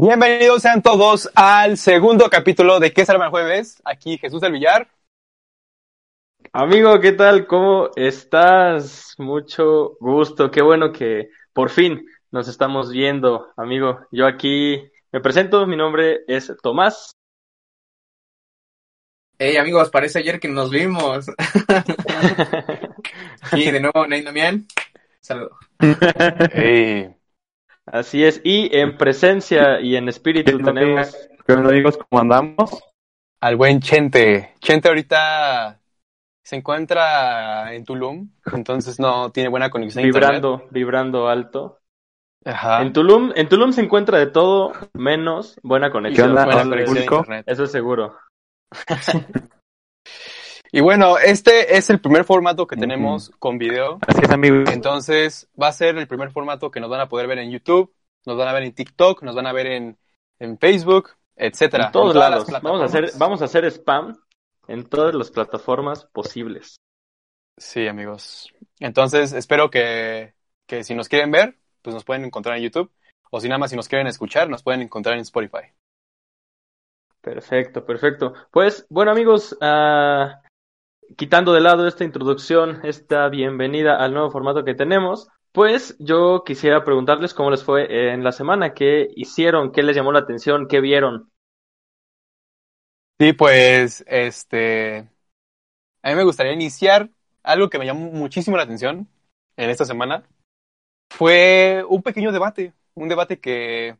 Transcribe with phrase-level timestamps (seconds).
[0.00, 3.82] Bienvenidos sean todos al segundo capítulo de ¿Qué será el jueves?
[3.84, 4.88] Aquí Jesús del Villar.
[6.52, 7.48] Amigo, ¿qué tal?
[7.48, 9.16] ¿Cómo estás?
[9.18, 10.52] Mucho gusto.
[10.52, 14.06] Qué bueno que por fin nos estamos viendo, amigo.
[14.12, 17.10] Yo aquí me presento, mi nombre es Tomás.
[19.36, 21.26] Hey amigos, parece ayer que nos vimos.
[23.52, 24.64] y de nuevo, Ney Damián.
[25.18, 25.58] Saludos.
[26.52, 27.17] Hey.
[27.92, 31.16] Así es, y en presencia y en espíritu tenemos.
[31.46, 31.98] ¿Qué onda, amigos?
[31.98, 32.82] ¿Cómo andamos?
[33.40, 34.54] Al buen Chente.
[34.60, 35.80] Chente ahorita
[36.42, 40.04] se encuentra en Tulum, entonces no tiene buena conexión.
[40.04, 41.80] Vibrando, vibrando alto.
[42.40, 42.56] internet.
[42.56, 42.82] Ajá.
[42.82, 46.34] En Tulum, en Tulum se encuentra de todo menos buena conexión.
[46.34, 47.44] buena a internet.
[47.46, 48.16] Eso es seguro.
[50.70, 53.98] Y bueno, este es el primer formato que tenemos con video.
[54.06, 54.68] Así es, amigos.
[54.70, 57.94] Entonces, va a ser el primer formato que nos van a poder ver en YouTube,
[58.26, 59.98] nos van a ver en TikTok, nos van a ver en,
[60.38, 61.86] en Facebook, etcétera.
[61.86, 62.50] En todos todas lados.
[62.50, 64.18] las Vamos a hacer, vamos a hacer spam
[64.66, 66.76] en todas las plataformas posibles.
[67.56, 68.52] Sí, amigos.
[68.78, 70.34] Entonces, espero que,
[70.66, 72.92] que si nos quieren ver, pues nos pueden encontrar en YouTube.
[73.30, 75.72] O si nada más si nos quieren escuchar, nos pueden encontrar en Spotify.
[77.20, 78.32] Perfecto, perfecto.
[78.50, 80.40] Pues, bueno, amigos, ah,
[81.16, 86.84] quitando de lado esta introducción, esta bienvenida al nuevo formato que tenemos, pues yo quisiera
[86.84, 90.80] preguntarles cómo les fue en la semana, qué hicieron, qué les llamó la atención, qué
[90.80, 91.30] vieron.
[93.20, 95.08] Sí, pues, este,
[96.02, 97.10] a mí me gustaría iniciar
[97.42, 99.08] algo que me llamó muchísimo la atención
[99.56, 100.24] en esta semana.
[101.10, 103.96] Fue un pequeño debate, un debate que,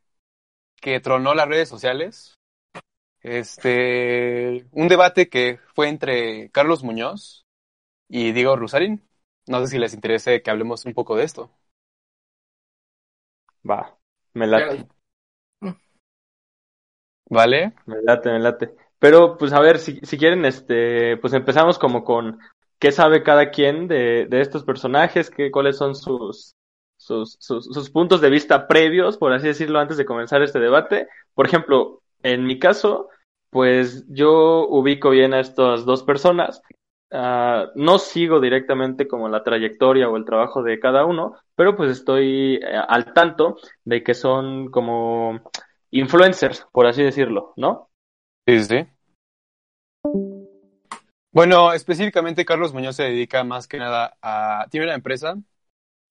[0.81, 2.38] que tronó las redes sociales.
[3.23, 7.47] Este, un debate que fue entre Carlos Muñoz
[8.09, 9.09] y Diego Rusarín.
[9.47, 11.51] No sé si les interese que hablemos un poco de esto.
[13.71, 13.79] Va,
[14.35, 14.89] me late,
[17.31, 17.75] ¿Vale?
[17.87, 18.75] me late, me late.
[18.99, 22.39] Pero, pues, a ver, si, si quieren, este, pues empezamos como con
[22.79, 26.55] qué sabe cada quien de, de estos personajes, qué, cuáles son sus,
[26.97, 31.09] sus, sus, sus puntos de vista previos, por así decirlo, antes de comenzar este debate.
[31.35, 33.09] Por ejemplo, en mi caso,
[33.51, 36.63] pues yo ubico bien a estas dos personas.
[37.11, 41.91] Ah, no sigo directamente como la trayectoria o el trabajo de cada uno, pero pues
[41.91, 45.41] estoy eh, al tanto de que son como
[45.91, 47.89] influencers, por así decirlo, ¿no?
[48.47, 48.87] Sí, sí.
[51.33, 54.67] Bueno, específicamente Carlos Muñoz se dedica más que nada a...
[54.71, 55.37] Tiene una empresa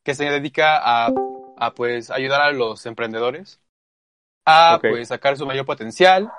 [0.04, 1.12] que se dedica a,
[1.58, 3.60] a pues ayudar a los emprendedores
[4.50, 6.32] a pues sacar su mayor potencial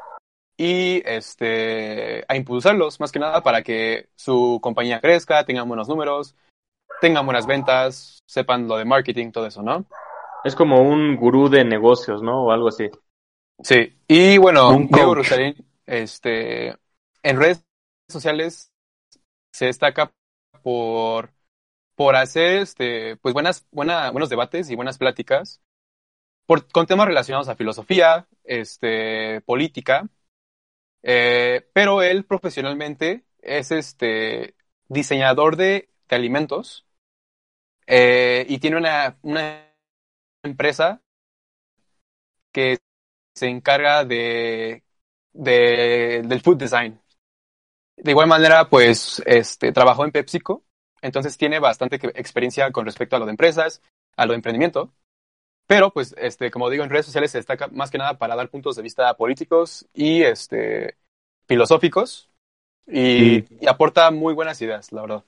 [0.57, 6.35] y este a impulsarlos más que nada para que su compañía crezca, tengan buenos números,
[7.03, 9.85] tengan buenas ventas, sepan lo de marketing, todo eso, ¿no?
[10.43, 12.47] Es como un gurú de negocios, ¿no?
[12.47, 12.89] O algo así.
[13.63, 15.15] Sí, y bueno, Un Diego.
[15.15, 15.55] Rusarín,
[15.85, 16.69] este,
[17.23, 17.63] en redes
[18.09, 18.73] sociales
[19.53, 20.13] se destaca
[20.63, 21.31] por,
[21.95, 25.61] por hacer, este, pues buenas, buena, buenos debates y buenas pláticas
[26.73, 30.09] con temas relacionados a filosofía, este, política,
[31.03, 34.55] eh, pero él profesionalmente es, este,
[34.89, 36.87] diseñador de, alimentos
[37.87, 39.73] eh, y tiene una, una
[40.43, 41.03] empresa
[42.53, 42.79] que
[43.35, 44.85] se encarga de,
[45.33, 47.01] de- del food design.
[47.97, 50.65] De igual manera, pues, este, trabajó en PepsiCo,
[51.03, 53.83] entonces tiene bastante experiencia con respecto a lo de empresas,
[54.17, 54.93] a lo de emprendimiento.
[55.69, 58.49] Pero, pues, este, como digo, en redes sociales se destaca más que nada para dar
[58.49, 60.97] puntos de vista políticos y, este,
[61.47, 62.31] filosóficos
[62.87, 65.25] y, y aporta muy buenas ideas, la verdad.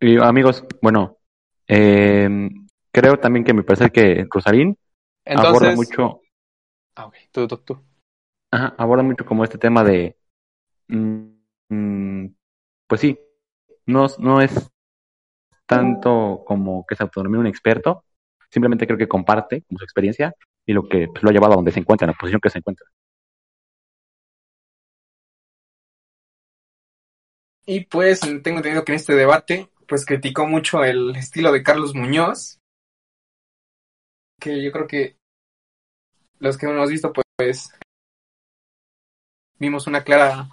[0.00, 1.18] Y amigos, bueno,
[1.68, 2.28] eh,
[2.90, 4.76] creo también que me parece que Rosarín
[5.24, 6.22] aborda mucho,
[6.96, 7.84] ah, ok, tú, tú, tú.
[8.50, 10.16] ajá, aborda mucho como este tema de,
[10.88, 11.26] mm,
[11.68, 12.34] mm,
[12.88, 13.16] pues sí,
[13.86, 14.70] no, no es
[15.66, 18.04] tanto como que se autonomía un experto,
[18.50, 20.34] simplemente creo que comparte su experiencia
[20.64, 22.50] y lo que pues, lo ha llevado a donde se encuentra, en la posición que
[22.50, 22.86] se encuentra.
[27.66, 31.94] Y pues tengo entendido que en este debate, pues criticó mucho el estilo de Carlos
[31.94, 32.60] Muñoz.
[34.40, 35.16] Que yo creo que
[36.38, 37.70] los que hemos visto, pues,
[39.58, 40.48] vimos una clara.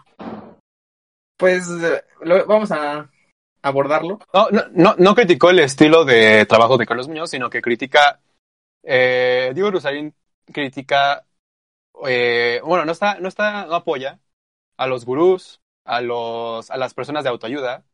[1.37, 1.67] Pues
[2.21, 3.11] lo- vamos a
[3.63, 4.19] abordarlo.
[4.33, 8.19] No, no, no, no criticó el estilo de trabajo de Carlos Muñoz, sino que critica,
[8.83, 10.13] eh, Diego Rosarín
[10.45, 11.25] critica,
[12.05, 14.19] eh, bueno, no está, no está, no apoya
[14.77, 17.85] a los gurús, a los, a las personas de autoayuda,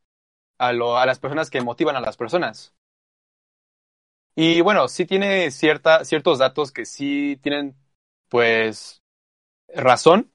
[0.57, 2.73] a lo, a las personas que motivan a las personas.
[4.35, 7.75] Y bueno, sí tiene cierta, ciertos datos que sí tienen
[8.29, 9.01] pues,
[9.69, 10.31] razón.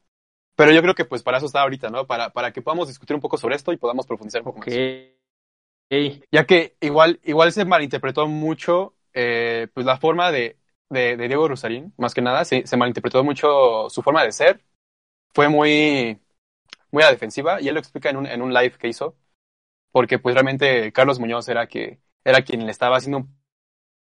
[0.56, 2.06] Pero yo creo que pues para eso está ahorita, ¿no?
[2.06, 4.80] Para, para que podamos discutir un poco sobre esto y podamos profundizar un poco más.
[5.90, 10.58] Ey, Ya que igual, igual se malinterpretó mucho eh, pues la forma de,
[10.88, 14.64] de, de Diego Rusarín, más que nada, se, se malinterpretó mucho su forma de ser.
[15.34, 16.20] Fue muy,
[16.92, 19.16] muy a la defensiva y él lo explica en un, en un live que hizo.
[19.92, 23.26] Porque pues realmente Carlos Muñoz era, que, era quien le estaba haciendo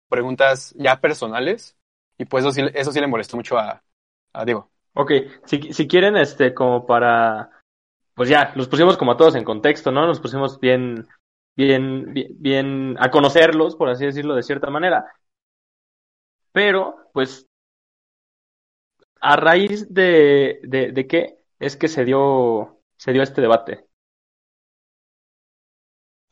[0.09, 1.77] preguntas ya personales
[2.19, 3.83] y pues eso sí, eso sí le molestó mucho a,
[4.33, 4.71] a Diego.
[4.95, 5.13] Ok,
[5.45, 7.51] si, si quieren, este, como para,
[8.15, 10.07] pues ya, los pusimos como a todos en contexto, ¿no?
[10.07, 11.09] Nos pusimos bien,
[11.57, 15.05] bien, bien, a conocerlos, por así decirlo, de cierta manera.
[16.53, 17.47] Pero, pues,
[19.21, 23.87] a raíz de, de, qué es que se dio, se dio este debate.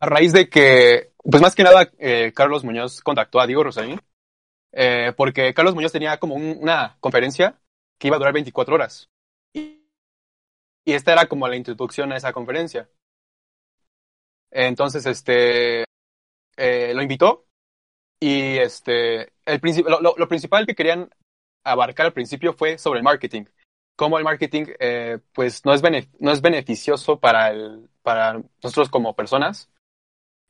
[0.00, 4.00] A raíz de que, pues más que nada, eh, Carlos Muñoz contactó a Diego Rosarín,
[4.72, 7.60] eh, porque Carlos Muñoz tenía como un- una conferencia
[7.98, 9.10] que iba a durar 24 horas.
[10.84, 12.88] Y esta era como la introducción a esa conferencia.
[14.52, 15.84] Entonces, este,
[16.56, 17.46] eh, lo invitó
[18.20, 21.10] y este, el lo, lo- lo principal que querían
[21.64, 23.44] abarcar al principio fue sobre el marketing.
[23.96, 25.82] Cómo el marketing, eh, pues, no es,
[26.20, 29.70] no es beneficioso para, el, para nosotros como personas.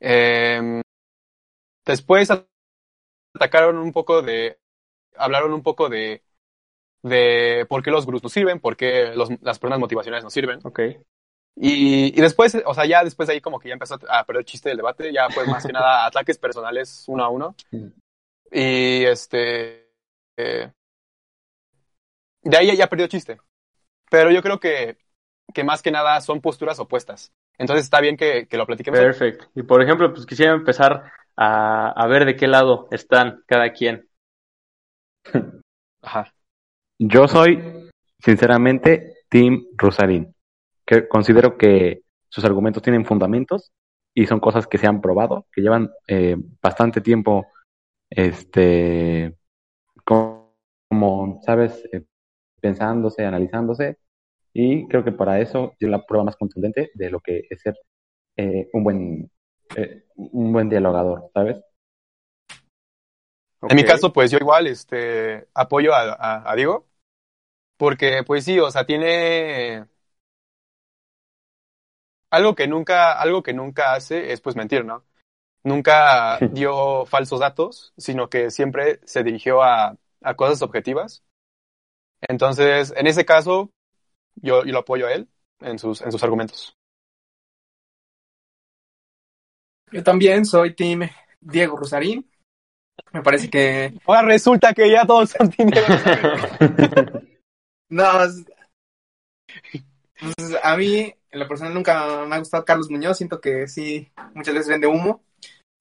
[0.01, 0.83] Eh,
[1.85, 2.29] después
[3.35, 4.59] atacaron un poco de,
[5.17, 6.23] hablaron un poco de,
[7.03, 10.61] de por qué los gurús no sirven, por qué los- las personas motivacionales no sirven.
[10.65, 10.81] Ok.
[11.55, 14.41] Y, y después, o sea, ya después de ahí como que ya empezó a perder
[14.41, 17.55] el chiste del debate, ya fue más que nada ataques personales uno a uno.
[18.51, 19.91] Y este,
[20.37, 20.71] eh,
[22.43, 23.39] de ahí ya perdió chiste.
[24.11, 24.99] Pero yo creo que,
[25.53, 27.33] que más que nada son posturas opuestas.
[27.59, 29.01] Entonces está bien que, que lo platiquemos.
[29.01, 29.47] Perfecto.
[29.55, 34.09] Y por ejemplo, pues quisiera empezar a, a ver de qué lado están cada quien.
[36.03, 36.33] Ajá.
[36.99, 40.35] Yo soy, sinceramente, Team Rosarín.
[40.85, 43.73] Que considero que sus argumentos tienen fundamentos
[44.15, 47.47] y son cosas que se han probado, que llevan eh, bastante tiempo,
[48.11, 49.35] este,
[50.05, 50.55] como,
[50.89, 52.05] como, sabes, eh,
[52.61, 53.99] pensándose, analizándose,
[54.53, 57.75] y creo que para eso es la prueba más contundente de lo que es ser
[58.37, 59.31] eh, un buen,
[59.77, 61.59] eh, un buen dialogador, ¿sabes?
[63.69, 66.87] En mi caso, pues yo igual este, apoyo a, a, a Diego,
[67.77, 69.87] porque pues sí, o sea, tiene
[72.33, 75.05] algo que nunca, algo que nunca hace es pues mentir, ¿no?
[75.63, 81.23] Nunca dio falsos datos, sino que siempre se dirigió a, a cosas objetivas.
[82.23, 83.71] Entonces, en ese caso,
[84.37, 85.29] yo, yo lo apoyo a él
[85.61, 86.75] en sus, en sus argumentos.
[89.91, 92.27] Yo también soy Team Diego Rosarín.
[93.13, 93.93] Me parece que.
[94.07, 97.29] Ahora resulta que ya todos son Team Diego Rosarín.
[97.93, 98.09] No,
[100.23, 103.17] es- pues, a mí, en lo personal, nunca me ha gustado Carlos Muñoz.
[103.17, 105.23] Siento que sí, muchas veces vende humo.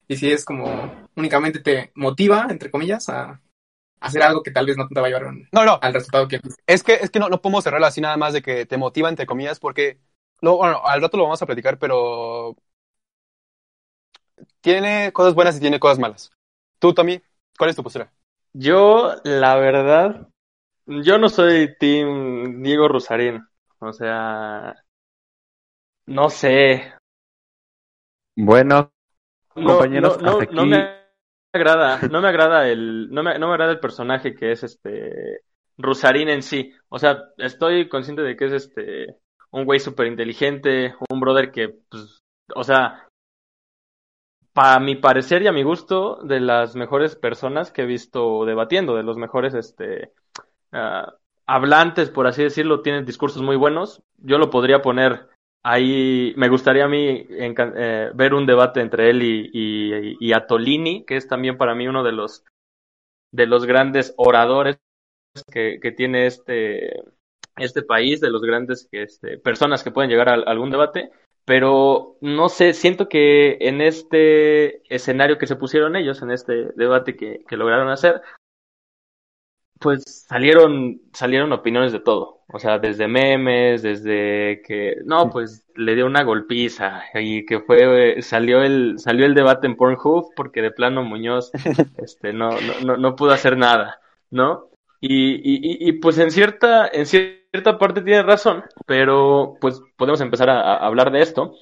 [0.08, 3.40] Y sí es como únicamente te motiva, entre comillas, a
[4.00, 6.28] hacer algo que tal vez no te va a llevar un- No, no, al resultado
[6.28, 8.76] que Es que, es que no, no podemos cerrarlo así nada más de que te
[8.76, 9.98] motiva, entre comillas, porque,
[10.40, 12.56] lo, bueno, al rato lo vamos a platicar, pero
[14.60, 16.30] tiene cosas buenas y tiene cosas malas.
[16.78, 17.20] Tú, Tommy,
[17.58, 18.12] ¿cuál es tu postura?
[18.52, 20.28] Yo, la verdad,
[20.86, 23.46] yo no soy Team Diego Rosarín.
[23.82, 24.74] O sea,
[26.06, 26.92] no sé.
[28.36, 28.92] Bueno,
[29.54, 30.96] No, Compañeros, no, no, hasta no aquí- me
[31.52, 35.42] agrada, no me agrada el, no me, no me agrada el personaje que es este
[35.76, 36.72] Rosarín en sí.
[36.88, 39.16] O sea, estoy consciente de que es este
[39.50, 42.22] un güey súper inteligente, un brother que, pues,
[42.54, 43.06] o sea,
[44.52, 48.94] para mi parecer y a mi gusto, de las mejores personas que he visto debatiendo,
[48.94, 50.12] de los mejores, este,
[50.72, 51.14] ah,
[51.52, 54.02] hablantes, por así decirlo, tienen discursos muy buenos.
[54.16, 55.28] Yo lo podría poner
[55.62, 61.16] ahí, me gustaría a mí eh, ver un debate entre él y, y, Atolini, que
[61.16, 62.44] es también para mí uno de los,
[63.32, 64.78] de los grandes oradores
[65.52, 67.02] que, que tiene este,
[67.56, 71.10] este país, de los grandes este, personas que pueden llegar a, algún debate,
[71.44, 77.14] pero no sé, siento que en este escenario que se pusieron ellos, en este debate
[77.14, 78.22] que, que lograron hacer,
[79.82, 82.40] pues salieron, salieron opiniones de todo.
[82.52, 88.22] O sea, desde memes, desde que, no, pues le dio una golpiza y que fue,
[88.22, 91.50] salió el, salió el debate en Pornhub porque de plano Muñoz,
[91.98, 94.68] este, no, no, no, no pudo hacer nada, ¿no?
[95.00, 100.20] Y, y, y, y, pues en cierta, en cierta parte tiene razón, pero pues podemos
[100.20, 101.54] empezar a, a hablar de esto.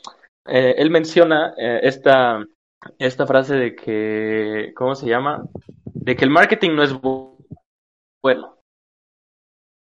[0.46, 2.44] Eh, él menciona eh, esta,
[2.98, 5.44] esta frase de que, ¿cómo se llama?
[5.84, 7.29] De que el marketing no es bu-
[8.22, 8.56] bueno.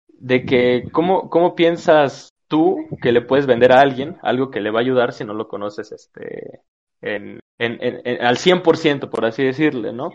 [0.07, 4.71] de que cómo, cómo piensas tú que le puedes vender a alguien algo que le
[4.71, 6.61] va a ayudar si no lo conoces este
[7.01, 10.11] en, en, en, al 100%, por así decirle, ¿no?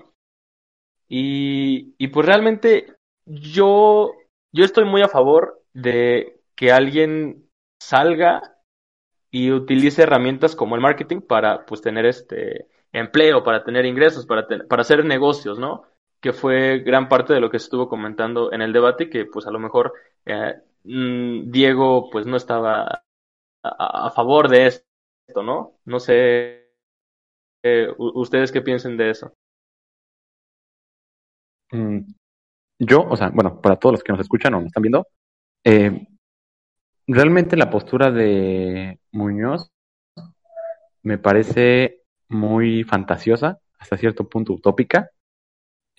[1.09, 4.13] Y, y pues realmente yo,
[4.53, 7.49] yo estoy muy a favor de que alguien
[7.81, 8.57] salga
[9.31, 14.47] y utilice herramientas como el marketing para pues tener este empleo, para tener ingresos, para,
[14.69, 15.85] para hacer negocios, ¿no?
[16.21, 19.51] Que fue gran parte de lo que estuvo comentando en el debate, que pues a
[19.51, 19.93] lo mejor
[20.27, 23.03] eh, mm, Diego pues no estaba
[23.63, 25.79] a, a, favor de esto, ¿no?
[25.85, 26.69] No sé
[27.63, 29.35] eh, ustedes qué piensen de eso.
[31.73, 32.01] Mm,
[32.79, 35.07] yo, o sea, bueno, para todos los que nos escuchan o nos están viendo,
[35.65, 36.07] eh,
[37.07, 39.71] realmente la postura de Muñoz
[41.03, 45.11] me parece muy fantasiosa, hasta cierto punto utópica.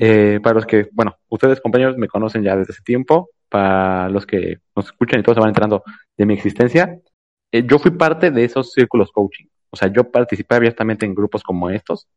[0.01, 4.25] Eh, para los que, bueno, ustedes compañeros me conocen ya desde ese tiempo, para los
[4.25, 5.84] que nos escuchan y todos se van enterando
[6.18, 7.00] de mi existencia,
[7.51, 9.46] eh, yo fui parte de esos círculos coaching.
[9.72, 12.08] O sea, yo participé abiertamente en grupos como estos.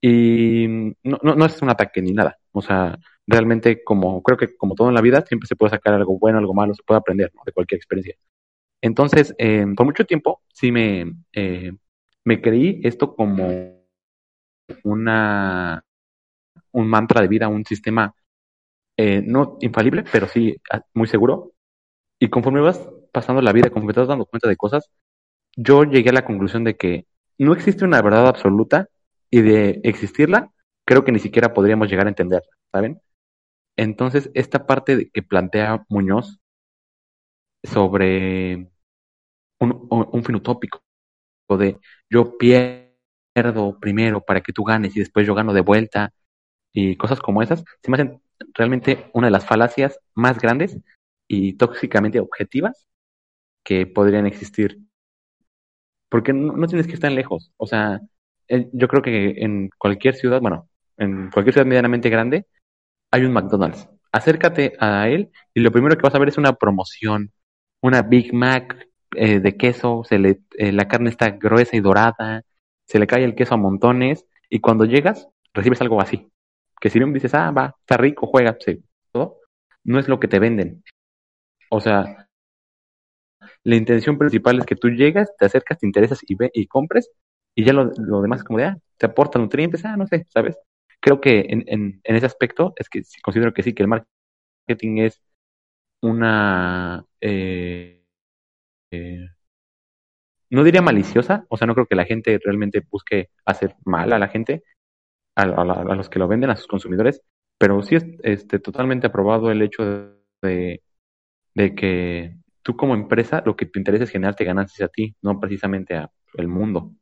[0.00, 0.66] Y
[1.02, 2.36] no, no, no es un ataque ni nada.
[2.52, 5.94] O sea, realmente como creo que como todo en la vida siempre se puede sacar
[5.94, 7.42] algo bueno, algo malo, se puede aprender ¿no?
[7.46, 8.16] de cualquier experiencia.
[8.82, 11.72] Entonces, eh, por mucho tiempo sí me, eh,
[12.24, 13.82] me creí esto como
[14.82, 15.82] una
[16.74, 18.14] un mantra de vida, un sistema
[18.96, 21.52] eh, no infalible, pero sí ah, muy seguro.
[22.20, 24.90] Y conforme vas pasando la vida, conforme te dando cuenta de cosas,
[25.56, 27.06] yo llegué a la conclusión de que
[27.38, 28.88] no existe una verdad absoluta
[29.30, 30.52] y de existirla,
[30.86, 33.00] creo que ni siquiera podríamos llegar a entenderla, ¿saben?
[33.76, 36.40] Entonces, esta parte que plantea Muñoz
[37.62, 38.70] sobre
[39.60, 40.82] un, un fin utópico,
[41.48, 41.78] de
[42.10, 46.12] yo pierdo primero para que tú ganes y después yo gano de vuelta
[46.74, 48.20] y cosas como esas, se me hacen
[48.54, 50.78] realmente una de las falacias más grandes
[51.28, 52.86] y tóxicamente objetivas
[53.64, 54.80] que podrían existir.
[56.10, 57.52] Porque no, tienes que estar lejos.
[57.56, 58.00] O sea,
[58.48, 62.46] yo creo que en cualquier ciudad, bueno, en cualquier ciudad medianamente grande,
[63.10, 63.88] hay un McDonald's.
[64.12, 67.32] Acércate a él y lo primero que vas a ver es una promoción,
[67.80, 72.42] una Big Mac eh, de queso, se le, eh, la carne está gruesa y dorada,
[72.86, 76.28] se le cae el queso a montones y cuando llegas recibes algo así.
[76.80, 78.56] Que si bien dices, ah, va, está rico, juega,
[79.12, 79.40] todo,
[79.84, 80.82] no es lo que te venden.
[81.70, 82.28] O sea,
[83.62, 87.10] la intención principal es que tú llegas, te acercas, te interesas y, ve, y compres
[87.54, 90.26] y ya lo, lo demás es como de, ah, te aporta nutrientes, ah, no sé,
[90.28, 90.56] ¿sabes?
[91.04, 94.98] creo que en, en, en, ese aspecto es que considero que sí, que el marketing
[95.00, 95.20] es
[96.00, 97.04] una...
[97.20, 98.06] Eh,
[98.90, 99.28] eh,
[100.48, 104.18] no diría maliciosa, o sea, no creo que la gente realmente busque hacer mal a
[104.18, 104.62] la gente,
[105.34, 107.22] a, los que lo venden, a sus consumidores,
[107.58, 110.12] pero sí es este, totalmente aprobado el hecho
[110.42, 110.82] de,
[111.54, 115.40] de que tú como empresa lo que te interesa es generarte ganancias a ti, no
[115.40, 116.92] precisamente al mundo.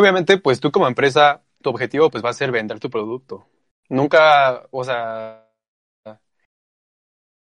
[0.00, 3.48] obviamente, pues tú como empresa, tu objetivo pues va a ser vender tu producto.
[3.88, 5.48] Nunca, o sea,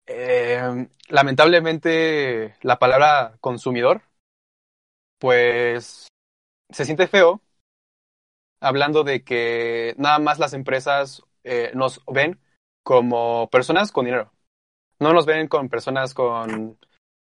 [0.07, 4.03] eh, lamentablemente la palabra consumidor,
[5.19, 6.09] pues
[6.75, 7.41] se siente feo
[8.61, 12.41] hablando de que nada más las empresas eh, nos ven
[12.83, 14.33] como personas con dinero.
[14.99, 16.79] No nos ven como personas con,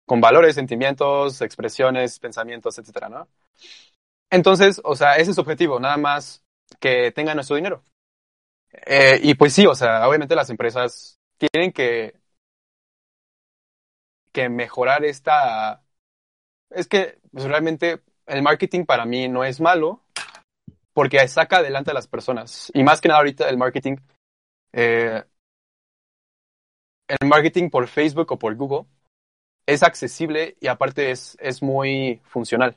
[0.06, 3.28] con valores, sentimientos, expresiones, pensamientos, etcétera, ¿no?
[4.30, 6.42] Entonces, o sea, ese es su objetivo, nada más
[6.80, 7.84] que tengan nuestro dinero.
[8.86, 12.14] Eh, y pues sí, o sea, obviamente las empresas tienen que,
[14.32, 15.84] que mejorar esta...
[16.70, 20.00] Es que pues, realmente el marketing para mí no es malo
[20.93, 22.71] porque saca adelante a las personas.
[22.75, 23.97] Y más que nada ahorita el marketing,
[24.73, 25.23] eh,
[27.09, 28.87] el marketing por Facebook o por Google
[29.66, 32.76] es accesible y aparte es, es muy funcional.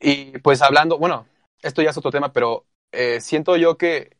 [0.00, 1.26] Y pues hablando, bueno,
[1.62, 4.16] esto ya es otro tema, pero eh, siento yo que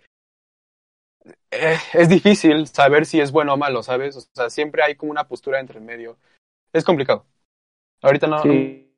[1.51, 4.17] eh, es difícil saber si es bueno o malo, ¿sabes?
[4.17, 6.19] O sea, siempre hay como una postura entre medio.
[6.73, 7.27] Es complicado.
[8.03, 8.94] Ahorita no, sí.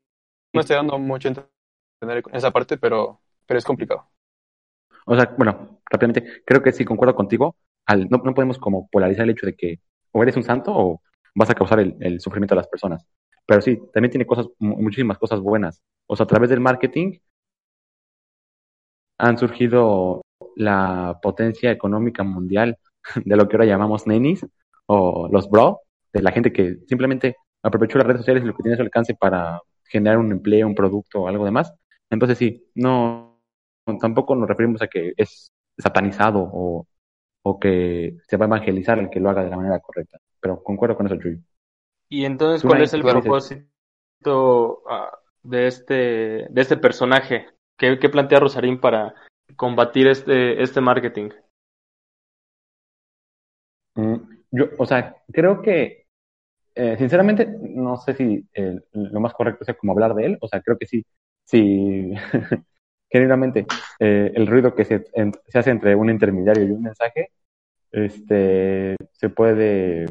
[0.57, 4.09] No estoy dando mucho entender esa parte, pero, pero es complicado.
[5.07, 7.57] O sea, bueno, rápidamente, creo que sí concuerdo contigo.
[7.87, 9.81] Al, no, no podemos como polarizar el hecho de que
[10.13, 11.03] o eres un santo o
[11.35, 13.07] vas a causar el, el sufrimiento a las personas.
[13.47, 15.83] Pero sí, también tiene cosas, muchísimas cosas buenas.
[16.07, 17.19] O sea, a través del marketing
[19.19, 20.23] han surgido
[20.57, 22.79] la potencia económica mundial
[23.25, 24.45] de lo que ahora llamamos nenis
[24.87, 25.81] o los bro,
[26.13, 28.83] de la gente que simplemente aprovechó las redes sociales y lo que tiene a su
[28.83, 31.73] alcance para generar un empleo, un producto o algo demás.
[32.11, 33.41] Entonces sí, no,
[34.01, 36.87] tampoco nos referimos a que es satanizado o,
[37.43, 40.19] o que se va a evangelizar el que lo haga de la manera correcta.
[40.41, 41.43] Pero concuerdo con eso, Chuy.
[42.09, 47.47] Y entonces, ¿cuál es el propósito uh, de este de este personaje?
[47.77, 49.15] ¿Qué, qué plantea Rosarín para
[49.57, 51.31] combatir este este marketing?
[53.97, 54.17] Mm,
[54.51, 56.06] yo, o sea, creo que
[56.77, 60.39] eh, sinceramente no sé si eh, lo más correcto sea como hablar de él.
[60.43, 61.05] O sea, creo que sí,
[61.45, 62.13] sí,
[63.11, 63.67] generalmente
[63.99, 65.05] eh, el ruido que se,
[65.49, 67.31] se hace entre un intermediario y un mensaje,
[67.93, 70.07] este, se puede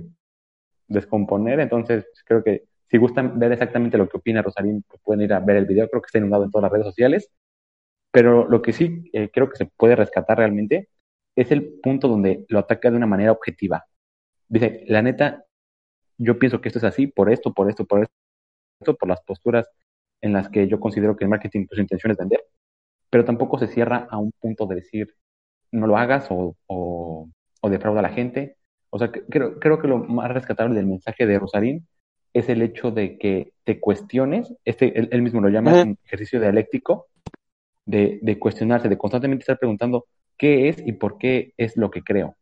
[0.87, 1.59] descomponer.
[1.59, 5.39] Entonces, creo que si gustan ver exactamente lo que opina Rosarín, pues pueden ir a
[5.41, 5.89] ver el video.
[5.89, 7.31] Creo que está inundado en todas las redes sociales.
[8.11, 10.89] Pero lo que sí creo que se puede rescatar realmente
[11.35, 13.85] es el punto donde lo ataca de una manera objetiva.
[14.47, 15.44] Dice, la neta,
[16.17, 18.01] yo pienso que esto es así por esto, por esto, por
[18.79, 19.69] esto, por las posturas
[20.21, 22.43] en las que yo considero que el marketing, su intención es vender,
[23.09, 25.15] pero tampoco se cierra a un punto de decir,
[25.71, 27.29] no lo hagas o, o,
[27.61, 28.57] o defrauda a la gente.
[28.89, 31.87] O sea, creo, creo que lo más rescatable del mensaje de Rosarín
[32.33, 37.07] es el hecho de que te cuestiones, este, él, mismo lo llama un ejercicio dialéctico,
[37.85, 40.05] de, de cuestionarse, de constantemente estar preguntando
[40.37, 42.35] qué es y por qué es lo que creo.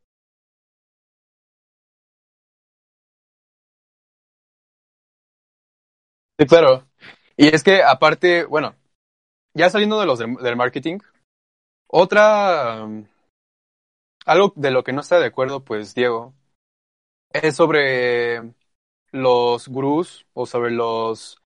[6.48, 6.88] Claro.
[7.38, 8.76] Y es que aparte, bueno,
[9.54, 11.00] ya saliendo de los del marketing,
[11.88, 13.06] otra, um,
[14.26, 16.34] algo de lo que no está de acuerdo, pues Diego,
[17.32, 18.54] es sobre
[19.12, 21.42] los gurús o sobre los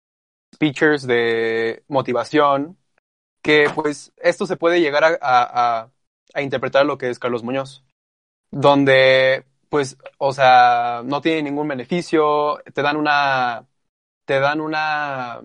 [0.55, 2.77] speakers de motivación,
[3.41, 5.89] que pues esto se puede llegar a,
[6.33, 7.83] a interpretar lo que es Carlos Muñoz,
[8.51, 13.65] donde pues, o sea, no tiene ningún beneficio, te dan una,
[14.27, 15.41] te dan una,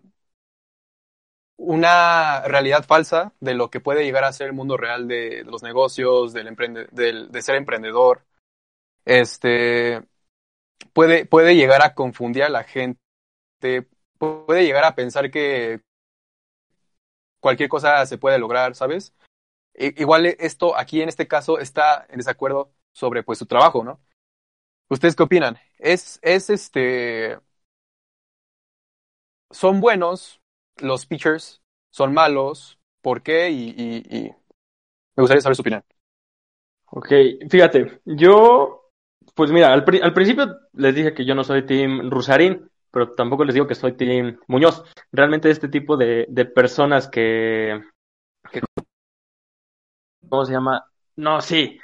[1.57, 5.63] una realidad falsa de lo que puede llegar a ser el mundo real de, los
[5.63, 6.55] negocios, del,
[6.91, 8.27] del de ser emprendedor.
[9.05, 10.03] Este,
[10.93, 12.99] puede, puede llegar a confundir a la gente,
[14.19, 15.81] puede llegar a pensar que
[17.41, 19.15] cualquier cosa se puede lograr, ¿sabes?
[19.75, 24.01] igual esto aquí en este caso está en desacuerdo sobre pues su trabajo, ¿no?
[24.91, 25.57] ¿Ustedes qué opinan?
[25.79, 27.39] Es, es este.
[29.53, 30.41] Son buenos
[30.79, 33.51] los pitchers, son malos, ¿por qué?
[33.51, 34.23] Y, y, y
[35.17, 35.85] me gustaría saber su opinión.
[36.87, 37.09] Ok,
[37.49, 38.91] fíjate, yo,
[39.35, 43.55] pues mira, al, principio les dije que yo no soy Team Rusarín, pero tampoco les
[43.55, 44.85] digo que soy Team Muñoz.
[45.11, 47.83] Realmente este tipo de, de personas que,
[48.51, 48.61] que
[50.29, 50.85] ¿cómo se llama?
[51.17, 51.79] No, sí.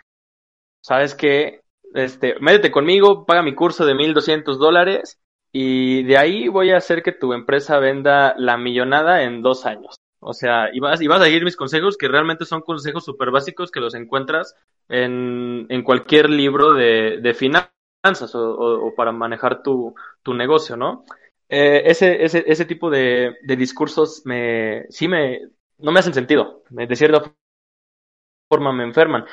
[0.83, 1.63] ¿Sabes qué?
[1.95, 5.19] Este, métete conmigo, paga mi curso de 1200 dólares
[5.53, 9.97] y de ahí voy a hacer que tu empresa venda la millonada en dos años.
[10.21, 13.31] O sea, y vas, y vas a seguir mis consejos, que realmente son consejos súper
[13.31, 14.57] básicos que los encuentras
[14.89, 21.05] en, cualquier libro de, finanzas o, para manejar tu, tu negocio, ¿no?
[21.49, 25.41] Eh, ese, ese, ese tipo de, de discursos me, sí me,
[25.79, 26.63] no me hacen sentido.
[26.69, 27.33] De cierta
[28.51, 29.25] forma me enferman.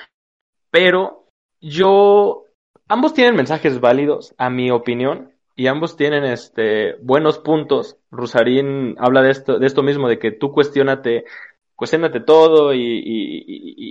[0.70, 2.46] Pero yo,
[2.88, 7.98] ambos tienen mensajes válidos, a mi opinión, y ambos tienen este buenos puntos.
[8.12, 11.26] Rusarín habla de esto, de esto mismo, de que tú cuestionate,
[11.76, 13.44] cuestionate todo y, y,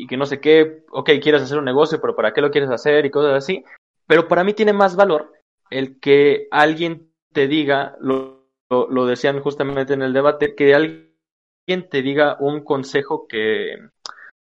[0.02, 2.70] y, que no sé qué, ok, quieres hacer un negocio, pero ¿para qué lo quieres
[2.70, 3.06] hacer?
[3.06, 3.64] y cosas así.
[4.06, 5.32] Pero para mí tiene más valor
[5.70, 12.02] el que alguien te diga, lo, lo, decían justamente en el debate, que alguien te
[12.02, 13.76] diga un consejo que,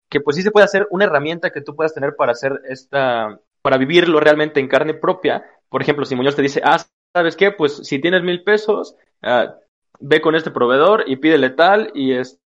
[0.10, 3.39] que pues sí se puede hacer una herramienta que tú puedas tener para hacer esta,
[3.62, 5.45] para vivirlo realmente en carne propia.
[5.69, 7.51] Por ejemplo, si Muñoz te dice, ah, ¿sabes qué?
[7.51, 9.51] Pues si tienes mil pesos, uh,
[9.99, 12.39] ve con este proveedor y pídele tal y este,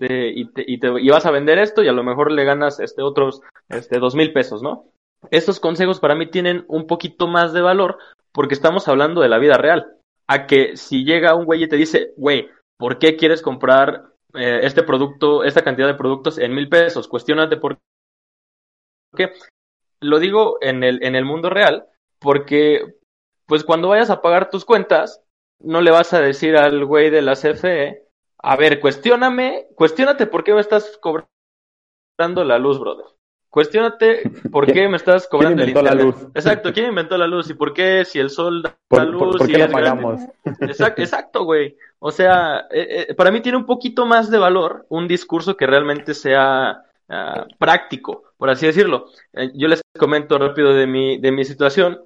[0.00, 2.80] y, te, y, te, y vas a vender esto y a lo mejor le ganas
[2.80, 4.86] este otros este dos mil pesos, ¿no?
[5.30, 7.98] Estos consejos para mí tienen un poquito más de valor
[8.32, 9.94] porque estamos hablando de la vida real.
[10.28, 14.60] A que si llega un güey y te dice, güey, ¿por qué quieres comprar eh,
[14.62, 17.08] este producto, esta cantidad de productos en mil pesos.
[17.08, 17.78] Cuestiónate por
[19.16, 19.32] qué.
[20.00, 21.86] Lo digo en el, en el mundo real,
[22.18, 22.97] porque
[23.48, 25.22] pues cuando vayas a pagar tus cuentas,
[25.58, 28.04] no le vas a decir al güey de la CFE,
[28.40, 33.06] a ver, cuestióname, cuestiónate por qué me estás cobrando la luz, brother.
[33.50, 35.94] Cuestiónate por qué me estás cobrando el internet.
[35.94, 36.16] La luz?
[36.34, 37.48] Exacto, ¿quién inventó la luz?
[37.48, 39.18] ¿Y por qué si el sol da por, la luz?
[39.18, 40.20] ¿Por, por qué y la pagamos?
[40.60, 41.74] Exacto, exacto, güey.
[41.98, 45.66] O sea, eh, eh, para mí tiene un poquito más de valor un discurso que
[45.66, 49.06] realmente sea uh, práctico, por así decirlo.
[49.32, 52.00] Eh, yo les comento rápido de mi, de mi situación.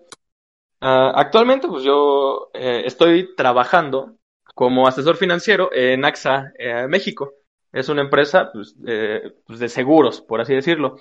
[0.82, 4.16] Uh, actualmente, pues yo eh, estoy trabajando
[4.54, 6.52] como asesor financiero en AXA
[6.88, 7.32] México.
[7.72, 8.76] Es una empresa pues,
[9.46, 10.96] pues de seguros, por así decirlo.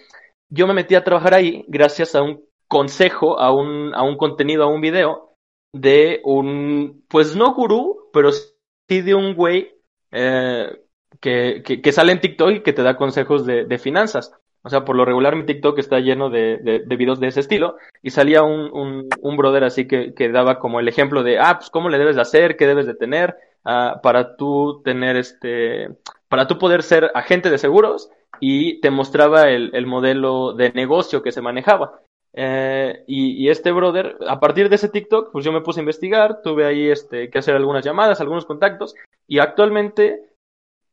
[0.49, 4.63] yo me metí a trabajar ahí gracias a un consejo, a un, a un contenido,
[4.63, 5.31] a un video
[5.73, 9.73] de un, pues no gurú, pero sí de un güey
[10.11, 10.81] eh,
[11.19, 14.33] que, que, que, sale en TikTok y que te da consejos de, de, finanzas.
[14.63, 17.39] O sea, por lo regular mi TikTok está lleno de, de, de videos de ese
[17.39, 21.39] estilo y salía un, un, un brother así que, que, daba como el ejemplo de,
[21.39, 25.15] ah, pues cómo le debes de hacer, qué debes de tener uh, para tú tener
[25.15, 25.89] este,
[26.27, 31.23] para tú poder ser agente de seguros y te mostraba el, el modelo de negocio
[31.23, 32.01] que se manejaba.
[32.33, 35.83] Eh, y, y, este brother, a partir de ese TikTok, pues yo me puse a
[35.83, 38.95] investigar, tuve ahí este, que hacer algunas llamadas, algunos contactos,
[39.27, 40.29] y actualmente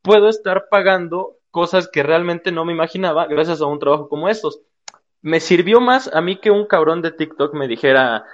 [0.02, 4.60] puedo estar pagando cosas que realmente no me imaginaba gracias a un trabajo como estos.
[5.22, 8.24] Me sirvió más a mí que un cabrón de TikTok me dijera,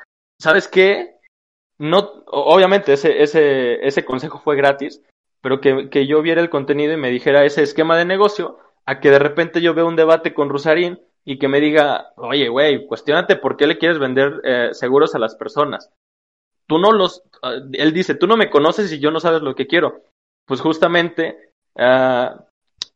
[0.41, 1.17] ¿sabes qué?
[1.79, 5.03] No, obviamente ese, ese, ese consejo fue gratis,
[5.41, 9.01] pero que, que yo viera el contenido y me dijera ese esquema de negocio, a
[9.01, 12.87] que de repente yo vea un debate con Rusarín y que me diga, oye, güey,
[12.87, 15.91] cuestionate por qué le quieres vender eh, seguros a las personas.
[16.67, 19.55] Tú no los, uh, él dice, tú no me conoces y yo no sabes lo
[19.55, 20.03] que quiero.
[20.47, 22.39] Pues justamente uh,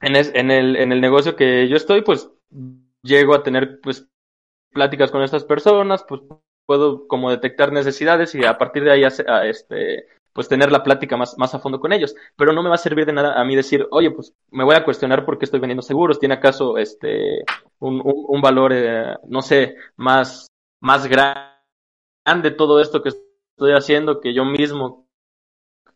[0.00, 2.30] en, es, en, el, en el negocio que yo estoy, pues
[3.02, 4.06] llego a tener pues
[4.72, 6.22] pláticas con estas personas, pues
[6.66, 10.84] puedo como detectar necesidades y a partir de ahí hace, a, este, pues tener la
[10.84, 12.14] plática más, a fondo con ellos.
[12.36, 14.76] Pero no me va a servir de nada a mí decir, oye, pues me voy
[14.76, 16.20] a cuestionar por qué estoy vendiendo seguros.
[16.20, 17.42] ¿Tiene acaso este
[17.80, 20.48] un valor, eh, no sé, más,
[20.80, 25.08] más grande todo esto que estoy haciendo que yo mismo,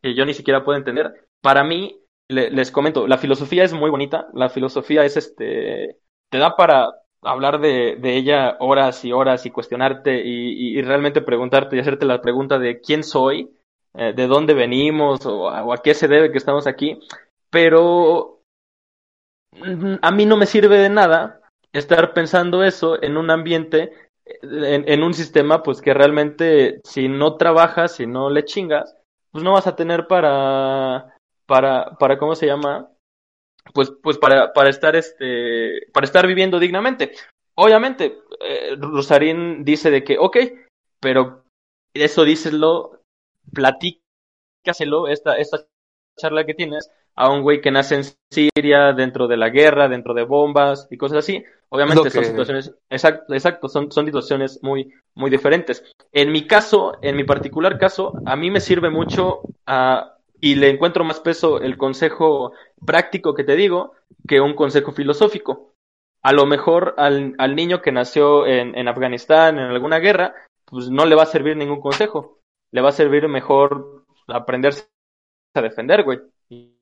[0.01, 1.29] que yo ni siquiera puedo entender?
[1.41, 2.02] Para mí,
[2.33, 4.29] le, les comento, la filosofía es muy bonita.
[4.35, 5.99] La filosofía es este,
[6.31, 6.91] te da para
[7.23, 12.59] hablar de, ella horas y horas y cuestionarte y, realmente preguntarte y hacerte la pregunta
[12.59, 13.57] de quién soy,
[13.95, 16.99] eh, de dónde venimos o a, o a, qué se debe que estamos aquí,
[17.51, 18.43] pero
[20.01, 21.41] a mí no me sirve de nada
[21.73, 23.93] estar pensando eso en un ambiente,
[24.25, 28.97] en, en, un sistema, pues que realmente si no trabajas, si no le chingas,
[29.31, 31.12] pues no vas a tener para,
[31.53, 32.89] para, para ¿cómo se llama?
[33.75, 37.13] Pues, pues para, para estar este, para estar viviendo dignamente.
[37.57, 40.39] Obviamente, eh, Rosarín dice de que, ok,
[40.99, 41.45] pero
[41.93, 43.03] eso díselo
[43.53, 45.67] platícaselo, esta, esta
[46.19, 50.15] charla que tienes, a un güey que nace en Siria, dentro de la guerra, dentro
[50.15, 51.45] de bombas y cosas así.
[51.69, 55.85] Obviamente son situaciones, exacto, exacto, son, son situaciones muy, muy diferentes.
[56.13, 60.69] En mi caso, en mi particular caso, a mí me sirve mucho uh, y le
[60.69, 62.53] encuentro más peso el consejo
[62.85, 63.95] práctico que te digo
[64.29, 65.73] que un consejo filosófico.
[66.23, 70.35] A lo mejor al, al niño que nació en, en Afganistán, en alguna guerra,
[70.67, 74.89] pues no le va a servir ningún consejo le va a servir mejor aprenderse
[75.55, 76.21] a defender, güey.
[76.49, 76.75] Y,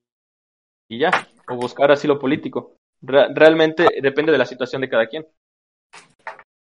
[0.89, 1.11] ya,
[1.49, 2.77] o buscar asilo político.
[3.03, 5.27] Re realmente depende de la situación de cada quien.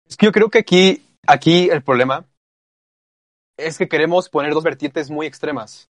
[0.07, 2.25] Es que yo creo que aquí, aquí el problema
[3.57, 5.89] es que queremos poner dos vertientes muy extremas.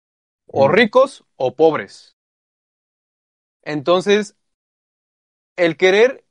[0.46, 2.16] O ricos o pobres.
[3.62, 4.36] Entonces,
[5.56, 6.24] el querer,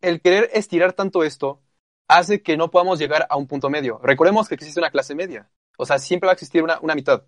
[0.00, 1.60] el querer estirar tanto esto
[2.08, 3.98] hace que no podamos llegar a un punto medio.
[4.02, 5.50] Recordemos que existe una clase media.
[5.78, 7.24] O sea, siempre va a existir una, una mitad.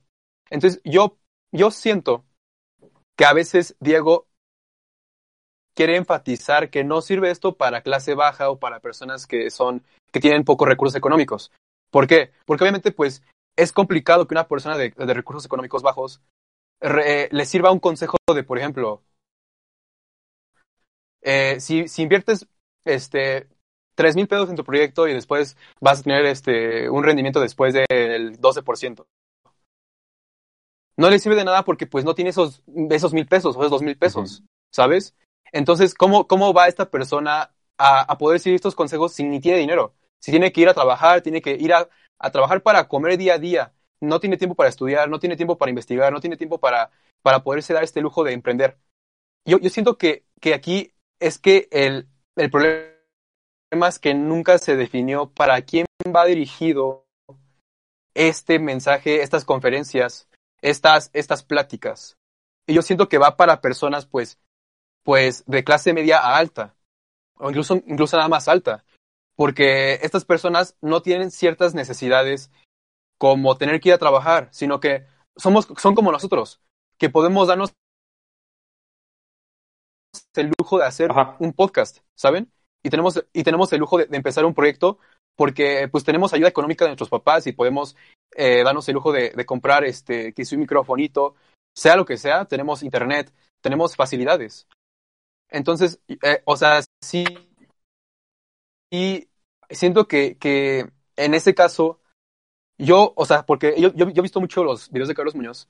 [0.50, 1.16] Entonces, yo,
[1.52, 2.24] yo siento
[3.16, 4.28] que a veces Diego
[5.74, 10.20] quiere enfatizar que no sirve esto para clase baja o para personas que son, que
[10.20, 11.50] tienen pocos recursos económicos.
[11.90, 12.32] ¿Por qué?
[12.44, 13.22] Porque obviamente, pues,
[13.56, 16.20] es complicado que una persona de, de recursos económicos bajos
[16.80, 19.02] re, le sirva un consejo de, por ejemplo,
[21.22, 22.46] eh, si, si inviertes
[22.84, 23.48] este,
[23.94, 27.74] tres mil pesos en tu proyecto y después vas a tener este, un rendimiento después
[27.74, 29.06] del 12%.
[30.96, 33.70] No le sirve de nada porque pues no tiene esos, esos mil pesos o esos
[33.70, 34.48] dos mil pesos, uh -huh.
[34.70, 35.14] ¿sabes?
[35.52, 39.58] Entonces, ¿cómo, ¿cómo va esta persona a, a poder seguir estos consejos si ni tiene
[39.58, 39.94] dinero?
[40.20, 43.34] Si tiene que ir a trabajar, tiene que ir a, a trabajar para comer día
[43.34, 46.58] a día, no tiene tiempo para estudiar, no tiene tiempo para investigar, no tiene tiempo
[46.58, 46.90] para,
[47.22, 48.78] para poderse dar este lujo de emprender.
[49.44, 54.76] Yo, yo siento que, que aquí es que el, el problema es que nunca se
[54.76, 57.06] definió para quién va dirigido
[58.14, 60.28] este mensaje, estas conferencias,
[60.62, 62.16] estas, estas pláticas.
[62.66, 64.38] Y yo siento que va para personas, pues,
[65.02, 66.74] pues, de clase media a alta,
[67.36, 68.84] o incluso, incluso nada más alta,
[69.36, 72.50] porque estas personas no tienen ciertas necesidades
[73.18, 76.60] como tener que ir a trabajar, sino que somos, son como nosotros,
[76.98, 77.72] que podemos darnos
[80.34, 81.36] el lujo de hacer Ajá.
[81.38, 82.52] un podcast, ¿saben?
[82.84, 84.98] y tenemos, y tenemos el lujo de, de, empezar un proyecto
[85.36, 87.96] porque pues tenemos ayuda económica de nuestros papás y podemos
[88.36, 91.34] eh, darnos el lujo de, de comprar este, que un microfonito,
[91.74, 94.68] sea lo que sea, tenemos internet, tenemos facilidades.
[95.48, 97.24] Entonces, eh, o sea, sí,
[99.70, 102.00] siento que, que en ese caso,
[102.78, 105.68] yo, o sea, porque yo, yo, yo he visto mucho los videos de Carlos Muñoz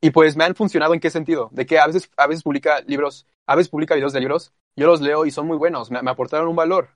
[0.00, 2.80] y pues me han funcionado en qué sentido, de que a veces, a veces publica
[2.82, 6.02] libros, a veces publica videos de libros, yo los leo y son muy buenos, me,
[6.02, 6.90] me aportaron un valor,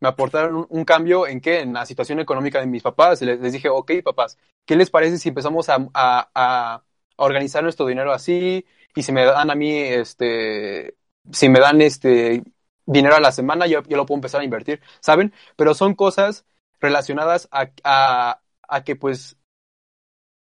[0.00, 3.40] me aportaron un, un, cambio en qué, en la situación económica de mis papás, les,
[3.40, 6.84] les dije, ok, papás, ¿qué les parece si empezamos a, a, a,
[7.16, 8.64] organizar nuestro dinero así?
[8.94, 10.96] Y si me dan a mí, este,
[11.32, 12.42] si me dan este
[12.86, 15.32] dinero a la semana, yo, yo lo puedo empezar a invertir, ¿saben?
[15.56, 16.44] Pero son cosas
[16.80, 19.36] relacionadas a, a, a que pues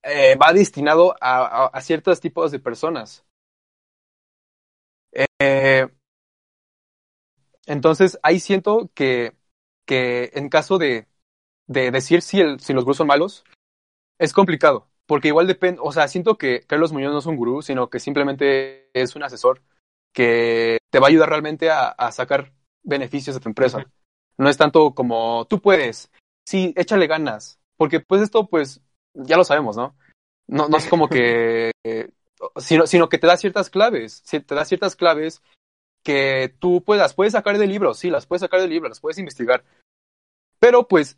[0.04, 3.26] eh, va destinado a, a, ciertos tipos de personas.
[5.40, 5.88] Eh,
[7.66, 9.36] entonces, ahí siento que,
[9.86, 11.08] que en caso de,
[11.68, 13.44] de decir si, el, si los gurús son malos,
[14.20, 17.62] es complicado, porque igual depende, o sea, siento que Carlos Muñoz no es un gurú,
[17.62, 19.62] sino que simplemente es un asesor
[20.16, 23.86] que te va a ayudar realmente a, a sacar beneficios de tu empresa.
[24.38, 26.10] No es tanto como tú puedes,
[26.48, 28.82] sí, échale ganas, porque pues esto pues
[29.14, 29.96] ya lo sabemos, ¿no?
[30.48, 32.10] No, no es como que, eh,
[32.58, 35.42] sino, sino que te da ciertas claves, te da ciertas claves
[36.04, 39.18] que tú puedas, puedes sacar del libro, sí, las puedes sacar del libro, las puedes
[39.18, 39.66] investigar,
[40.60, 41.18] pero pues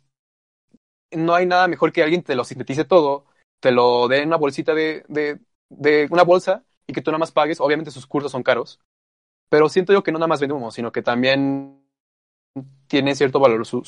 [1.12, 3.26] no hay nada mejor que alguien te lo sintetice todo,
[3.60, 7.18] te lo dé en una bolsita de, de, de una bolsa y que tú nada
[7.18, 8.80] más pagues, obviamente sus cursos son caros,
[9.48, 11.82] pero siento yo que no nada más vendemos, sino que también
[12.86, 13.82] tiene cierto valor su,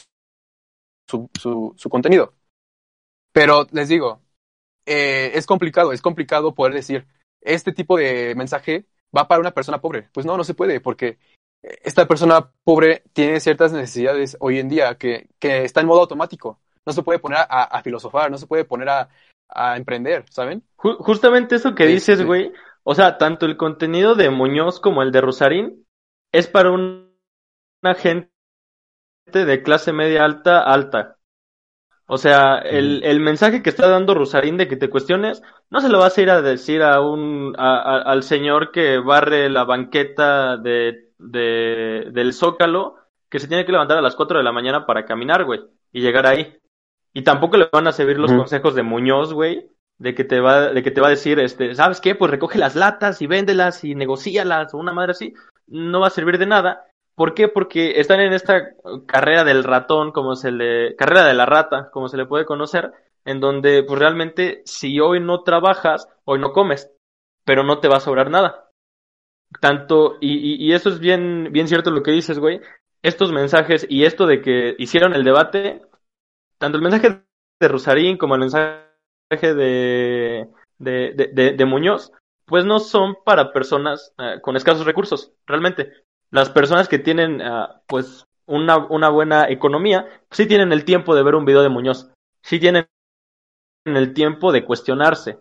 [1.08, 2.34] su, su, su contenido.
[3.32, 4.20] Pero les digo,
[4.86, 7.06] eh, es complicado, es complicado poder decir,
[7.40, 10.08] este tipo de mensaje va para una persona pobre.
[10.12, 11.18] Pues no, no se puede, porque
[11.62, 16.60] esta persona pobre tiene ciertas necesidades hoy en día que, que está en modo automático.
[16.86, 19.08] No se puede poner a, a filosofar, no se puede poner a,
[19.48, 20.62] a emprender, ¿saben?
[20.76, 22.52] Justamente eso que dices, güey.
[22.90, 25.86] O sea, tanto el contenido de Muñoz como el de Rosarín
[26.32, 27.14] es para un,
[27.84, 28.32] una gente
[29.32, 31.16] de clase media alta, alta.
[32.06, 35.88] O sea, el, el mensaje que está dando Rosarín de que te cuestiones, no se
[35.88, 39.62] lo vas a ir a decir a un, a, a, al señor que barre la
[39.62, 42.96] banqueta de, de, del Zócalo,
[43.28, 45.60] que se tiene que levantar a las 4 de la mañana para caminar, güey,
[45.92, 46.58] y llegar ahí.
[47.12, 48.38] Y tampoco le van a servir los uh -huh.
[48.38, 51.74] consejos de Muñoz, güey, de que te va, de que te va a decir, este,
[51.74, 52.14] ¿sabes qué?
[52.14, 55.34] Pues recoge las latas y véndelas y negocialas o una madre así.
[55.66, 56.86] No va a servir de nada.
[57.14, 57.48] ¿Por qué?
[57.48, 58.70] Porque están en esta
[59.06, 62.92] carrera del ratón, como se le, carrera de la rata, como se le puede conocer,
[63.26, 66.90] en donde, pues realmente, si hoy no trabajas, hoy no comes,
[67.44, 68.70] pero no te va a sobrar nada.
[69.60, 72.62] Tanto, y, y, y eso es bien, bien cierto lo que dices, güey.
[73.02, 75.82] Estos mensajes y esto de que hicieron el debate,
[76.56, 77.22] tanto el mensaje
[77.60, 78.89] de Rosarín como el mensaje
[79.30, 82.12] de, de, de, Muñoz,
[82.46, 85.92] pues no son para personas uh, con escasos recursos, realmente.
[86.30, 91.22] Las personas que tienen, uh, pues, una, una buena economía, sí tienen el tiempo de
[91.22, 92.10] ver un video de Muñoz,
[92.42, 92.88] sí tienen
[93.84, 95.38] el tiempo de cuestionarse,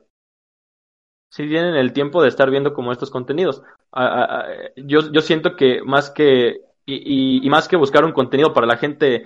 [1.31, 3.63] sí tienen el tiempo de estar viendo como estos contenidos.
[3.91, 8.53] Uh, yo, yo siento que más que, y, y, y, más que buscar un contenido
[8.53, 9.23] para la gente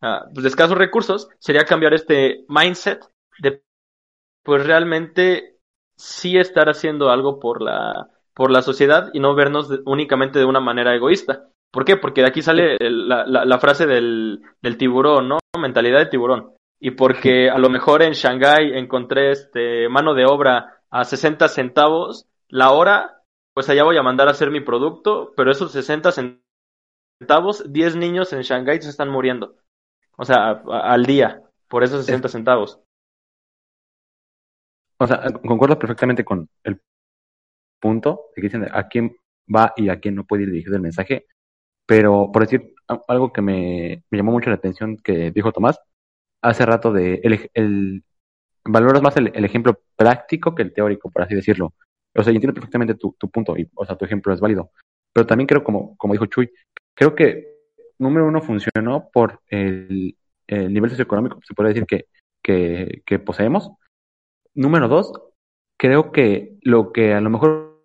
[0.00, 3.04] pues de escasos recursos, sería cambiar este mindset
[3.40, 3.62] de
[4.48, 5.58] pues realmente
[5.94, 10.46] sí estar haciendo algo por la, por la sociedad y no vernos de, únicamente de
[10.46, 11.50] una manera egoísta.
[11.70, 11.98] ¿Por qué?
[11.98, 15.38] Porque de aquí sale el, la, la, la, frase del, del tiburón, ¿no?
[15.60, 16.54] Mentalidad de tiburón.
[16.80, 22.24] Y porque a lo mejor en Shanghái encontré este, mano de obra a 60 centavos
[22.48, 23.20] la hora,
[23.52, 26.10] pues allá voy a mandar a hacer mi producto, pero esos 60
[27.20, 29.56] centavos, 10 niños en Shanghái se están muriendo.
[30.16, 32.80] O sea, a, a, al día, por esos 60 centavos.
[34.98, 36.80] O sea, concuerdo perfectamente con el
[37.80, 39.16] punto de que dicen a quién
[39.54, 41.26] va y a quién no puede ir dirigido el mensaje,
[41.86, 42.74] pero por decir
[43.08, 45.80] algo que me, me llamó mucho la atención que dijo Tomás
[46.42, 48.04] hace rato de el, el
[48.64, 51.74] valoras más el, ejemplo práctico que el teórico, por así decirlo.
[52.14, 54.70] O sea, yo entiendo perfectamente tu, tu punto y, o sea, tu ejemplo es válido.
[55.12, 56.50] Pero también creo, como, como dijo Chuy,
[56.94, 57.46] creo que
[57.98, 62.06] número uno funcionó por el, el nivel socioeconómico, se puede decir que,
[63.04, 63.70] que poseemos,
[64.58, 65.12] número dos,
[65.78, 67.80] creo que lo que a lo mejor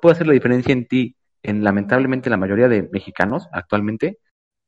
[0.00, 4.18] puede hacer la diferencia en ti, en lamentablemente la mayoría de mexicanos actualmente,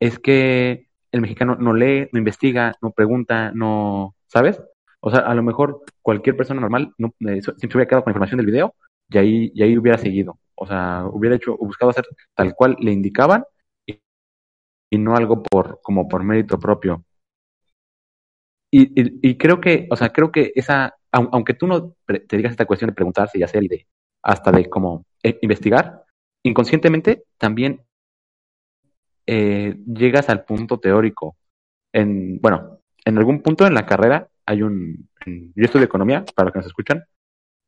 [0.00, 4.62] es que el mexicano no lee, no investiga, no pregunta, no, ¿sabes?
[5.00, 8.38] O sea, a lo mejor cualquier persona normal no, eh, siempre hubiera quedado con información
[8.38, 8.74] del video
[9.10, 10.38] y ahí, y ahí hubiera seguido.
[10.54, 13.44] O sea, hubiera hecho, buscado hacer tal cual le indicaban
[13.86, 14.00] y,
[14.90, 17.04] y no algo por, como por mérito propio.
[18.72, 22.66] Y, y, creo que, o sea, creo que esa, aunque tú no te digas esta
[22.66, 23.86] cuestión de preguntarse y hacer y de,
[24.22, 26.04] hasta de como eh, investigar,
[26.44, 27.82] inconscientemente también
[29.26, 31.36] eh, llegas al punto teórico.
[31.92, 36.52] en, bueno, en algún punto en la carrera hay un, yo estudio economía, para los
[36.52, 37.04] que nos escuchan,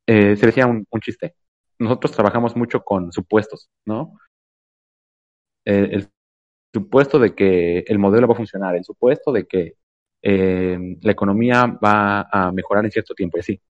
[0.07, 1.35] eh, se decía un, un chiste.
[1.79, 4.17] Nosotros trabajamos mucho con supuestos, ¿no?
[5.65, 6.09] Eh, el
[6.73, 9.73] supuesto de que el modelo va a funcionar, el supuesto de que
[10.23, 13.61] eh, la economía va a mejorar en cierto tiempo y así.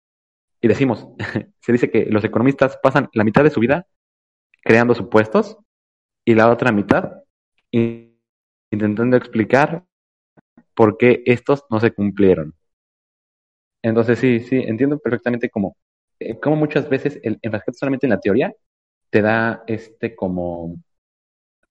[0.61, 1.07] Y decimos,
[1.61, 3.87] se dice que los economistas pasan la mitad de su vida
[4.63, 5.57] creando supuestos
[6.25, 7.13] y la otra mitad
[7.71, 8.19] in-
[8.71, 9.85] intentando explicar
[10.75, 12.55] por qué estos no se cumplieron.
[13.81, 15.75] Entonces sí, sí, entiendo perfectamente cómo,
[16.19, 18.53] eh, cómo muchas veces el enfrascarte solamente en la teoría
[19.09, 20.75] te da este como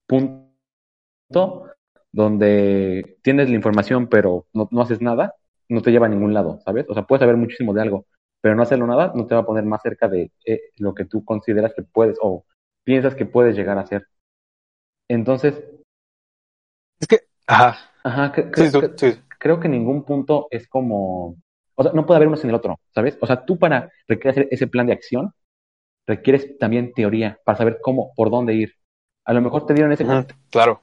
[0.06, 1.66] punto
[2.12, 5.34] donde tienes la información pero no, no haces nada,
[5.68, 6.86] no te lleva a ningún lado, ¿sabes?
[6.88, 8.06] O sea, puedes saber muchísimo de algo,
[8.40, 11.04] pero no hacerlo nada no te va a poner más cerca de eh, lo que
[11.06, 12.44] tú consideras que puedes o
[12.84, 14.06] piensas que puedes llegar a ser.
[15.08, 15.62] Entonces,
[17.00, 18.80] Es que, ajá, ajá, sí, sí,
[19.38, 21.36] creo que ningún punto es como,
[21.74, 23.18] o sea, no puede haber uno sin el otro, ¿sabes?
[23.20, 25.32] O sea, tú para requerir hacer ese plan de acción,
[26.06, 28.74] requieres también teoría para saber cómo, por dónde ir.
[29.24, 30.80] A lo mejor te dieron ese, Ujú, claro.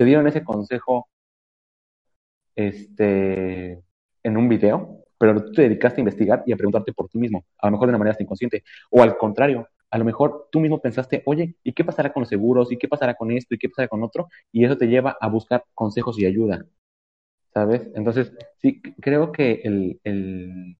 [0.00, 1.10] Te dieron ese consejo,
[2.54, 3.72] este,
[4.22, 7.44] en un video, pero tú te dedicaste a investigar y a preguntarte por ti mismo,
[7.58, 10.80] a lo mejor de una manera inconsciente, o al contrario, a lo mejor tú mismo
[10.80, 12.70] pensaste, oye, ¿y qué pasará con los seguros?
[12.70, 13.54] ¿Y qué pasará con esto?
[13.54, 14.28] ¿Y qué pasará con otro?
[14.52, 16.64] Y eso te lleva a buscar consejos y ayuda,
[17.54, 17.88] ¿sabes?
[17.96, 18.32] Entonces,
[18.62, 20.78] sí, creo que el, el,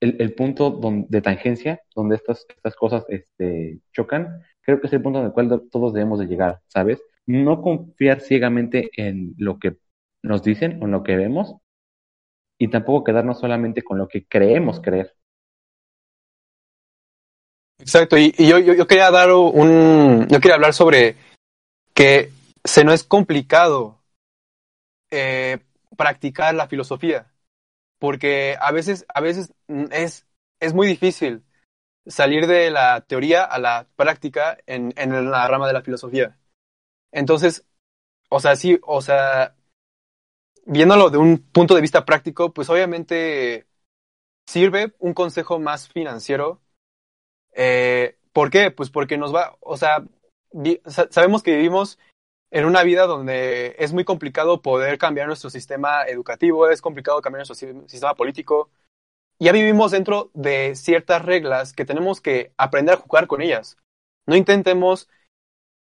[0.00, 5.20] el, punto de tangencia, donde estas, estas cosas este, chocan, creo que es el punto
[5.20, 7.00] en el cual do- todos debemos de llegar, ¿sabes?
[7.26, 9.76] No confiar ciegamente en lo que
[10.22, 11.56] nos dicen o en lo que vemos
[12.58, 15.14] y tampoco quedarnos solamente con lo que creemos creer.
[17.78, 21.16] Exacto, y, yo, yo, yo quería dar un, yo quería hablar sobre
[21.92, 22.30] que
[22.62, 24.00] se no es complicado
[25.10, 25.58] eh,
[25.96, 27.30] practicar la filosofía,
[27.98, 30.26] porque a veces, a veces mm, es,
[30.60, 31.44] es muy difícil
[32.06, 36.38] salir de la teoría a la práctica en, en la rama de la filosofía.
[37.14, 37.66] Entonces,
[38.30, 39.56] o sea, sí, o sea,
[40.66, 43.66] viéndolo de un punto de vista práctico, pues obviamente
[44.46, 46.60] sirve un consejo más financiero
[47.54, 48.70] eh, ¿Por qué?
[48.70, 50.04] Pues porque nos va, o sea,
[51.10, 51.98] sabemos que vivimos
[52.50, 57.46] en una vida donde es muy complicado poder cambiar nuestro sistema educativo, es complicado cambiar
[57.46, 58.70] nuestro si- sistema político.
[59.38, 63.76] Ya vivimos dentro de ciertas reglas que tenemos que aprender a jugar con ellas.
[64.26, 65.08] No intentemos,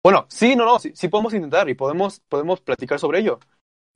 [0.06, 3.40] bueno, sí, no, no, sí, podemos intentar y podemos, podemos platicar sobre ello.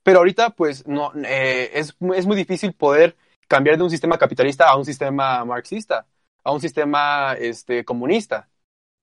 [0.03, 4.69] Pero ahorita, pues, no, eh, es, es muy difícil poder cambiar de un sistema capitalista
[4.69, 6.07] a un sistema marxista
[6.43, 8.49] a un sistema este, comunista.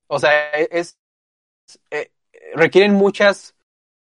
[0.06, 0.98] O sea, es,
[1.90, 2.10] eh,
[2.54, 3.54] requieren muchas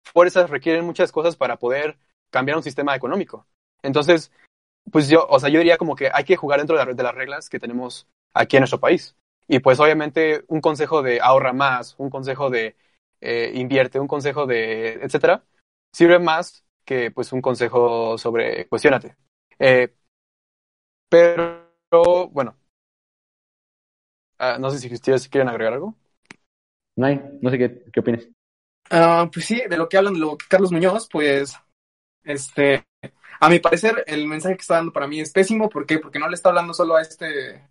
[0.03, 1.97] fuerzas, requieren muchas cosas para poder
[2.29, 3.47] cambiar un sistema económico.
[3.81, 4.31] Entonces,
[4.91, 7.15] pues yo, o sea, yo diría como que hay que jugar dentro de, de las
[7.15, 9.15] reglas que tenemos aquí en nuestro país.
[9.47, 12.75] Y pues obviamente un consejo de ahorra más, un consejo de
[13.21, 15.45] eh, invierte, un consejo de etcétera,
[15.93, 19.15] sirve más que pues un consejo sobre cuestionate.
[19.59, 19.93] Eh,
[21.09, 22.57] pero bueno,
[24.43, 25.95] Ah, no sé si ustedes quieren agregar algo.
[26.95, 28.27] No hay, no sé qué, qué opinas.
[28.89, 31.55] Ah, pues sí, de lo que hablan de lo que Carlos Muñoz, pues,
[32.23, 32.83] este,
[33.39, 35.69] a mi parecer, el mensaje que está dando para mí es pésimo.
[35.69, 35.99] ¿Por qué?
[35.99, 37.67] Porque no le está hablando solo a este,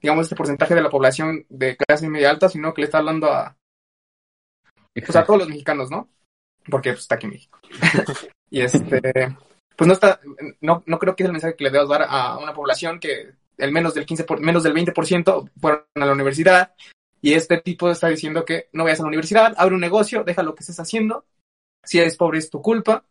[0.00, 3.30] digamos, este porcentaje de la población de clase media alta, sino que le está hablando
[3.30, 3.54] a,
[5.00, 6.08] pues, a todos los mexicanos, ¿no?
[6.68, 7.58] Porque pues, está aquí en México.
[8.50, 9.36] y este,
[9.76, 10.20] pues no está,
[10.60, 13.32] no, no creo que es el mensaje que le debas dar a una población que
[13.58, 16.74] el menos del 15 por, menos del 20% fueron a la universidad
[17.20, 20.42] y este tipo está diciendo que no vayas a la universidad, abre un negocio, deja
[20.42, 21.24] lo que estés haciendo,
[21.82, 23.04] si eres pobre es tu culpa.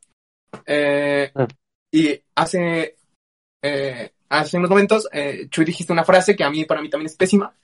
[0.67, 1.45] Eh, Mm.
[1.91, 2.95] y hace,
[3.63, 7.07] eh, hace unos momentos, eh, Chuy dijiste una frase que a mí, para mí también
[7.07, 7.55] es pésima,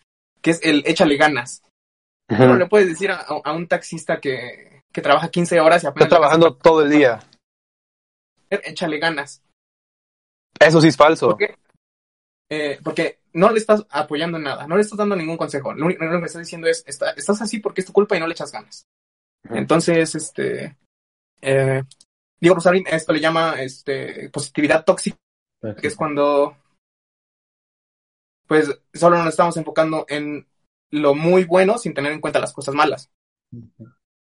[0.42, 1.62] que es el échale ganas.
[2.30, 5.90] No le puedes decir a, a un taxista que, que trabaja 15 horas y Está
[5.90, 7.20] apenas trabajando todo el día.
[8.50, 9.42] échale ganas.
[10.60, 11.30] Eso sí es falso.
[11.30, 11.56] ¿Por qué?
[12.52, 15.74] Eh, porque no le estás apoyando en nada, no le estás dando ningún consejo.
[15.74, 18.16] Lo único lo único que estás diciendo es, está- estás así porque es tu culpa
[18.18, 18.86] y no le echas ganas.
[19.52, 20.76] Entonces, este,
[21.42, 21.84] eh,
[22.40, 25.18] Diego Rosarín, esto le llama este, positividad tóxica,
[25.80, 26.58] que es cuando,
[28.48, 30.48] pues, solo nos estamos enfocando en
[30.92, 33.12] lo muy bueno sin tener en cuenta las cosas malas.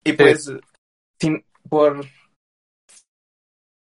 [0.03, 0.51] Y pues,
[1.20, 2.05] sin, por,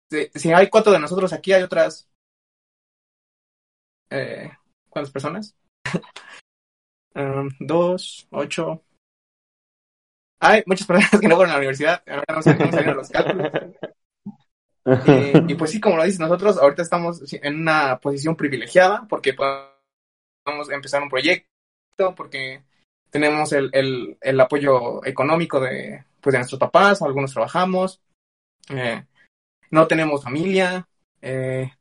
[0.10, 2.10] si, si hay cuatro de nosotros aquí, hay otras,
[4.10, 4.52] eh,
[4.90, 5.56] ¿cuántas personas?
[7.18, 8.84] Um, dos, ocho.
[10.40, 13.10] Hay muchas personas que no fueron a la universidad, ahora no sé cómo salieron los
[13.10, 13.52] cálculos.
[15.50, 20.70] y pues sí, como lo dices, nosotros ahorita estamos en una posición privilegiada porque podemos
[20.70, 21.50] empezar un proyecto,
[22.16, 22.64] porque
[23.10, 28.02] tenemos el, el, el apoyo económico de, pues, de nuestros papás, algunos trabajamos,
[28.70, 29.04] eh,
[29.72, 30.88] no tenemos familia,
[31.22, 31.72] eh,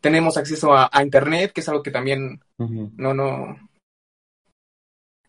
[0.00, 3.56] tenemos acceso a, a, internet, que es algo que también no, no,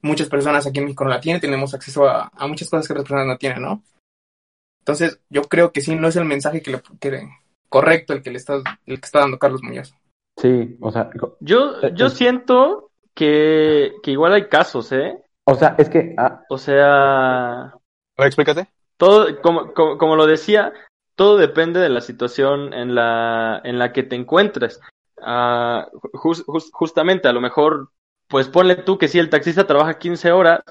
[0.02, 2.94] muchas personas aquí en México no la tienen, tenemos acceso a, a, muchas cosas que
[2.94, 3.84] otras personas no tienen, ¿no?
[4.80, 7.30] Entonces, yo creo que sí, no es el mensaje que le, que,
[7.70, 9.96] correcto el que le está, el que está dando Carlos Muñoz.
[10.42, 15.22] Sí, o sea, yo, yo siento que, que igual hay casos, ¿eh?
[15.46, 17.74] O sea, es que, ah, o sea,
[18.16, 18.70] a ver, explícate.
[18.98, 20.72] Todo, como, como, como, lo decía,
[21.16, 24.80] todo depende de la situación en la, en la que te encuentres.
[25.18, 25.84] Uh,
[26.14, 27.90] just, just, justamente, a lo mejor,
[28.28, 30.62] pues ponle tú que si el taxista trabaja 15 horas,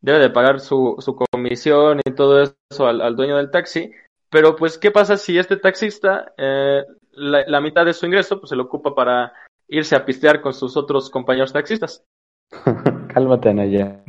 [0.00, 3.90] debe de pagar su, su comisión y todo eso al, al, dueño del taxi.
[4.30, 8.50] Pero pues, ¿qué pasa si este taxista, eh, la, la, mitad de su ingreso, pues
[8.50, 9.32] se lo ocupa para
[9.68, 12.04] irse a pistear con sus otros compañeros taxistas?
[13.14, 14.04] Cálmate, Anaya.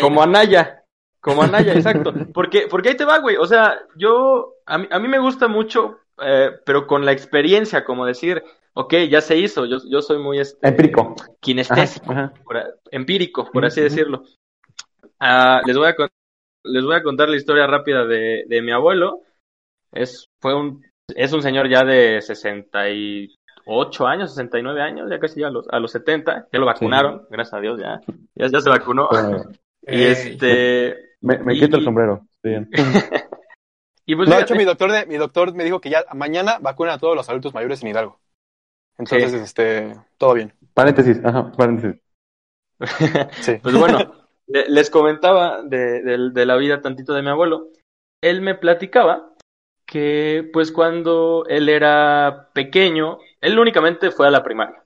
[0.00, 0.84] Como Anaya.
[1.20, 2.12] Como Anaya, exacto.
[2.32, 3.36] Porque, porque ahí te va, güey.
[3.36, 7.84] O sea, yo, a mí, a mí me gusta mucho, eh, pero con la experiencia,
[7.84, 8.42] como decir,
[8.74, 10.40] ok, ya se hizo, yo, yo soy muy...
[10.40, 11.14] Este, empírico.
[11.40, 12.34] Kinestésico, ajá, ajá.
[12.44, 14.24] Por, empírico, por así decirlo.
[15.20, 15.94] Uh, les, voy a,
[16.64, 19.20] les voy a contar la historia rápida de, de mi abuelo.
[19.92, 20.82] Es, fue un,
[21.14, 22.20] es un señor ya de
[23.64, 27.20] 68 años, 69 años, ya casi ya a los, a los 70, ya lo vacunaron,
[27.20, 27.26] sí.
[27.30, 28.00] gracias a Dios, ya,
[28.34, 29.08] ya, ya se vacunó.
[29.10, 29.44] Bueno,
[29.82, 31.16] y este...
[31.20, 32.68] Me, me quito el sombrero, bien.
[34.06, 36.58] y pues, no, de hecho, mi doctor, de, mi doctor me dijo que ya mañana
[36.60, 38.18] vacunan a todos los adultos mayores en Hidalgo.
[38.98, 39.38] Entonces, sí.
[39.38, 40.52] este, todo bien.
[40.74, 42.00] Paréntesis, ajá, paréntesis.
[43.40, 43.58] sí.
[43.62, 43.98] Pues bueno,
[44.46, 47.68] les comentaba de, de, de, la vida tantito de mi abuelo.
[48.20, 49.31] Él me platicaba
[49.92, 54.82] que, pues, cuando él era pequeño, él únicamente fue a la primaria.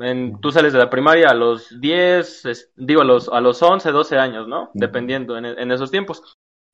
[0.00, 3.60] En, tú sales de la primaria a los 10, es, digo, a los, a los
[3.62, 4.70] 11, 12 años, ¿no?
[4.74, 6.22] Dependiendo en, en esos tiempos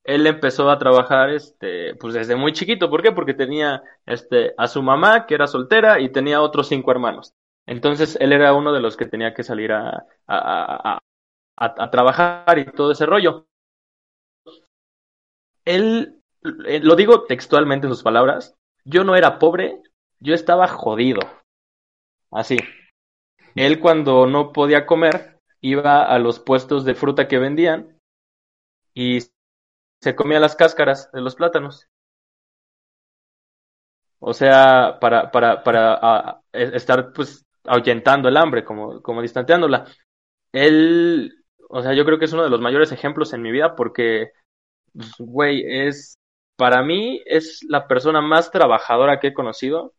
[0.04, 3.12] él empezó a trabajar este pues desde muy chiquito ¿por qué?
[3.12, 7.32] porque tenía este a su mamá que era soltera y tenía otros cinco hermanos
[7.66, 10.98] entonces él era uno de los que tenía que salir a, a,
[11.56, 13.46] a, a trabajar y todo ese rollo
[15.64, 19.82] él lo digo textualmente en sus palabras yo no era pobre
[20.20, 21.20] yo estaba jodido
[22.30, 22.58] así
[23.54, 27.98] él cuando no podía comer iba a los puestos de fruta que vendían
[28.92, 29.20] y
[30.04, 31.88] se comía las cáscaras de los plátanos.
[34.18, 39.86] O sea, para, para, para a, estar pues ahuyentando el hambre, como, como distanteándola.
[40.52, 43.74] Él, o sea, yo creo que es uno de los mayores ejemplos en mi vida
[43.74, 44.32] porque,
[44.92, 46.18] pues, güey, es,
[46.56, 49.94] para mí es la persona más trabajadora que he conocido.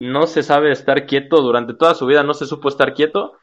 [0.00, 3.34] No se sabe estar quieto durante toda su vida, no se supo estar quieto.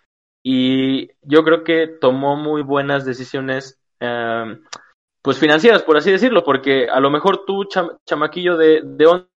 [0.43, 3.80] Y yo creo que tomó muy buenas decisiones.
[3.99, 4.59] Eh,
[5.22, 9.28] pues financieras, por así decirlo, porque a lo mejor tú, cham chamaquillo de, de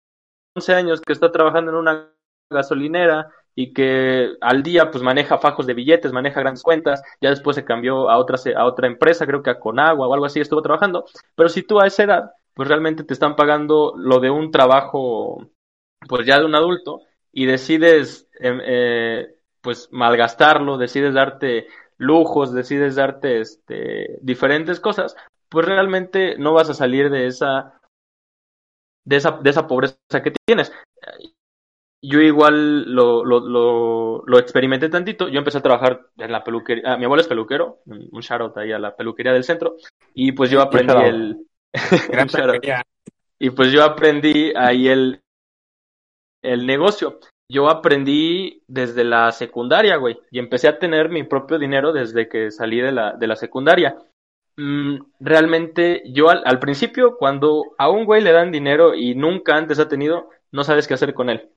[0.55, 2.13] 11 años que está trabajando en una
[2.49, 7.57] gasolinera y que al día pues maneja fajos de billetes, maneja grandes cuentas, ya después
[7.57, 10.63] se cambió a otra, a otra empresa, creo que a Conagua o algo así estuvo
[10.63, 11.05] trabajando,
[11.35, 12.31] pero si tú a esa edad
[12.61, 15.49] pues realmente te están pagando lo de un trabajo
[16.07, 17.01] pues ya de un adulto
[17.33, 25.17] y decides eh, eh, pues malgastarlo, decides darte lujos, decides darte este, diferentes cosas,
[25.49, 27.81] pues realmente no vas a salir de esa
[29.07, 30.71] de esa, de esa pobreza que tienes.
[32.03, 35.29] Yo igual lo, lo, lo, lo experimenté tantito.
[35.29, 36.93] Yo empecé a trabajar en la peluquería.
[36.93, 39.77] Ah, mi abuelo es peluquero, un shoutout ahí a la peluquería del centro.
[40.13, 41.47] Y pues yo aprendí el.
[43.39, 45.23] y pues yo aprendí ahí el,
[46.43, 47.21] el negocio.
[47.49, 50.19] Yo aprendí desde la secundaria, güey.
[50.31, 53.97] Y empecé a tener mi propio dinero desde que salí de la, de la secundaria
[55.19, 59.79] realmente yo al, al, principio, cuando a un güey le dan dinero y nunca antes
[59.79, 61.51] ha tenido, no sabes qué hacer con él.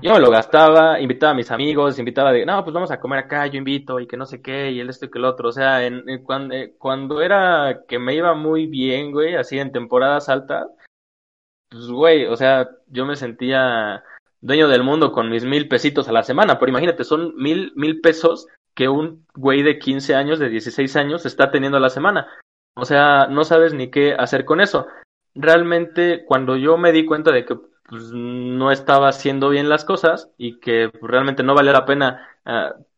[0.00, 3.18] Yo me lo gastaba, invitaba a mis amigos, invitaba de, no, pues vamos a comer
[3.18, 5.50] acá, yo invito y que no sé qué, y el esto y que el otro.
[5.50, 9.58] O sea, en, en cuando, eh, cuando era que me iba muy bien, güey, así
[9.58, 10.66] en temporadas altas,
[11.68, 14.02] pues güey, o sea, yo me sentía
[14.40, 18.00] dueño del mundo con mis mil pesitos a la semana, pero imagínate, son mil, mil
[18.00, 22.28] pesos que un güey de 15 años, de 16 años, está teniendo a la semana.
[22.74, 24.86] O sea, no sabes ni qué hacer con eso.
[25.34, 27.56] Realmente, cuando yo me di cuenta de que
[27.88, 32.28] pues, no estaba haciendo bien las cosas y que pues, realmente no valía la pena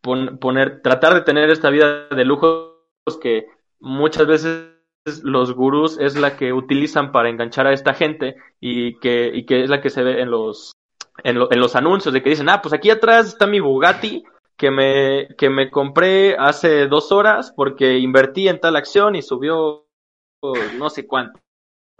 [0.00, 2.74] pon poner, tratar de tener esta vida de lujos
[3.20, 3.46] que
[3.80, 4.70] muchas veces
[5.22, 9.62] los gurús es la que utilizan para enganchar a esta gente y que, y que
[9.64, 10.72] es la que se ve en los,
[11.24, 14.22] en, lo- en los anuncios de que dicen, ah, pues aquí atrás está mi Bugatti
[14.56, 19.86] que me, que me compré hace dos horas porque invertí en tal acción y subió
[20.40, 21.40] pues, no sé cuánto,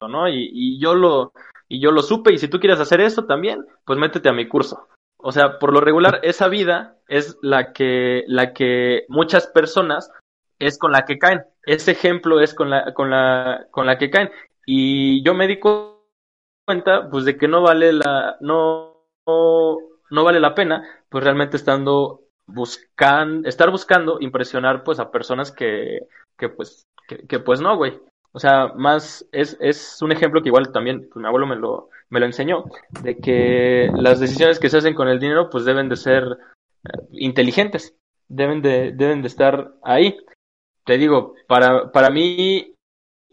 [0.08, 0.28] ¿no?
[0.28, 1.32] Y, y yo lo,
[1.68, 4.48] y yo lo supe y si tú quieres hacer eso también, pues métete a mi
[4.48, 4.88] curso.
[5.18, 10.10] O sea, por lo regular, esa vida es la que, la que muchas personas
[10.58, 11.42] es con la que caen.
[11.64, 14.30] Ese ejemplo es con la, con la, con la que caen.
[14.64, 15.98] Y yo me di cu-
[16.64, 19.76] cuenta, pues, de que no vale la, no, no,
[20.10, 26.00] no vale la pena, pues, realmente estando buscan, estar buscando impresionar, pues, a personas que,
[26.36, 26.86] que pues,
[27.28, 27.98] que pues no, güey.
[28.32, 31.90] O sea, más, es, es un ejemplo que igual también, pues, mi abuelo me lo,
[32.10, 32.64] me lo enseñó,
[33.02, 36.24] de que las decisiones que se hacen con el dinero, pues, deben de ser
[36.84, 37.96] eh, inteligentes,
[38.28, 40.18] deben de, deben de estar ahí
[40.88, 42.74] te digo, para, para mí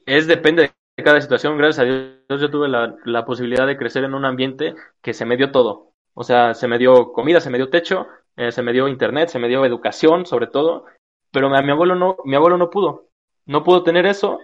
[0.05, 1.57] es depende de cada situación.
[1.57, 5.23] Gracias a Dios yo tuve la, la posibilidad de crecer en un ambiente que se
[5.23, 5.93] me dio todo.
[6.13, 9.29] O sea, se me dio comida, se me dio techo, eh, se me dio internet,
[9.29, 10.83] se me dio educación, sobre todo.
[11.31, 13.07] Pero a mi abuelo no, mi abuelo no pudo.
[13.45, 14.37] No pudo tener eso.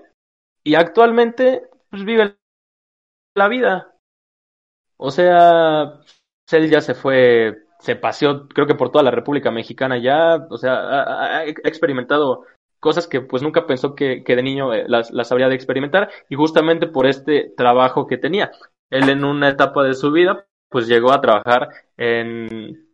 [0.63, 2.37] Y actualmente, pues vive
[3.35, 3.95] la vida.
[4.97, 5.99] O sea,
[6.51, 10.45] él ya se fue, se paseó, creo que por toda la República Mexicana ya.
[10.49, 12.45] O sea, ha experimentado
[12.81, 16.09] cosas que pues nunca pensó que, que de niño eh, las, las habría de experimentar
[16.29, 18.51] y justamente por este trabajo que tenía.
[18.89, 22.87] Él en una etapa de su vida pues llegó a trabajar en,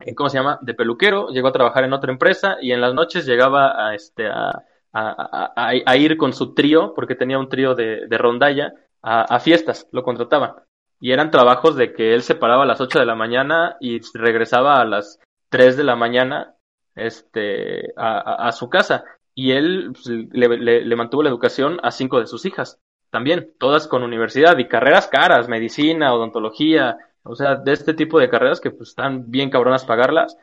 [0.00, 0.58] en ¿cómo se llama?
[0.62, 4.28] de peluquero, llegó a trabajar en otra empresa y en las noches llegaba a este
[4.28, 4.64] a,
[4.98, 8.72] a, ir con su trío, porque tenía un trío de, de rondalla,
[9.02, 10.54] a, fiestas, lo contrataban.
[11.00, 14.00] Y eran trabajos de que él se paraba a las 8 de la mañana y
[14.14, 15.20] regresaba a las
[15.50, 16.54] 3 de la mañana
[16.94, 19.04] este, a, su casa.
[19.34, 22.80] Y él pues, le, le- le mantuvo la educación a cinco de sus hijas,
[23.10, 28.28] también, todas con universidad y carreras caras, medicina, odontología, o sea, de este tipo de
[28.28, 30.36] carreras que pues están bien cabronas pagarlas.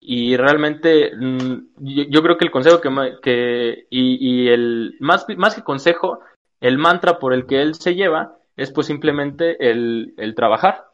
[0.00, 6.20] Y realmente, mm, yo, creo que el consejo que, y, el, más, más que consejo,
[6.60, 10.86] el mantra por el que él se lleva es pues simplemente el, el trabajar.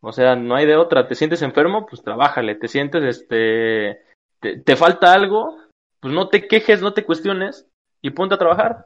[0.00, 1.08] O sea, no hay de otra.
[1.08, 2.54] Te sientes enfermo, pues trabájale.
[2.54, 4.02] Te sientes, este,
[4.40, 5.58] te, te falta algo,
[6.00, 7.66] pues no te quejes, no te cuestiones
[8.02, 8.84] y ponte a trabajar.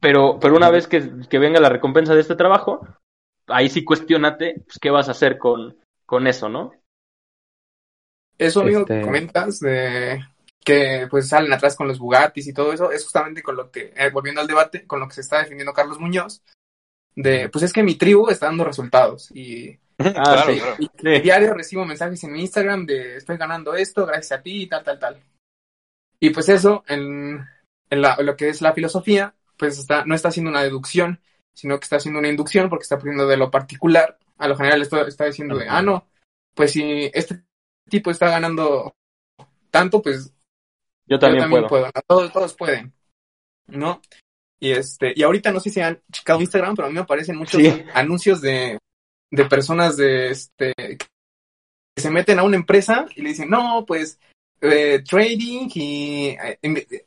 [0.00, 2.86] Pero, pero una vez que, que venga la recompensa de este trabajo,
[3.46, 6.72] ahí sí cuestionate, pues qué vas a hacer con, con eso, ¿no?
[8.38, 10.24] Eso, amigo, Este- que comentas de
[10.64, 13.92] que pues salen atrás con los Bugattis y todo eso, es justamente con lo que,
[13.96, 16.42] eh, volviendo al debate, con lo que se está defendiendo Carlos Muñoz,
[17.14, 20.58] de pues es que mi tribu está dando resultados y, claro, sí.
[20.58, 20.76] claro.
[20.78, 21.20] y Sí.
[21.22, 24.82] diario recibo mensajes en mi Instagram de estoy ganando esto gracias a ti y tal,
[24.84, 25.22] tal, tal.
[26.18, 27.46] Y pues eso, en,
[27.90, 31.20] en la- lo que es la filosofía, pues está, no está haciendo una deducción,
[31.54, 34.82] sino que está haciendo una inducción porque está poniendo de lo particular a lo general,
[34.82, 36.06] esto está diciendo de, ah, no,
[36.54, 37.42] pues si este
[37.88, 38.94] tipo está ganando
[39.70, 40.32] tanto, pues
[41.06, 41.90] Yo yo también, puedo.
[42.06, 42.92] Todos, todos pueden,
[43.66, 44.00] ¿no?
[44.58, 47.36] Y este, y ahorita no sé si han checado Instagram, pero a mí me aparecen
[47.36, 47.84] muchos Sí.
[47.94, 48.78] anuncios de,
[49.30, 54.18] de personas de este que se meten a una empresa y le dicen, no, pues
[54.60, 56.58] eh, trading y eh,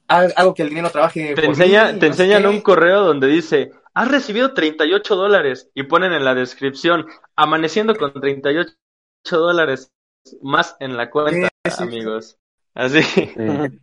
[0.07, 1.33] hago que el dinero trabaje.
[1.33, 2.47] Te, por enseña, mí, te no enseñan qué".
[2.49, 8.13] un correo donde dice, has recibido 38 dólares y ponen en la descripción, amaneciendo con
[8.13, 8.73] 38
[9.31, 9.91] dólares
[10.41, 11.83] más en la cuenta, Sí, sí.
[11.83, 12.37] amigos.
[12.73, 13.01] Así.
[13.03, 13.29] Sí.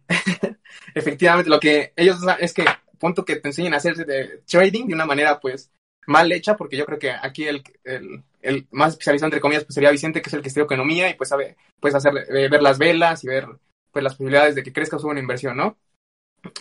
[0.95, 2.65] Efectivamente, lo que ellos usan es que
[2.99, 5.71] punto que te enseñen a hacer de trading de una manera pues
[6.07, 9.75] mal hecha, porque yo creo que aquí el, el, el más especializado entre comillas pues
[9.75, 12.63] sería Vicente, que es el que estudia economía y pues sabe, puedes hacer eh, ver
[12.63, 13.47] las velas y ver
[13.91, 15.77] pues las posibilidades de que crezca o suba una inversión, ¿no?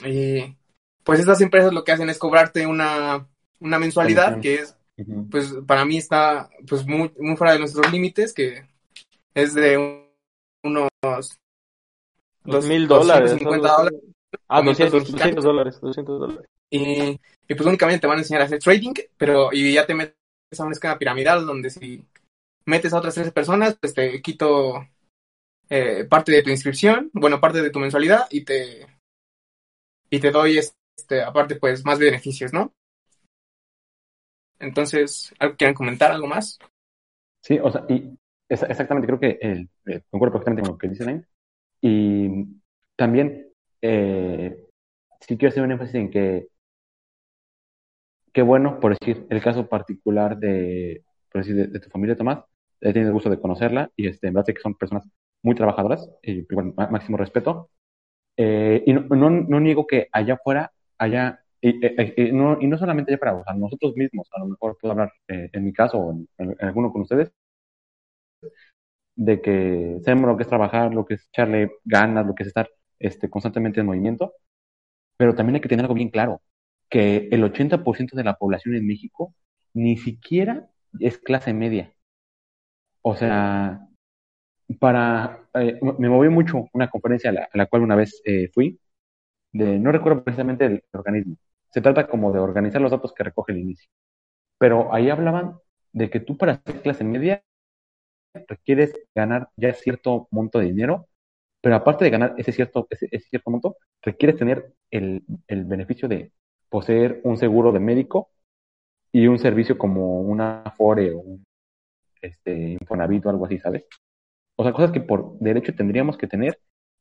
[0.04, 0.56] Y
[1.04, 3.28] pues estas empresas lo que hacen es cobrarte una,
[3.60, 4.76] una mensualidad que es
[5.30, 8.66] pues para mí está pues muy, muy fuera de nuestros límites, que
[9.36, 10.06] es de un-
[10.64, 10.90] unos
[12.44, 13.32] Dos mil dólares.
[13.32, 13.78] 250 ¿no?
[13.78, 14.00] dólares.
[14.48, 16.50] Ah, Como 200, pesos 200 dólares, 200 dólares.
[16.70, 19.96] Y, y pues únicamente te van a enseñar a hacer trading, pero y ya te
[19.96, 20.16] metes
[20.60, 22.04] a un esquema piramidal donde si
[22.66, 24.86] metes a otras tres personas, pues te quito
[25.70, 28.88] eh, parte de tu inscripción, bueno, parte de tu mensualidad y te
[30.10, 32.74] y te doy este aparte pues más beneficios, ¿no?
[34.60, 36.60] Entonces, ¿algo quieren comentar algo más?
[37.42, 38.18] Sí, o sea, y
[38.50, 41.26] exactamente, creo que el, eh, concuerdo perfectamente con lo que dice Nain.
[41.82, 42.48] Y
[42.98, 43.48] también,
[43.82, 44.66] eh,
[45.22, 46.48] sí quiero hacer un énfasis en que,
[48.34, 52.44] qué bueno, por decir, el caso particular de, por decir, de, de tu familia, Tomás,
[52.82, 55.08] he tenido el gusto de conocerla y este, en verdad sé que son personas
[55.42, 56.42] muy trabajadoras y
[56.76, 57.70] má- máximo respeto.
[58.38, 62.68] Eh, y no, no, no niego que allá afuera allá, y, y- y no, y
[62.68, 65.66] no solamente allá para o sea, nosotros mismos, a lo mejor puedo hablar eh, en
[65.66, 67.32] mi caso o en- en alguno con ustedes,
[69.16, 72.48] de que sabemos lo que es trabajar, lo que es echarle ganas, lo que es
[72.48, 74.34] estar este, constantemente en movimiento,
[75.18, 76.42] pero también hay que tener algo bien claro,
[76.90, 79.34] que el 80% de la población en México
[79.74, 81.94] ni siquiera es clase media.
[83.02, 83.88] O sea,
[84.80, 88.80] para, eh, me movió mucho una conferencia a la, la cual una vez eh, fui,
[89.54, 91.38] de, no recuerdo precisamente el organismo,
[91.72, 93.90] se trata como de organizar los datos que recoge el inicio,
[94.58, 95.58] pero ahí hablaban
[95.94, 97.44] de que tú para ser clase media
[98.48, 101.08] requieres ganar ya cierto monto de dinero,
[101.62, 106.08] pero aparte de ganar ese cierto, ese, ese cierto monto, requieres tener el, el beneficio
[106.08, 106.32] de
[106.70, 108.30] poseer un seguro de médico
[109.12, 111.46] y un servicio como una Afore o un
[112.22, 113.86] este, Infonavit o algo así, ¿sabes?
[114.58, 116.60] O sea, cosas que por derecho tendríamos que tener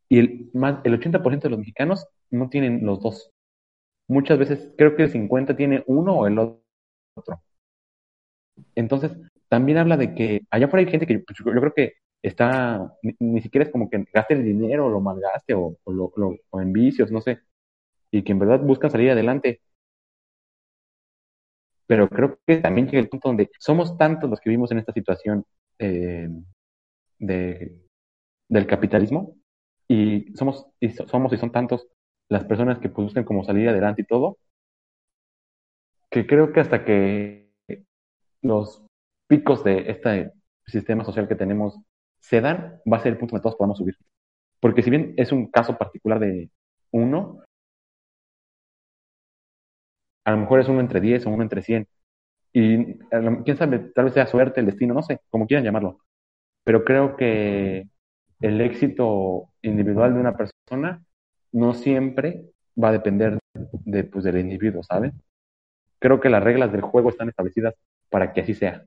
[0.09, 3.31] y el, más, el 80% de los mexicanos no tienen los dos.
[4.09, 7.41] Muchas veces creo que el 50 tiene uno o el otro.
[8.75, 9.13] Entonces,
[9.55, 13.41] también habla de que allá afuera hay gente que pues, yo creo que está, ni,
[13.41, 16.61] siquiera es como que gaste el dinero o lo malgaste o, o, lo, lo, o
[16.61, 17.39] en vicios, no sé,
[18.13, 19.61] y que en verdad buscan salir adelante.
[21.87, 24.93] Pero creo que también llega el punto donde somos tantos los que vivimos en esta
[24.93, 25.45] situación
[25.79, 26.29] eh,
[27.19, 27.79] de,
[28.49, 29.37] del capitalismo
[29.89, 31.89] y somos y so- somos y son tantos
[32.31, 34.39] las personas que pues, buscan como salir adelante y todo
[36.11, 37.51] que creo que hasta que
[38.43, 38.84] los
[39.35, 40.33] picos de este
[40.67, 41.79] sistema social que tenemos
[42.21, 43.97] se dan va a ser el punto donde todos podamos subir
[44.61, 46.51] porque si bien es un caso particular de
[46.93, 47.43] uno
[50.25, 51.89] a lo mejor es uno entre 10 o uno entre 100
[52.53, 52.95] y
[53.45, 55.99] quién sabe tal vez sea suerte el destino no sé como quieran llamarlo
[56.65, 57.89] pero creo que
[58.41, 61.03] el éxito individual de una persona
[61.53, 62.45] no siempre
[62.83, 63.39] va a depender
[63.85, 65.13] de, pues, del individuo, ¿saben?
[65.99, 67.75] Creo que las reglas del juego están establecidas
[68.11, 68.85] para que así sea.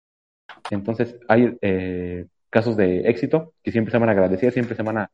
[0.72, 4.98] Entonces, hay eh, casos de éxito que siempre se van a agradecer, siempre se van
[5.00, 5.12] a,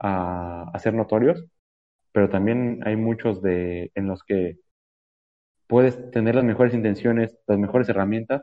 [0.00, 1.44] a, a ser notorios,
[2.12, 4.58] pero también hay muchos de, en los que
[5.68, 8.42] puedes tener las mejores intenciones, las mejores herramientas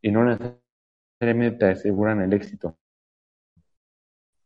[0.00, 2.76] y no necesariamente te aseguran el éxito.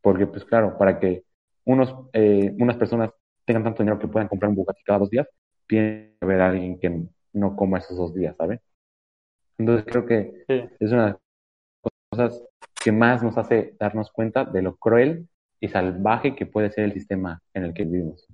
[0.03, 1.25] Porque, pues claro, para que
[1.65, 3.11] unos, eh, unas personas
[3.45, 5.27] tengan tanto dinero que puedan comprar un Bugatti cada dos días,
[5.67, 8.61] tiene que haber alguien que no coma esos dos días, ¿sabes?
[9.59, 10.65] Entonces creo que Sí.
[10.81, 11.19] es una
[12.17, 12.43] cosas
[12.83, 15.29] que más nos hace darnos cuenta de lo cruel
[15.61, 18.27] y salvaje que puede ser el sistema en el que vivimos.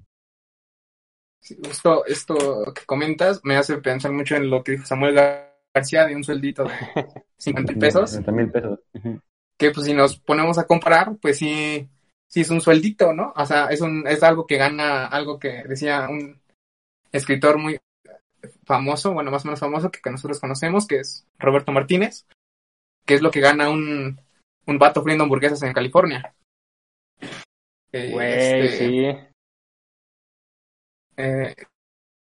[1.40, 5.52] Sí, Justo esto que comentas me hace pensar mucho en lo que dijo Samuel Gar-
[5.74, 6.70] García de un sueldito de
[7.38, 8.78] 50 pesos, 60 mil pesos.
[9.58, 11.88] Que pues si nos ponemos a comparar, pues sí,
[12.28, 13.32] sí es un sueldito, ¿no?
[13.34, 16.40] O sea, es, un, es algo que gana, algo que decía un
[17.10, 17.78] escritor muy
[18.64, 22.26] famoso, bueno, más o menos famoso que, que nosotros conocemos, que es Roberto Martínez,
[23.04, 24.18] que es lo que gana un,
[24.66, 26.34] un vato friendo hamburguesas en California.
[27.92, 29.06] Eh, Güey, este, sí.
[31.16, 31.54] eh,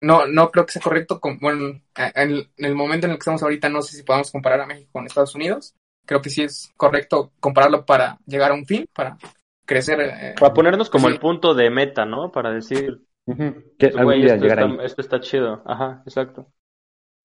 [0.03, 1.21] no, no creo que sea correcto.
[1.21, 4.31] Con, bueno, en, en el momento en el que estamos ahorita, no sé si podamos
[4.33, 5.75] comparar a México con Estados Unidos.
[6.05, 9.17] Creo que sí es correcto compararlo para llegar a un fin, para
[9.65, 10.01] crecer.
[10.01, 11.15] eh, Para ponernos como Sí.
[11.15, 12.33] el punto de meta, ¿no?
[12.33, 13.01] Para decir.
[13.79, 14.79] Que esto llegar está, ahí.
[14.83, 15.63] esto está chido.
[15.65, 16.51] Ajá, exacto.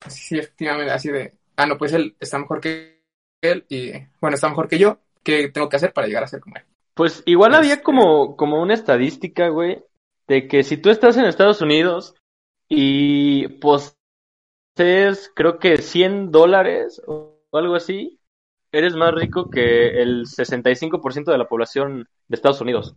[0.07, 2.96] sí, sí, efectivamente, así de, ah, no, pues él está mejor que
[3.41, 4.99] él y, bueno, está mejor que yo.
[5.23, 6.63] ¿Qué tengo que hacer para llegar a ser como él?
[6.93, 9.83] Pues igual había Este- como, como una estadística, güey,
[10.27, 12.15] de que si tú estás en Estados Unidos
[12.69, 13.47] y
[14.75, 18.19] posees, creo que 100 dólares o algo así,
[18.71, 22.95] eres más rico que el 65% de la población de Estados Unidos.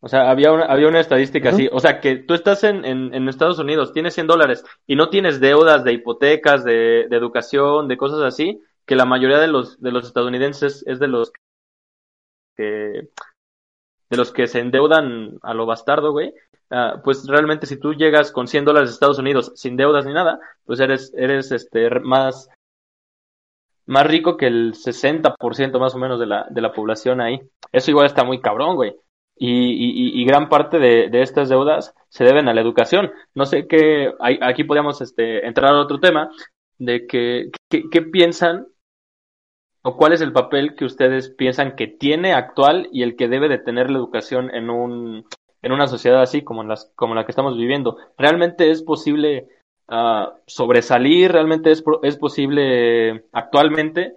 [0.00, 1.68] O sea, había una, había una estadística así.
[1.72, 5.08] O sea, que tú estás en, en, en Estados Unidos, tienes 100 dólares y no
[5.08, 9.80] tienes deudas de hipotecas, de, de educación, de cosas así, que la mayoría de los,
[9.80, 11.32] de los estadounidenses es de los
[12.56, 13.08] que
[14.10, 16.34] de los que se endeudan a lo bastardo, güey,
[16.70, 20.12] ah, pues realmente si tú llegas con 100 dólares de Estados Unidos sin deudas ni
[20.12, 22.48] nada, pues eres, eres este, más,
[23.86, 27.40] más rico que el 60% más o menos de la, de la población ahí.
[27.72, 28.94] Eso igual está muy cabrón, güey.
[29.36, 33.10] Y, y, y gran parte de, de estas deudas se deben a la educación.
[33.34, 36.30] No sé qué, aquí podríamos este, entrar a otro tema
[36.78, 38.68] de que, qué piensan
[39.86, 43.48] o cuál es el papel que ustedes piensan que tiene actual y el que debe
[43.48, 45.26] de tener la educación en un
[45.62, 49.48] en una sociedad así como en las como la que estamos viviendo realmente es posible
[49.88, 54.16] ah, sobresalir realmente es es posible actualmente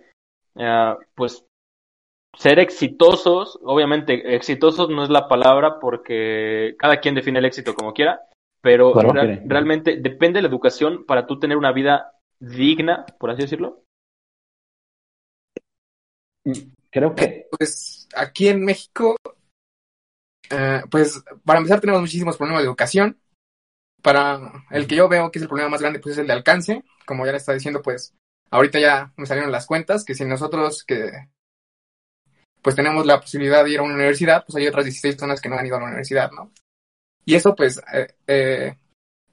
[0.55, 1.45] ah, pues
[2.37, 7.93] ser exitosos obviamente exitosos no es la palabra porque cada quien define el éxito como
[7.93, 8.21] quiera
[8.61, 9.39] pero Claro.
[9.45, 13.83] realmente depende de la educación para tú tener una vida digna, por así decirlo.
[16.89, 19.15] Creo que Pues aquí en México,
[20.49, 23.19] eh, pues para empezar tenemos muchísimos problemas de educación.
[24.01, 26.33] Para el que yo veo que es el problema más grande, pues es el de
[26.33, 26.83] alcance.
[27.05, 28.13] Como ya le estaba diciendo, pues
[28.51, 31.11] ahorita ya me salieron las cuentas, que si nosotros que
[32.61, 35.49] pues tenemos la posibilidad de ir a una universidad, pues hay otras 16 personas que
[35.49, 36.51] no han ido a la universidad, ¿no?
[37.25, 38.77] Y eso pues eh, eh,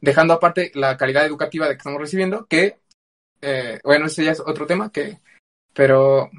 [0.00, 2.78] dejando aparte la calidad educativa de que estamos recibiendo, que
[3.84, 5.20] bueno, ese ya es otro tema, que
[5.74, 6.30] pero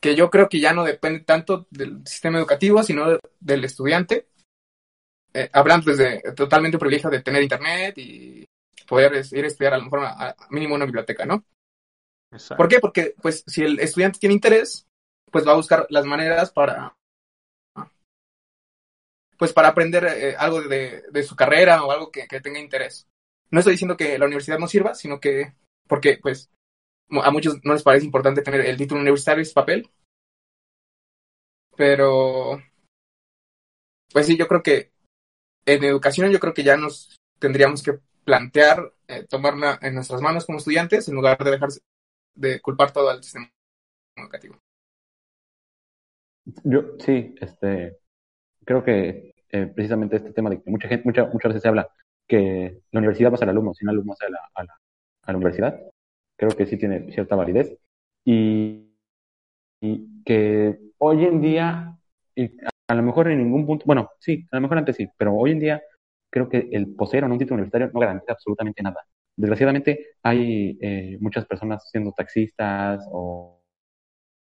[0.00, 4.28] que yo creo que ya no depende tanto del sistema educativo, sino del estudiante.
[5.34, 8.46] Eh, hablando desde totalmente un privilegio de tener internet y
[8.86, 11.44] poder ir a estudiar a lo mejor a, a mínimo una biblioteca, ¿no?
[12.32, 12.56] Exacto.
[12.56, 12.80] ¿Por qué?
[12.80, 14.86] Porque pues si el estudiante tiene interés,
[15.30, 16.94] pues va a buscar las maneras para
[19.36, 23.06] pues para aprender eh, algo de, de su carrera o algo que, que tenga interés.
[23.50, 25.54] No estoy diciendo que la universidad no sirva, sino que
[25.86, 26.50] porque pues
[27.10, 29.88] a muchos no les parece importante tener el título universitario, ese papel.
[31.76, 32.60] Pero
[34.12, 34.90] pues sí, yo creo que
[35.66, 40.44] en educación yo creo que ya nos tendríamos que plantear eh, tomarla en nuestras manos
[40.44, 41.80] como estudiantes en lugar de dejarse
[42.34, 43.50] de culpar todo al sistema
[44.16, 44.58] educativo.
[46.64, 47.98] Yo sí, este,
[48.64, 51.88] creo que eh, precisamente este tema de que mucha gente, mucha, muchas veces se habla
[52.26, 54.78] que la universidad va a ser alumno, sin alumno a a, la,
[55.22, 55.80] a la universidad,
[56.38, 57.78] creo que sí tiene cierta validez
[58.24, 58.90] y,
[59.80, 61.96] y que hoy en día,
[62.36, 62.50] y
[62.88, 65.52] a lo mejor en ningún punto, bueno, sí, a lo mejor antes sí, pero hoy
[65.52, 65.82] en día
[66.30, 69.06] creo que el poseer un título universitario no garantiza absolutamente nada.
[69.36, 73.62] Desgraciadamente hay eh, muchas personas siendo taxistas o,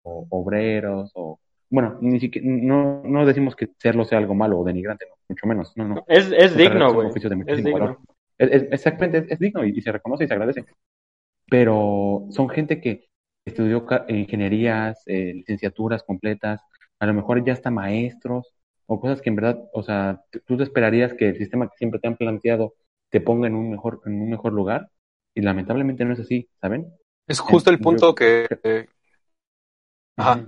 [0.04, 1.38] o obreros o
[1.68, 5.46] bueno, ni siquiera, no, no decimos que serlo sea algo malo o denigrante, no, mucho
[5.48, 6.04] menos, no, no.
[6.08, 7.08] Es, es digno, güey.
[7.46, 7.98] Es digno.
[8.38, 10.64] Es- es- exactamente, es, es digno y, y se reconoce y se agradece.
[11.48, 13.08] Pero son gente que
[13.44, 16.60] estudió ingenierías, eh, licenciaturas completas,
[16.98, 18.52] a lo mejor ya hasta maestros
[18.86, 22.00] o cosas que en verdad, o sea, tú te esperarías que el sistema que siempre
[22.00, 22.74] te han planteado
[23.10, 24.90] te ponga en un mejor, en un mejor lugar
[25.34, 26.92] y lamentablemente no es así, ¿saben?
[27.28, 28.46] Es justo el Yo- punto que...
[28.64, 28.86] eh,
[30.16, 30.46] Ajá.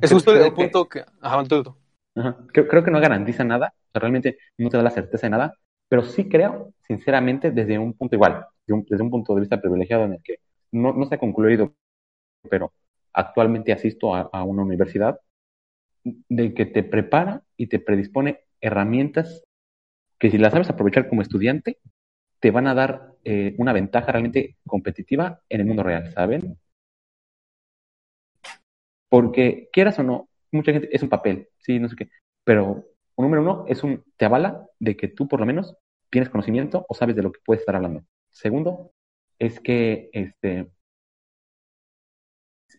[0.00, 1.04] Es Creo- justo el que- punto que...
[1.20, 1.76] Ajá, tú, tú.
[2.16, 2.36] Ajá.
[2.52, 5.30] Creo, creo que no garantiza nada, o sea, realmente no te da la certeza de
[5.30, 5.54] nada,
[5.88, 10.04] pero sí creo, sinceramente, desde un punto igual, un- desde un punto de vista privilegiado
[10.04, 10.36] en el que
[10.72, 11.74] no, no se ha concluido,
[12.50, 12.72] pero
[13.14, 15.20] actualmente asisto a, a una universidad,
[16.28, 19.42] de que te prepara y te predispone herramientas
[20.18, 21.78] que si las sabes aprovechar como estudiante,
[22.40, 26.58] te van a dar eh, una ventaja realmente competitiva en el mundo real, ¿saben?
[29.08, 32.10] Porque quieras o no, mucha gente es un papel, sí, no sé qué,
[32.44, 32.84] pero
[33.16, 35.76] un número uno es un, te avala de que tú por lo menos
[36.10, 38.04] tienes conocimiento o sabes de lo que puedes estar hablando.
[38.34, 38.92] Segundo,
[39.38, 40.68] es que este,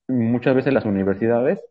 [0.07, 1.61] muchas veces las universidades,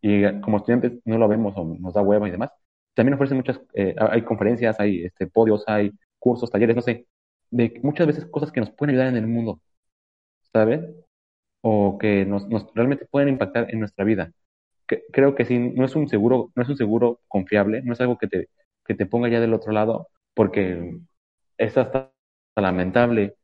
[0.00, 2.50] y como estudiantes no lo vemos o nos da hueva y demás,
[2.94, 7.06] también ofrecen muchas, eh, hay conferencias, hay este, podios, hay cursos, talleres, no sé,
[7.50, 9.60] de muchas veces cosas que nos pueden ayudar en el mundo,
[10.52, 10.80] ¿sabes?
[11.62, 14.32] O que nos, nos realmente pueden impactar en nuestra vida.
[14.88, 18.00] Que- creo que sí, no es un seguro, no es un seguro confiable, no es
[18.02, 18.48] algo que te,
[18.86, 21.00] que te ponga ya del otro lado, porque
[21.60, 22.10] es hasta
[22.56, 23.36] lamentable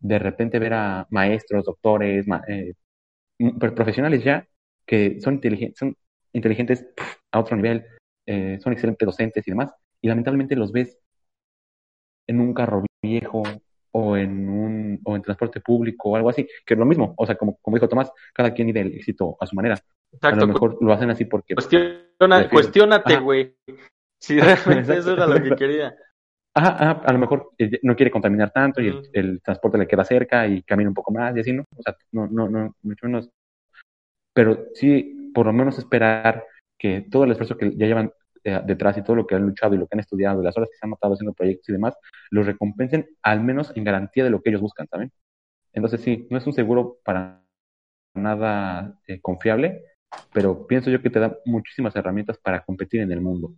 [0.00, 2.74] de repente ver a maestros, doctores, ma- eh,
[3.74, 4.46] profesionales ya
[4.86, 5.96] que son inteligentes, son
[6.32, 6.86] inteligentes
[7.32, 7.84] a otro nivel,
[8.26, 10.98] eh, son excelentes docentes y demás, y lamentablemente los ves
[12.26, 13.42] en un carro viejo
[13.92, 17.26] o en un o en transporte público o algo así, que es lo mismo, o
[17.26, 19.74] sea, como, como dijo Tomás, cada quien mide el éxito a su manera.
[19.74, 19.80] a
[20.12, 20.46] Exacto.
[20.46, 23.54] lo mejor lo hacen así porque Cuestiona, cuestiónate, güey.
[24.20, 25.94] Si realmente eso era lo que quería.
[26.58, 30.04] Ajá, ajá, a lo mejor eh, no quiere contaminar tanto y el transporte le queda
[30.04, 31.62] cerca y camina un poco más y así, ¿no?
[31.76, 33.30] O sea, no, no, no, mucho menos.
[34.32, 36.44] Pero sí, por lo menos esperar
[36.78, 38.12] que todo el esfuerzo que ya llevan
[38.44, 40.56] eh, detrás y todo lo que han luchado y lo que han estudiado, y las
[40.56, 41.94] horas que se han matado haciendo proyectos y demás,
[42.30, 45.12] los recompensen al menos en garantía de lo que ellos buscan, ¿saben?
[45.72, 47.42] Entonces sí, no es un seguro para
[48.14, 49.84] nada eh, confiable,
[50.32, 53.54] pero pienso yo que te da muchísimas herramientas para competir en el mundo.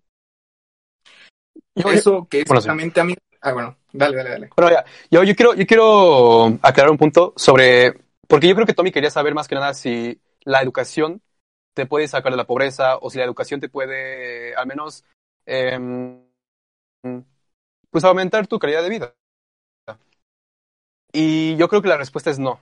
[1.75, 3.15] Yo eso que es justamente a mí...
[3.43, 4.51] Ah, bueno, dale, dale, dale.
[4.55, 7.95] Bueno, ya, yo, yo quiero, yo quiero aclarar un punto sobre,
[8.29, 11.23] porque yo creo que Tommy quería saber más que nada si la educación
[11.75, 15.05] te puede sacar de la pobreza o si la educación te puede, al menos,
[15.47, 16.21] em,
[17.91, 19.15] pues aumentar tu calidad de vida.
[21.13, 22.61] Y yo creo que la respuesta es no.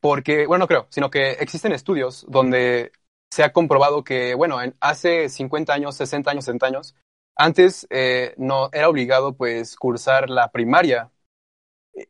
[0.00, 2.92] Porque, bueno, no creo, sino que existen estudios donde
[3.30, 6.94] se ha comprobado que, bueno, en hace 50 años, 60 años, 70 años,
[7.36, 11.10] antes eh, no era obligado pues cursar la primaria.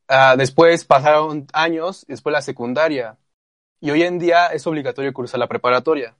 [0.08, 3.18] Ah, después pasaron años, después la secundaria.
[3.80, 6.16] Y hoy en día es obligatorio cursar la preparatoria.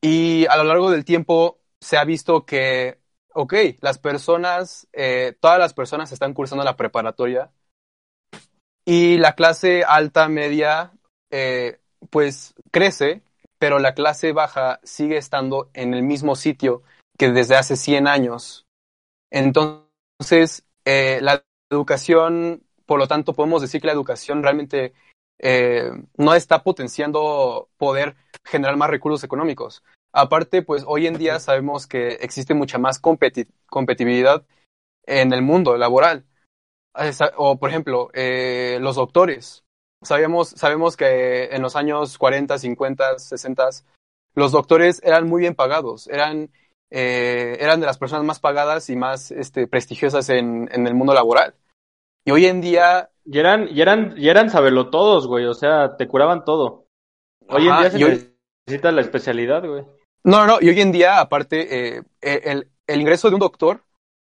[0.00, 2.98] Y a lo largo del tiempo se ha visto que,
[3.34, 7.50] ok, las personas, eh, todas las personas están cursando la preparatoria
[8.84, 10.92] y la clase alta, media,
[11.30, 11.78] eh,
[12.10, 13.22] pues crece,
[13.58, 16.82] pero la clase baja sigue estando en el mismo sitio
[17.18, 18.66] que desde hace 100 años.
[19.30, 24.94] Entonces, eh, la educación, por lo tanto, podemos decir que la educación realmente
[25.38, 29.82] eh, no está potenciando poder generar más recursos económicos.
[30.12, 34.46] Aparte, pues hoy en día sabemos que existe mucha más competitividad
[35.04, 36.24] en el mundo laboral.
[37.36, 39.64] O, por ejemplo, eh, los doctores.
[40.02, 43.68] Sabemos, sabemos que en los años 40, 50, 60,
[44.34, 46.50] los doctores eran muy bien pagados, eran,
[46.90, 51.14] eh, eran de las personas más pagadas y más este, prestigiosas en, en el mundo
[51.14, 51.54] laboral.
[52.24, 54.50] Y hoy en día y eran, y eran, y eran
[54.90, 55.44] todos, güey.
[55.44, 56.86] O sea, te curaban todo.
[57.46, 58.32] Hoy en día se
[58.66, 59.84] necesita la especialidad, güey.
[60.24, 63.84] No, no, y hoy en día, aparte, eh, el, el, ingreso de un doctor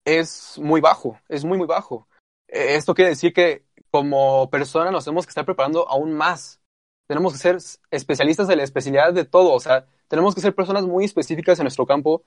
[0.04, 2.08] es muy bajo, es muy, muy bajo.
[2.48, 6.60] Eh, esto quiere decir que como persona nos tenemos que estar preparando aún más.
[7.08, 7.58] Tenemos que ser
[7.90, 9.52] especialistas de la especialidad de todo.
[9.52, 12.24] O sea, tenemos que ser personas muy específicas en nuestro campo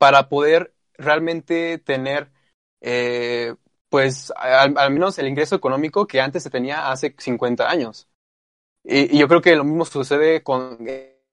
[0.00, 2.32] para poder realmente tener
[2.80, 3.54] eh,
[3.90, 8.08] pues al, menos el ingreso económico que antes se tenía hace 50 años.
[8.82, 10.78] Y, yo creo que lo mismo sucede con,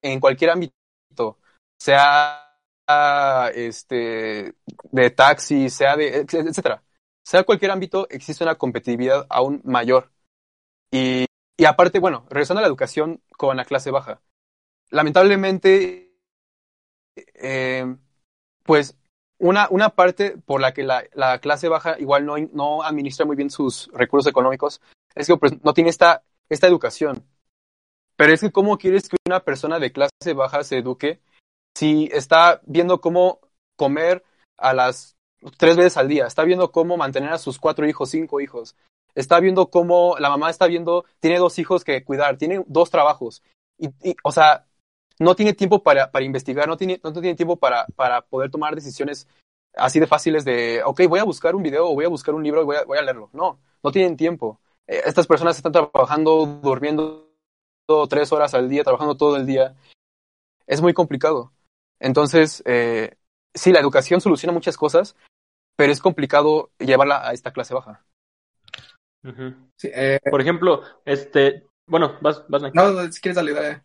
[0.02, 1.40] en cualquier ámbito,
[1.80, 2.44] sea
[3.56, 4.54] este,
[4.92, 6.84] de taxi, sea de, etcétera.
[7.24, 10.12] Sea cualquier ámbito, existe una competitividad aún mayor.
[10.92, 14.22] Y, y aparte, bueno, regresando a la educación con la clase baja.
[14.90, 16.18] Lamentablemente,
[17.16, 17.96] eh,
[18.68, 18.96] pues
[19.40, 23.36] una, una parte por la que la, la clase baja igual no, no, administra muy
[23.36, 24.82] bien sus recursos económicos
[25.16, 27.24] es que pues, no tiene esta, esta educación.
[28.16, 31.20] Pero es que cómo quieres que una persona de clase baja se eduque
[31.76, 33.40] si está viendo cómo
[33.76, 34.24] comer
[34.58, 35.16] a las
[35.58, 38.76] tres veces al día, está viendo cómo mantener a sus cuatro hijos, cinco hijos,
[39.14, 43.44] está viendo cómo la mamá está viendo, tiene dos hijos que cuidar, tiene dos trabajos.
[43.78, 43.90] Y
[44.24, 44.66] o sea,
[45.20, 48.76] no tiene tiempo para, para investigar, no tiene, no tiene tiempo para, para poder tomar
[48.76, 49.28] decisiones
[49.76, 52.44] así de fáciles de, ok, voy a buscar un video o voy a buscar un
[52.44, 53.30] libro y voy a, voy a leerlo.
[53.34, 54.60] No, no tienen tiempo.
[54.88, 57.28] Eh, estas personas están trabajando, durmiendo
[58.10, 59.76] tres horas al día, trabajando todo el día.
[60.66, 61.54] Es muy complicado.
[62.00, 63.16] Entonces, eh,
[63.54, 65.16] sí, la educación soluciona muchas cosas,
[65.76, 68.06] pero es complicado llevarla a esta clase baja.
[69.78, 72.64] sí, eh, Por ejemplo, este, bueno, vas, vas.
[72.74, 73.82] No, si quieres darle,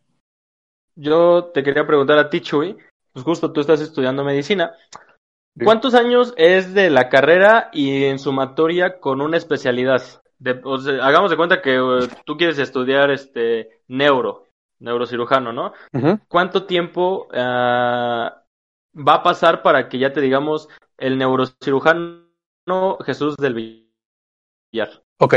[0.95, 2.77] yo te quería preguntar a ti, Chuy,
[3.13, 4.75] pues justo tú estás estudiando medicina.
[5.63, 10.03] ¿Cuántos años es de la carrera y en sumatoria con una especialidad?
[11.03, 14.49] hagamos de cuenta que uh, tú quieres estudiar este neuro,
[14.81, 15.73] neurocirujano, ¿no?
[16.29, 20.69] ¿Cuánto tiempo uh, va a pasar para que ya te digamos
[20.99, 22.27] el neurocirujano
[23.05, 23.55] Jesús del
[24.73, 25.03] Villar?
[25.19, 25.35] Ok,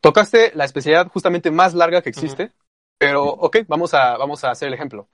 [0.00, 2.52] tocaste la especialidad justamente más larga que existe,
[3.02, 5.08] pero, ok, vamos a, vamos a hacer el ejemplo.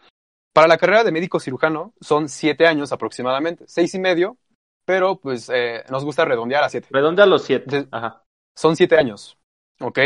[0.52, 4.36] Para la carrera de médico cirujano son siete años aproximadamente, seis y medio,
[4.84, 6.88] pero pues eh, nos gusta redondear a siete.
[6.90, 7.88] Redondea los siete.
[7.90, 8.24] Ajá.
[8.54, 9.38] Son siete años,
[9.80, 9.98] ¿ok?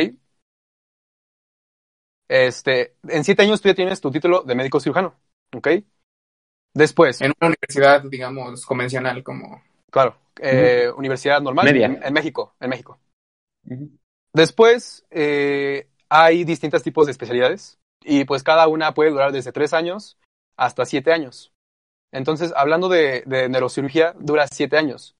[2.28, 5.16] Este, en siete años tú ya tienes tu título de médico cirujano,
[5.53, 5.68] ¿ok?
[6.74, 7.20] Después.
[7.20, 9.61] En una universidad, digamos, convencional como.
[9.91, 11.66] Claro, eh, universidad normal.
[11.68, 13.01] En, México, en México.
[14.33, 19.73] Después, eh, hay distintos tipos de especialidades y pues cada una puede durar desde tres
[19.73, 20.19] años
[20.59, 21.55] hasta siete años.
[22.13, 25.17] Entonces, hablando de, neurocirugía, dura siete años.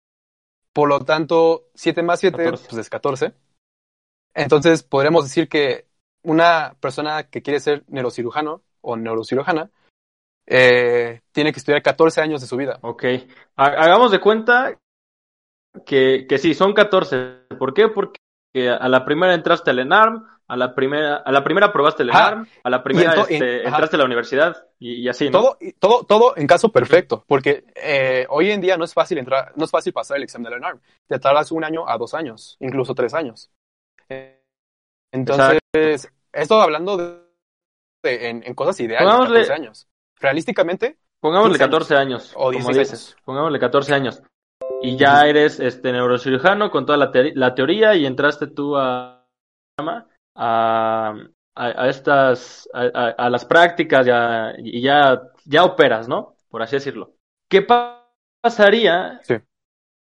[0.74, 3.32] Por lo tanto, siete más siete pues es catorce.
[4.34, 5.86] Entonces, podremos decir que
[6.22, 9.70] una persona que quiere ser neurocirujano o neurocirujana
[10.47, 12.78] eh, tiene que estudiar 14 años de su vida.
[12.82, 13.05] Ok.
[13.57, 14.78] Hagamos de cuenta
[15.86, 17.47] que, que sí, son 14.
[17.59, 17.88] ¿Por qué?
[17.88, 18.18] Porque
[18.68, 22.46] a la primera entraste al ENARM, a la primera, a la primera probaste el ENARM,
[22.62, 25.40] a la primera este, entraste a la universidad y, así, ¿no?
[25.40, 29.53] Todo, todo, todo en caso perfecto, porque eh, hoy en día no es fácil entrar,
[29.57, 30.78] no es fácil pasar el examen del ENARM.
[31.07, 33.50] Te tardas un año a dos años, incluso tres años.
[35.11, 36.98] entonces, esto hablando
[38.03, 39.88] de, en, cosas ideales, Pongámosle, 14 años.
[40.20, 43.16] Realísticamente, Pongámosle 14 años, o como dices.
[43.24, 44.22] Pongámosle 14 años.
[44.82, 49.22] Y ya eres este neurocirujano con toda la, la teoría y entraste tú a
[50.34, 51.14] a,
[51.54, 56.36] a, estas, a, las prácticas ya, y ya, ya operas, ¿no?
[56.48, 57.14] Por así decirlo.
[57.48, 57.66] ¿Qué
[58.42, 59.36] pasaría Sí.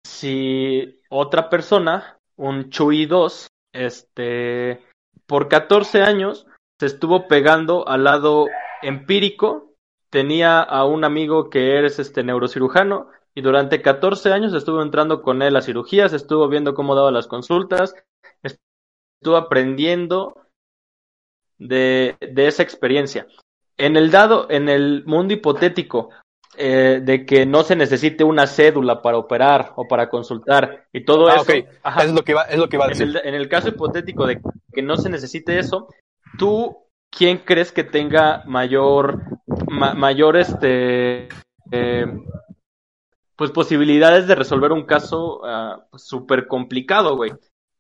[0.06, 4.84] si otra persona, un Chuy 2, este,
[5.26, 6.48] por 14 años
[6.80, 8.48] se estuvo pegando al lado
[8.82, 9.74] empírico,
[10.10, 15.42] tenía a un amigo que eres este neurocirujano y durante 14 años estuvo entrando con
[15.42, 17.96] él a cirugías, estuvo viendo cómo daba las consultas,
[19.20, 20.36] estuvo aprendiendo
[21.58, 23.28] de, de esa experiencia.
[23.78, 26.10] En el dado, en el mundo hipotético
[26.58, 31.30] eh, de que no se necesite una cédula para operar o para consultar y todo
[31.30, 31.54] Ah, eso,
[31.84, 33.08] ajá, Es lo que iba, es lo que iba a en decir.
[33.10, 34.40] el, en el caso hipotético de
[34.74, 35.90] que no se necesite eso,
[36.38, 36.78] ¿tú
[37.12, 39.22] quién crees que tenga mayor,
[39.70, 41.28] ma- mayor este,
[41.72, 42.06] eh,
[43.36, 47.32] pues posibilidades de resolver un caso ah, súper complicado, güey?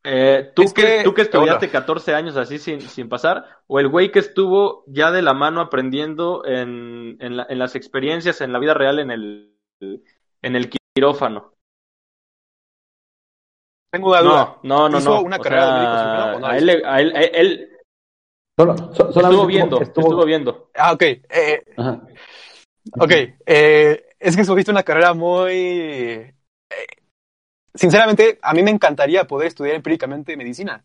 [0.09, 1.79] Eh, ¿tú, Es que, que- tú que estudiaste ahora.
[1.79, 5.59] 14 años así sin, sin pasar, o el güey que estuvo ya de la mano
[5.59, 10.69] aprendiendo en, en, la- en las experiencias, en la vida real, en el, en el
[10.95, 11.53] quirófano?
[13.91, 14.57] Tengo una duda.
[14.63, 15.21] No, no, no, ¿Hizo no.
[15.21, 17.69] una O carrera de médico cirujano no a él, le- a él, a él
[18.59, 20.69] Solo, so- solamente estuvo viendo, estuvo- estuvo viendo.
[20.75, 21.01] Ah, ok.
[21.03, 22.01] Eh, Ajá.
[22.99, 23.11] ok.
[23.45, 25.51] Eh, es que escogiste una carrera muy...
[25.51, 26.33] eh,
[27.77, 30.83] sinceramente, a mí me encantaría poder estudiar empíricamente medicina,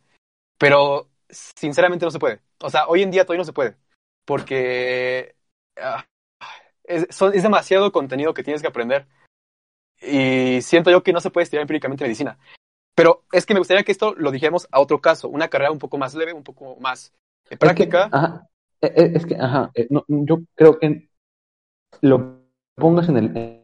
[0.58, 2.40] pero sinceramente no se puede.
[2.60, 3.76] O sea, hoy en día todavía no se puede,
[4.24, 5.36] porque
[5.80, 6.04] ah,
[6.84, 9.06] es, son- es demasiado contenido que tienes que aprender
[10.00, 12.38] y siento yo que no se puede estudiar empíricamente medicina.
[12.94, 15.78] Pero es que me gustaría que esto lo dijéramos a otro caso, una carrera un
[15.78, 17.12] poco más leve, un poco más
[17.50, 18.04] eh, práctica.
[18.04, 18.48] Es que, ajá,
[18.80, 21.08] es que, ajá, no, yo creo que
[22.00, 22.40] lo
[22.76, 23.61] pongas en el,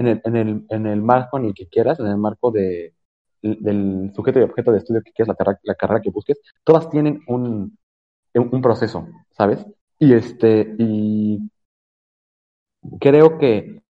[0.00, 2.94] en el, en el, en el marco en el que quieras, en el marco de,
[3.42, 6.88] del sujeto y objeto de estudio que quieras, la, carrera- la carrera que busques, todas
[6.88, 7.76] tienen un,
[8.34, 9.66] un, proceso, ¿sabes?
[9.98, 11.50] Y este, y
[12.98, 13.82] creo que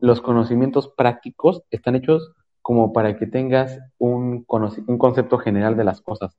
[0.00, 6.00] los conocimientos prácticos están hechos como para que tengas un, un concepto general de las
[6.00, 6.38] cosas.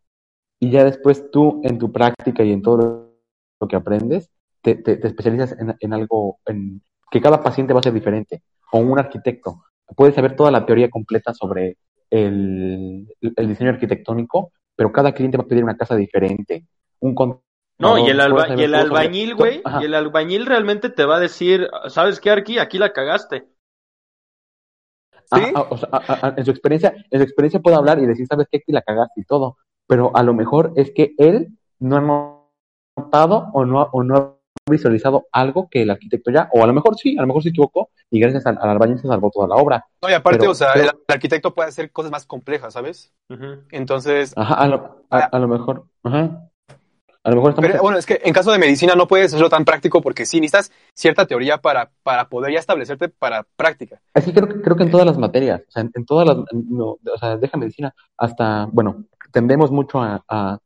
[0.60, 3.14] Y ya después tú, en tu práctica y en todo
[3.60, 4.32] lo que aprendes,
[4.64, 6.82] te especializas en, en algo, en
[7.12, 8.41] que cada paciente va a ser diferente.
[8.72, 9.66] O un arquitecto.
[9.95, 11.78] Puedes saber toda la teoría completa sobre
[12.09, 16.66] el, el diseño arquitectónico, pero cada cliente va a pedir una casa diferente.
[17.01, 17.14] Un
[17.78, 21.20] No, y el, alba- y el albañil, güey, y el albañil realmente te va a
[21.20, 22.57] decir, ¿sabes qué, Arqui?
[22.59, 23.49] Aquí la cagaste.
[25.34, 25.41] ¿Sí?
[25.43, 28.05] Ah, ah, o sea, ah, ah, en su experiencia, en su experiencia puede hablar y
[28.05, 29.57] decir, sabes qué, aquí la cagaste y todo,
[29.88, 34.36] pero a lo mejor es que él no ha notado o no, o no ha
[34.70, 37.49] visualizado algo que el arquitecto ya, o a lo mejor sí, a lo mejor se
[37.49, 39.86] equivocó y gracias al, al albañil se salvó toda la obra.
[40.02, 42.74] No, y aparte, Pero- o sea, pero- el, el arquitecto puede hacer cosas más complejas,
[42.74, 43.12] ¿sabes?
[43.72, 46.47] Entonces, Ajá, a lo, a, a lo mejor, ajá.
[47.24, 49.64] A lo mejor pero bueno, es que en caso de medicina no puedes hacerlo tan
[49.64, 54.02] práctico porque sí necesitas cierta teoría para, para poder ya establecerte para práctica.
[54.16, 56.38] Que creo que, creo que en todas las materias, o sea, en, en todas las,
[56.52, 60.58] no, o sea, deja medicina, hasta, bueno, tendemos mucho a, a,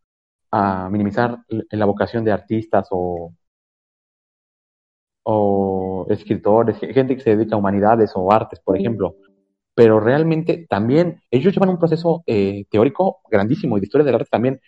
[0.52, 3.34] a minimizar la vocación de artistas o,
[5.26, 9.18] o escritores, ge- gente que se dedica a humanidades o artes, por ejemplo.
[9.76, 14.30] Pero realmente también ellos llevan un proceso eh, teórico grandísimo y de historia del arte
[14.32, 14.62] también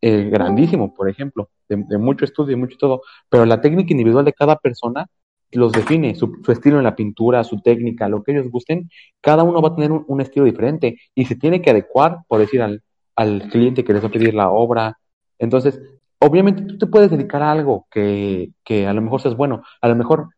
[0.00, 3.02] eh, grandísimo, por ejemplo, de, de mucho estudio y mucho todo.
[3.28, 5.06] Pero la técnica individual de cada persona
[5.52, 8.88] los define, su, su estilo en la pintura, su técnica, lo que ellos gusten,
[9.20, 12.40] cada uno va a tener un, un estilo diferente y se tiene que adecuar, por
[12.40, 12.82] decir, al,
[13.16, 14.98] al cliente que les va a pedir la obra.
[15.38, 15.80] Entonces,
[16.20, 19.88] obviamente tú te puedes dedicar a algo que, que a lo mejor seas bueno, a
[19.88, 20.28] lo mejor,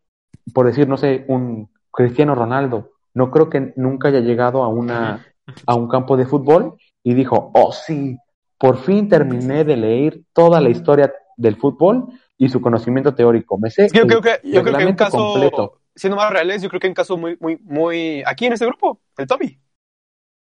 [0.55, 5.26] por decir, no sé, un Cristiano Ronaldo, no creo que nunca haya llegado a, una,
[5.66, 8.16] a un campo de fútbol y dijo, oh sí,
[8.59, 12.07] por fin terminé de leer toda la historia del fútbol
[12.39, 13.59] y su conocimiento teórico.
[13.59, 15.80] Me sé Es que yo creo que, yo creo que un caso, completo.
[15.95, 19.01] siendo más reales, yo creo que un caso muy, muy, muy, aquí en este grupo,
[19.18, 19.59] el Tommy.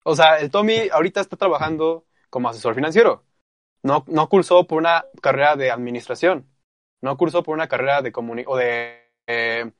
[0.05, 3.25] O sea, el Tommy ahorita está trabajando como asesor financiero.
[3.85, 6.47] No, no cursó por una carrera de administración.
[7.03, 9.71] No cursó por una carrera de comuni o de, eh,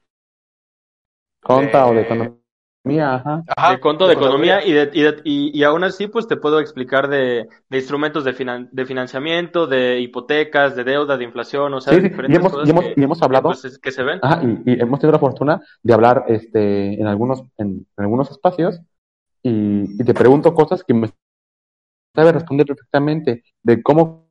[1.43, 3.45] Conta o de de- economía, ajá.
[3.47, 4.59] ajá, de conto de contaduría.
[4.59, 7.77] economía y, de, y, de- y, y aún así pues te puedo explicar de, de
[7.79, 12.09] instrumentos de, finan- de financiamiento, de hipotecas, de deuda, de inflación, o sea, Sí, sí,
[12.09, 14.21] diferentes y hemos, cosas y hemos, que, y hemos hablado, pues, es- que se ven.
[14.23, 18.31] ajá, y, y hemos tenido la fortuna de hablar este, en, algunos, en, en algunos
[18.31, 18.81] espacios
[19.43, 21.11] y, y te pregunto cosas que me
[22.15, 24.31] sabe responder perfectamente de cómo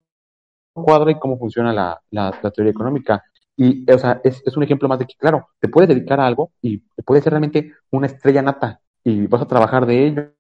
[0.74, 3.24] cuadra y cómo funciona la, la, la teoría económica.
[3.56, 6.26] Y, o sea, es, es un ejemplo más de que, claro, te puedes dedicar a
[6.26, 10.34] algo y puede ser realmente una estrella nata y vas a trabajar de ello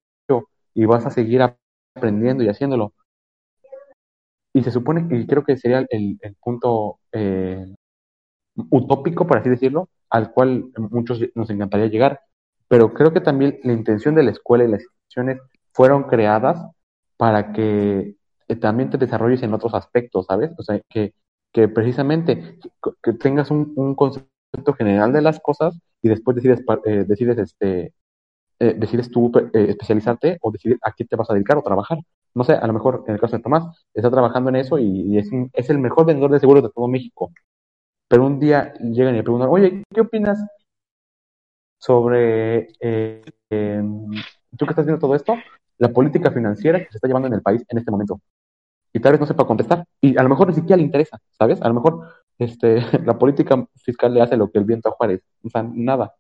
[0.74, 1.42] y vas a seguir
[1.96, 2.94] aprendiendo y haciéndolo.
[4.54, 7.74] Y se supone, y creo que sería el, el punto eh,
[8.70, 12.22] utópico, por así decirlo, al cual muchos nos encantaría llegar,
[12.68, 15.40] pero creo que también la intención de la escuela y las instituciones
[15.72, 16.64] fueron creadas
[17.24, 18.18] para que
[18.50, 20.52] eh, también te desarrolles en otros aspectos, ¿sabes?
[20.58, 21.14] O sea, que,
[21.70, 22.60] precisamente
[23.02, 27.94] que tengas un, concepto general de las cosas y después decides, eh, decides este,
[28.60, 32.00] eh, decides tú especializarte o decidir a qué te vas a dedicar o trabajar.
[32.36, 33.64] No sé, a lo mejor en el caso de Tomás,
[33.94, 37.32] está trabajando en eso y, es, el mejor vendedor de seguros de todo México.
[38.10, 40.46] Pero un día llegan y le preguntan, oye, ¿qué opinas
[41.78, 44.12] sobre, em,
[44.58, 45.36] tú que estás viendo todo esto,
[45.78, 48.20] la política financiera que se está llevando en el país en este momento?
[48.94, 49.86] Y tal vez no sepa contestar.
[50.02, 51.62] Y a lo mejor ni siquiera le interesa, ¿sabes?
[51.62, 52.08] A lo mejor
[52.38, 55.22] este, la política fiscal le hace lo que el viento a Juárez.
[55.44, 56.14] O sea, nada.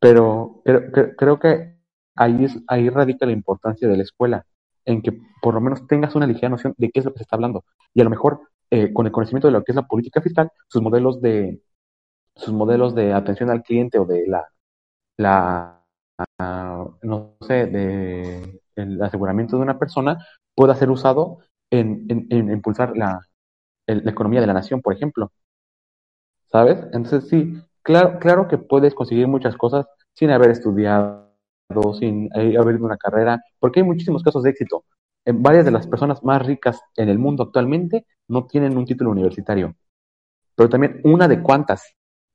[0.00, 0.62] Pero,
[1.16, 1.76] creo que
[2.16, 4.44] ahí, es, ahí radica la importancia de la escuela,
[4.84, 7.22] en que por lo menos tengas una ligera noción de qué es lo que se
[7.24, 7.64] está hablando.
[7.94, 10.50] Y a lo mejor, eh, con el conocimiento de lo que es la política fiscal,
[10.68, 11.62] sus modelos de,
[12.34, 14.48] sus modelos de atención al cliente o de la,
[15.16, 15.81] la
[17.02, 21.38] no sé, de el aseguramiento de una persona pueda ser usado
[21.70, 23.20] en, en, impulsar la,
[23.86, 25.30] economía de la nación, por ejemplo.
[26.50, 26.78] ¿Sabes?
[26.92, 31.32] Entonces sí, Claro, claro que puedes conseguir muchas cosas sin haber estudiado,
[31.98, 34.84] sin eh, haber ido una carrera, porque hay muchísimos casos de éxito.
[35.24, 39.10] En varias de las personas más ricas en el mundo actualmente no tienen un título
[39.10, 39.74] universitario.
[40.54, 41.94] Pero también una de cuántas,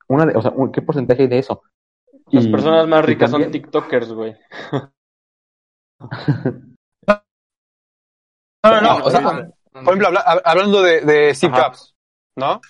[0.09, 1.61] una de, o sea, ¿qué porcentaje hay de eso?
[2.31, 4.35] Las personas más ricas son TikTokers, güey.
[7.07, 7.21] no,
[8.63, 10.09] no, no, o sea, por ejemplo,
[10.43, 11.95] hablando de, de Steve Jobs,
[12.35, 12.61] ¿no?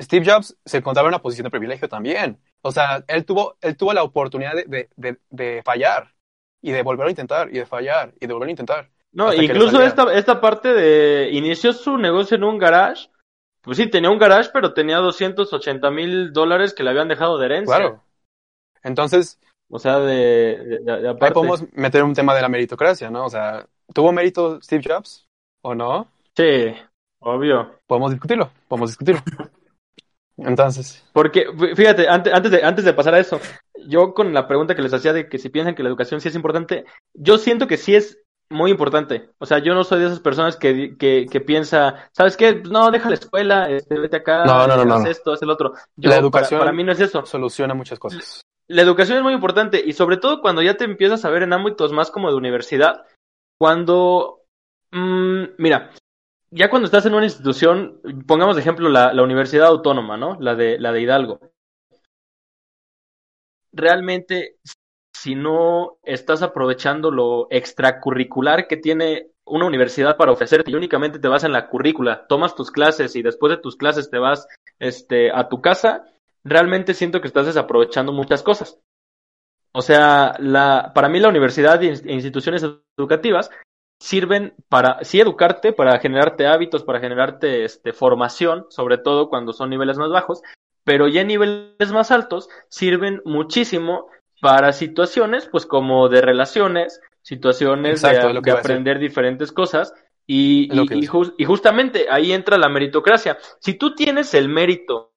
[0.00, 2.40] Steve Jobs se encontraba en una posición de privilegio también.
[2.62, 6.12] O sea, él tuvo, él tuvo la oportunidad de, de, de, fallar
[6.62, 8.90] y de volver a intentar y de fallar y de volver a intentar.
[9.12, 13.08] No, incluso esta, esta parte de inició su negocio en un garage.
[13.60, 17.46] Pues sí, tenía un garage, pero tenía 280 mil dólares que le habían dejado de
[17.46, 17.76] herencia.
[17.76, 18.03] Claro.
[18.84, 19.38] Entonces.
[19.70, 23.24] O sea, de, de, Ahí podemos meter un tema de la meritocracia, ¿no?
[23.24, 25.26] O sea, ¿tuvo mérito Steve Jobs
[25.62, 26.06] o no?
[26.36, 26.74] Sí,
[27.20, 27.80] obvio.
[27.86, 29.22] Podemos discutirlo, podemos discutirlo.
[30.36, 31.04] Entonces.
[31.12, 33.40] Porque, fíjate, antes, antes, de, antes de pasar a eso,
[33.86, 36.28] yo con la pregunta que les hacía de que si piensan que la educación sí
[36.28, 38.18] es importante, yo siento que sí es
[38.50, 39.30] muy importante.
[39.38, 42.62] O sea, yo no soy de esas personas que, que, que piensa, ¿sabes qué?
[42.62, 45.72] No, deja la escuela, este, vete acá, no, no, no, haz esto, haz el otro.
[45.96, 47.24] la educación para, mí no es eso.
[47.24, 48.42] Soluciona muchas cosas.
[48.66, 51.52] La educación es muy importante y sobre todo cuando ya te empiezas a ver en
[51.52, 53.06] ámbitos más como de universidad,
[53.58, 54.42] cuando,
[54.90, 55.90] mmm, mira,
[56.50, 60.38] ya cuando estás en una institución, pongamos de ejemplo la, la Universidad Autónoma, ¿no?
[60.40, 61.40] La de, la de Hidalgo.
[63.72, 64.56] Realmente,
[65.12, 71.28] si no estás aprovechando lo extracurricular que tiene una universidad para ofrecerte y únicamente te
[71.28, 74.46] vas en la currícula, tomas tus clases y después de tus clases te vas
[74.78, 76.06] este, a tu casa,
[76.44, 78.78] realmente siento que estás desaprovechando muchas cosas.
[79.72, 82.64] O sea, la, para mí la universidad e instituciones
[82.96, 83.50] educativas
[83.98, 89.70] sirven para, sí, educarte, para generarte hábitos, para generarte este, formación, sobre todo cuando son
[89.70, 90.42] niveles más bajos,
[90.84, 94.08] pero ya en niveles más altos sirven muchísimo
[94.40, 99.94] para situaciones, pues como de relaciones, situaciones de, aprender diferentes cosas,
[100.26, 101.04] y, y,
[101.38, 103.38] y, justamente ahí entra la meritocracia.
[103.60, 105.13] Si tú tienes el mérito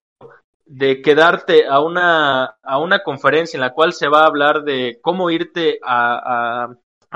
[0.68, 5.00] de quedarte a una, a una conferencia en la cual se va a hablar de
[5.02, 6.70] cómo irte a,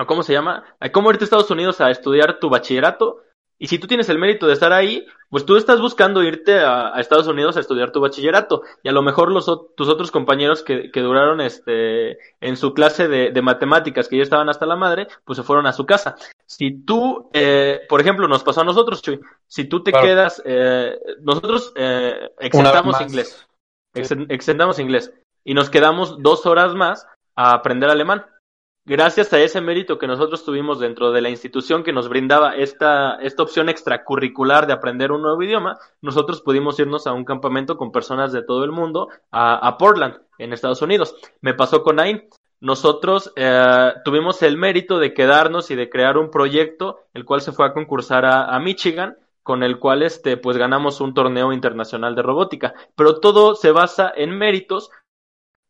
[0.07, 0.63] ¿cómo se llama?
[0.93, 3.17] cómo irte a Estados Unidos a estudiar tu bachillerato.
[3.61, 6.99] Y si tú tienes el mérito de estar ahí, pues tú estás buscando irte a,
[6.99, 8.63] Estados Unidos a estudiar tu bachillerato.
[8.81, 13.07] Y a lo mejor los, tus otros compañeros que, que duraron este, en su clase
[13.07, 16.15] de, de, matemáticas, que ya estaban hasta la madre, pues se fueron a su casa.
[16.47, 20.97] Si tú, eh, por ejemplo, nos pasó a nosotros, Chuy, si tú te quedas, eh,
[21.21, 23.47] nosotros eh, exentamos inglés.
[23.93, 25.13] Exentamos inglés.
[25.43, 27.05] Y nos quedamos dos horas más
[27.35, 28.25] a aprender alemán
[28.85, 33.15] gracias a ese mérito que nosotros tuvimos dentro de la institución que nos brindaba esta,
[33.15, 37.91] esta opción extracurricular de aprender un nuevo idioma, nosotros pudimos irnos a un campamento con
[37.91, 41.15] personas de todo el mundo a, Portland, en Estados Unidos.
[41.41, 42.23] Me pasó con AIN.
[42.59, 47.51] Nosotros eh, tuvimos el mérito de quedarnos y de crear un proyecto, el cual se
[47.51, 52.15] fue a concursar a, a Michigan, con el cual este, pues ganamos un torneo internacional
[52.15, 52.73] de robótica.
[52.95, 54.91] Pero todo se basa en méritos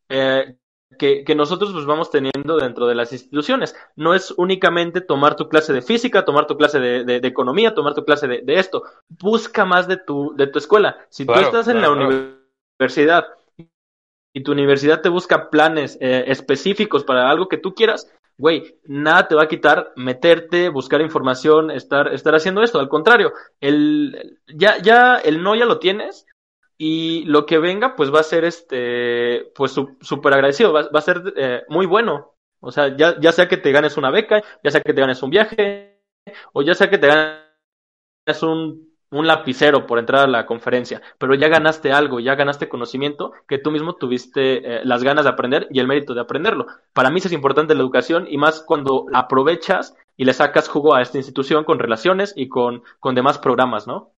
[0.08, 0.56] eh,
[0.98, 3.74] que, que, nosotros pues vamos teniendo dentro de las instituciones.
[3.96, 7.94] No es únicamente tomar tu clase de física, tomar tu clase de, de, economía, tomar
[7.94, 8.82] tu clase de, de, esto.
[9.08, 10.96] Busca más de tu, de tu escuela.
[11.08, 13.26] Si tú estás en la universidad
[14.32, 19.28] y tu universidad te busca planes eh, específicos para algo que tú quieras, güey, nada
[19.28, 22.80] te va a quitar meterte, buscar información, estar, estar haciendo esto.
[22.80, 26.26] Al contrario, el, ya, ya el no ya lo tienes
[26.84, 31.02] y lo que venga pues va a ser este pues súper agradecido, va, va, a
[31.02, 32.34] ser eh, muy bueno.
[32.58, 35.22] O sea, ya, ya sea que te ganes una beca, ya sea que te ganes
[35.22, 36.00] un viaje,
[36.52, 41.46] o ya sea que te ganes un, lapicero por entrar a la conferencia, pero ya
[41.46, 45.78] ganaste algo, ya ganaste conocimiento que tú mismo tuviste eh, las ganas de aprender y
[45.78, 46.66] el mérito de aprenderlo.
[46.92, 50.96] Para mí eso es importante la educación y más cuando aprovechas y le sacas jugo
[50.96, 54.11] a esta institución con relaciones y con, con demás programas, ¿no?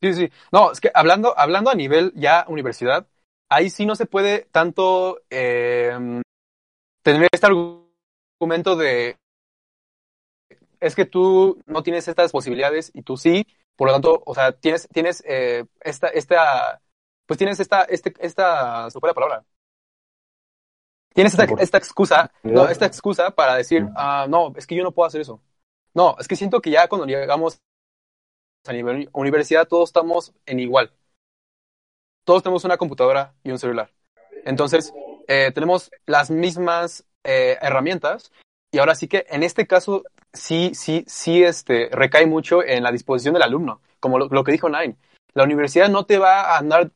[0.00, 0.30] Sí, sí.
[0.52, 3.06] No, es que hablando, hablando a nivel ya universidad,
[3.48, 6.22] ahí sí no se puede tanto eh,
[7.02, 9.16] tener este argumento de
[10.80, 13.46] es que tú no tienes estas posibilidades y tú sí,
[13.76, 16.80] por lo tanto, o sea, tienes, tienes eh, esta, esta,
[17.26, 19.44] pues tienes esta, este, esta, se fue la palabra.
[21.14, 24.92] Tienes esta, esta excusa, no, esta excusa para decir, ah, no, es que yo no
[24.92, 25.42] puedo hacer eso.
[25.94, 27.60] No, es que siento que ya cuando llegamos
[28.68, 30.92] a nivel universidad todos estamos en igual.
[32.24, 33.90] Todos tenemos una computadora y un celular.
[34.44, 34.92] Entonces,
[35.26, 38.30] eh, tenemos las mismas eh, herramientas
[38.70, 42.92] y ahora sí que en este caso sí, sí, sí este, recae mucho en la
[42.92, 44.96] disposición del alumno, como lo, que dijo Nine.
[45.32, 46.90] La universidad no te va a andar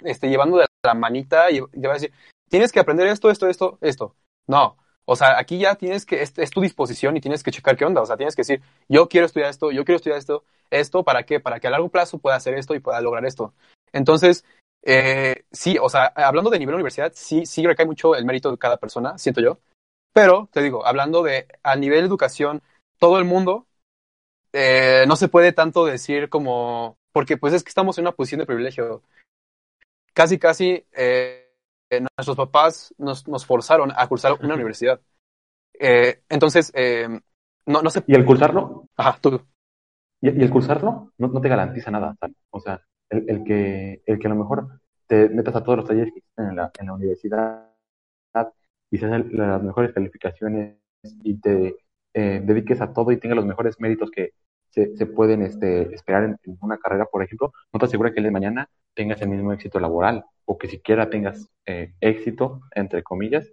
[0.00, 2.12] este, llevando de la manita y te va a decir,
[2.50, 4.14] tienes que aprender esto, esto, esto, esto.
[4.46, 4.76] No,
[5.06, 8.00] o sea, aquí ya tienes que, es, tu disposición y tienes que checar qué onda.
[8.00, 11.24] O sea, tienes que decir, yo quiero estudiar esto, yo quiero estudiar esto, esto, ¿para
[11.24, 11.40] qué?
[11.40, 13.52] Para que a largo plazo pueda hacer esto y pueda lograr esto.
[13.92, 14.44] Entonces,
[14.82, 18.58] eh, sí, o sea, hablando de nivel universidad, sí, sí recae mucho el mérito de
[18.58, 19.58] cada persona, siento yo.
[20.12, 22.62] Pero, te digo, hablando de a nivel educación,
[22.98, 23.66] todo el mundo,
[24.52, 28.38] eh, no se puede tanto decir como, porque pues es que estamos en una posición
[28.38, 29.02] de privilegio.
[30.12, 31.43] Casi, casi, eh,
[32.00, 35.00] nuestros papás nos, nos forzaron a cursar una universidad.
[35.78, 37.08] Eh, entonces, eh,
[37.66, 38.04] no, no sé.
[38.06, 38.88] ¿Y el cursarlo?
[38.96, 39.40] Ajá, tú.
[40.20, 42.16] Y, y el cursarlo no, no, te garantiza nada.
[42.50, 42.80] O sea,
[43.10, 46.18] el, el, que, el que a lo mejor te metas a todos los talleres que
[46.20, 47.70] existen en la, en la universidad
[48.90, 50.76] y seas las mejores calificaciones
[51.22, 51.76] y te
[52.14, 54.32] eh, dediques a todo y tengas los mejores méritos que
[54.74, 58.18] se, se pueden este, esperar en, en, una carrera, por ejemplo, no te asegura que
[58.18, 63.04] el de mañana tengas el mismo éxito laboral o que siquiera tengas eh, éxito, entre
[63.04, 63.48] comillas,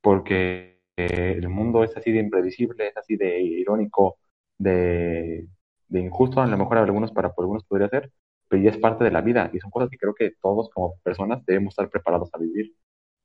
[0.00, 4.18] porque eh, el mundo es así de imprevisible, es así de irónico,
[4.58, 5.46] de,
[5.88, 8.10] de injusto, a lo mejor algunos para algunos podría ser,
[8.48, 10.96] pero ya es parte de la vida y son cosas que creo que todos como
[11.04, 12.74] personas debemos estar preparados a vivir.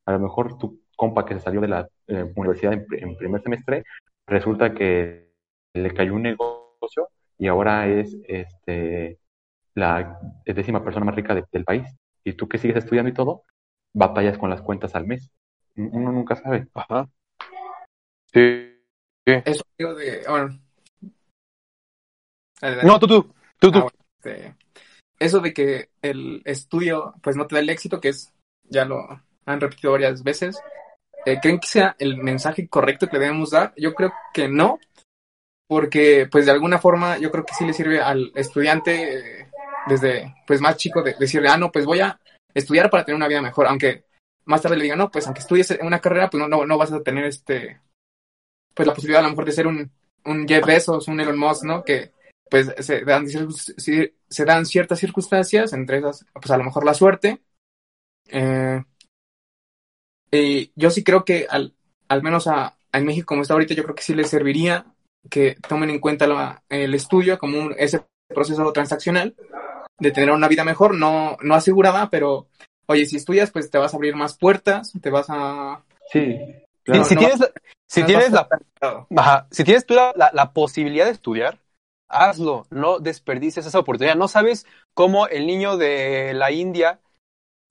[0.06, 3.42] A lo mejor tu compa que se salió de la eh, universidad en, en primer
[3.42, 3.84] semestre,
[4.28, 5.34] resulta que
[5.74, 6.67] le cayó un negocio
[7.38, 9.20] y ahora es este
[9.74, 11.88] la décima persona más rica de, del país.
[12.24, 13.44] Y tú que sigues estudiando y todo,
[13.94, 15.32] batallas con las cuentas al mes.
[15.76, 16.68] Uno nunca sabe.
[16.74, 17.08] Ajá.
[18.34, 18.76] Sí.
[19.26, 19.34] sí.
[19.46, 20.24] Eso digo de.
[20.28, 20.60] Bueno.
[22.84, 23.34] No, tú, tú.
[23.60, 23.78] tú, tú.
[23.78, 24.56] Ah, bueno, este,
[25.20, 28.34] eso de que el estudio pues no te da el éxito, que es,
[28.64, 28.98] ya lo
[29.46, 30.60] han repetido varias veces.
[31.26, 33.74] Eh, ¿Creen que sea el mensaje correcto que debemos dar?
[33.78, 34.80] Yo creo que no,
[35.68, 39.48] porque pues de alguna forma yo creo que sí le sirve al estudiante eh,
[39.88, 42.20] desde pues más chico de decirle, ah, no, pues voy a
[42.54, 44.06] estudiar para tener una vida mejor, aunque
[44.46, 46.92] más tarde le diga, no, pues aunque estudies una carrera, pues no, no, no vas
[46.92, 47.82] a tener este,
[48.74, 49.92] pues la posibilidad a lo mejor de ser un,
[50.26, 51.84] un Jeff Bezos, un Elon Musk, ¿no?
[51.84, 52.12] Que
[52.50, 57.42] pues se dan, se dan ciertas circunstancias, entre esas, pues a lo mejor la suerte.
[58.30, 58.82] Eh,
[60.32, 61.74] y yo sí creo que al,
[62.08, 64.86] al menos a, a, en México como está ahorita, yo creo que sí les serviría
[65.30, 69.36] que tomen en cuenta la, el estudio como un, ese proceso transaccional
[70.00, 72.48] de tener una vida mejor, no, no asegurada, pero
[72.88, 75.84] oye, si estudias, pues te vas a abrir más puertas, te vas a...
[76.12, 76.38] Sí.
[76.84, 77.04] Claro.
[77.04, 77.50] Si, no, tienes, la,
[77.86, 78.48] si, no tienes la,
[79.18, 81.60] ajá, si tienes tú la, la, la, posibilidad de estudiar,
[82.08, 84.16] hazlo, no desperdicies esa oportunidad.
[84.16, 87.02] No sabes cómo el niño de la India,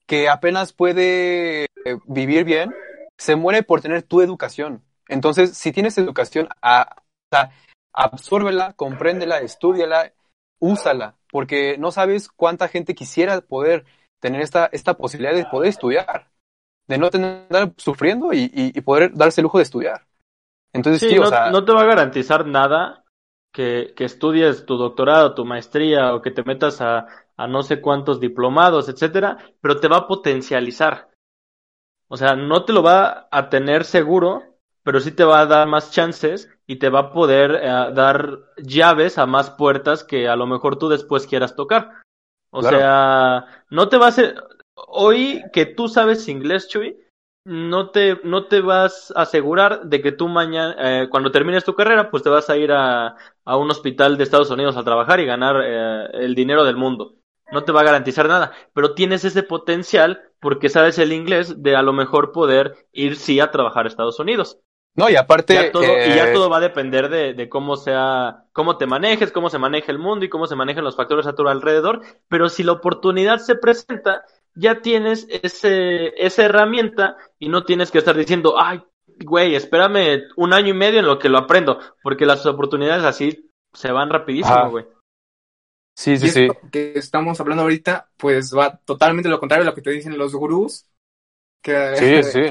[0.05, 1.67] que apenas puede
[2.05, 2.75] vivir bien,
[3.17, 4.83] se muere por tener tu educación.
[5.07, 7.01] Entonces, si tienes educación, a,
[7.31, 7.51] a,
[7.93, 10.13] absórbela, compréndela, estudiala,
[10.59, 13.85] úsala, porque no sabes cuánta gente quisiera poder
[14.19, 16.29] tener esta, esta posibilidad de poder estudiar,
[16.87, 20.05] de no tener sufriendo y, y, y poder darse el lujo de estudiar.
[20.73, 23.03] Entonces, sí, sí no, o sea, no, te va a garantizar nada
[23.51, 27.81] que, que, estudies tu doctorado, tu maestría o que te metas a, a no sé
[27.81, 31.09] cuántos diplomados, etcétera, pero te va a potencializar.
[32.09, 34.56] O sea, no te lo va a tener seguro,
[34.87, 38.39] pero sí te va a dar más chances y te va a poder eh, dar
[38.55, 41.91] llaves a más puertas que a lo mejor tú después quieras tocar.
[42.51, 42.77] O claro.
[42.77, 44.41] sea, no te va a hacer...
[44.75, 46.97] Hoy que tú sabes inglés, Chuy,
[47.43, 51.75] no te, no te vas a asegurar de que tú mañana, eh, cuando termines tu
[51.75, 55.19] carrera, pues te vas a ir a, a, un hospital de Estados Unidos a trabajar
[55.19, 57.15] y ganar eh, el dinero del mundo.
[57.51, 61.75] no te va a garantizar nada, pero tienes ese potencial porque sabes el inglés de
[61.75, 64.61] a lo mejor poder ir sí a trabajar a Estados Unidos.
[64.97, 65.53] No, y aparte.
[65.53, 68.87] Ya todo, eh, Y ya todo va a depender de, de cómo sea, cómo te
[68.87, 72.01] manejes, cómo se maneja el mundo y cómo se manejan los factores a tu alrededor.
[72.27, 74.23] Pero si la oportunidad se presenta,
[74.55, 78.81] ya tienes ese, esa herramienta y no tienes que estar diciendo, ay,
[79.23, 83.51] güey, espérame un año y medio en lo que lo aprendo, porque las oportunidades así
[83.73, 84.69] se van rapidísimo, Ajá.
[84.69, 84.85] güey.
[85.95, 86.47] Sí, Y sí, sí.
[86.71, 90.33] que estamos hablando ahorita, pues va totalmente lo contrario a lo que te dicen los
[90.35, 90.85] gurús.
[91.61, 92.41] Que, Sí, sí.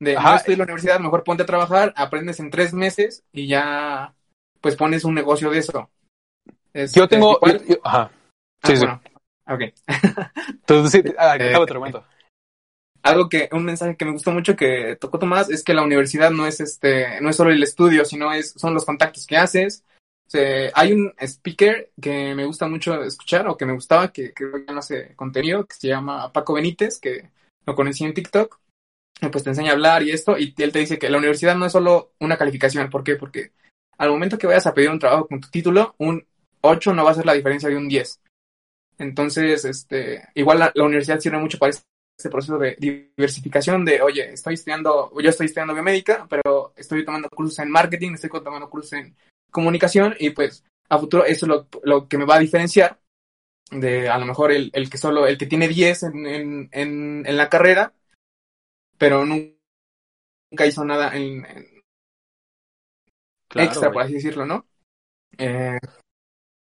[0.00, 0.30] De Ajá.
[0.30, 4.14] no estoy en la universidad, mejor ponte a trabajar, aprendes en tres meses y ya
[4.60, 5.90] pues pones un negocio de eso.
[6.94, 7.38] Yo tengo.
[7.44, 8.10] yo- yo- ajá.
[8.62, 8.78] Ah, Sí, sí.
[8.84, 9.00] bueno,
[9.46, 9.60] ok.
[10.48, 12.04] Entonces, sí, ah, Eh, otro momento.
[13.02, 16.30] Algo que, un mensaje que me gustó mucho que tocó Tomás es que la universidad
[16.30, 19.84] no es este, no es solo el estudio, sino es, son los contactos que haces.
[20.26, 24.34] O sea, hay un speaker que me gusta mucho escuchar o que me gustaba, que
[24.34, 27.30] creo que ya no hace contenido, que se llama Paco Benítez, que
[27.64, 28.58] lo conocí en TikTok.
[29.20, 31.66] Pues te enseña a hablar y esto, y él te dice que la universidad no
[31.66, 32.88] es solo una calificación.
[32.88, 33.16] ¿Por qué?
[33.16, 33.52] Porque
[33.98, 36.24] al momento que vayas a pedir un trabajo con tu título, un
[36.60, 38.20] 8 no va a ser la diferencia de un 10.
[38.98, 44.32] Entonces, este, igual la, la universidad sirve mucho para este proceso de diversificación de, oye,
[44.32, 48.92] estoy estudiando, yo estoy estudiando biomédica, pero estoy tomando cursos en marketing, estoy tomando cursos
[48.94, 49.16] en
[49.50, 52.98] comunicación y pues a futuro eso es lo, lo que me va a diferenciar
[53.70, 57.24] de a lo mejor el, el que solo, el que tiene 10 en, en, en,
[57.26, 57.92] en la carrera,
[58.98, 59.56] pero nunca
[60.66, 61.66] hizo nada en, en
[63.48, 63.98] Claro, extra, güey.
[63.98, 64.66] por así decirlo, ¿no?
[65.38, 65.78] Eh,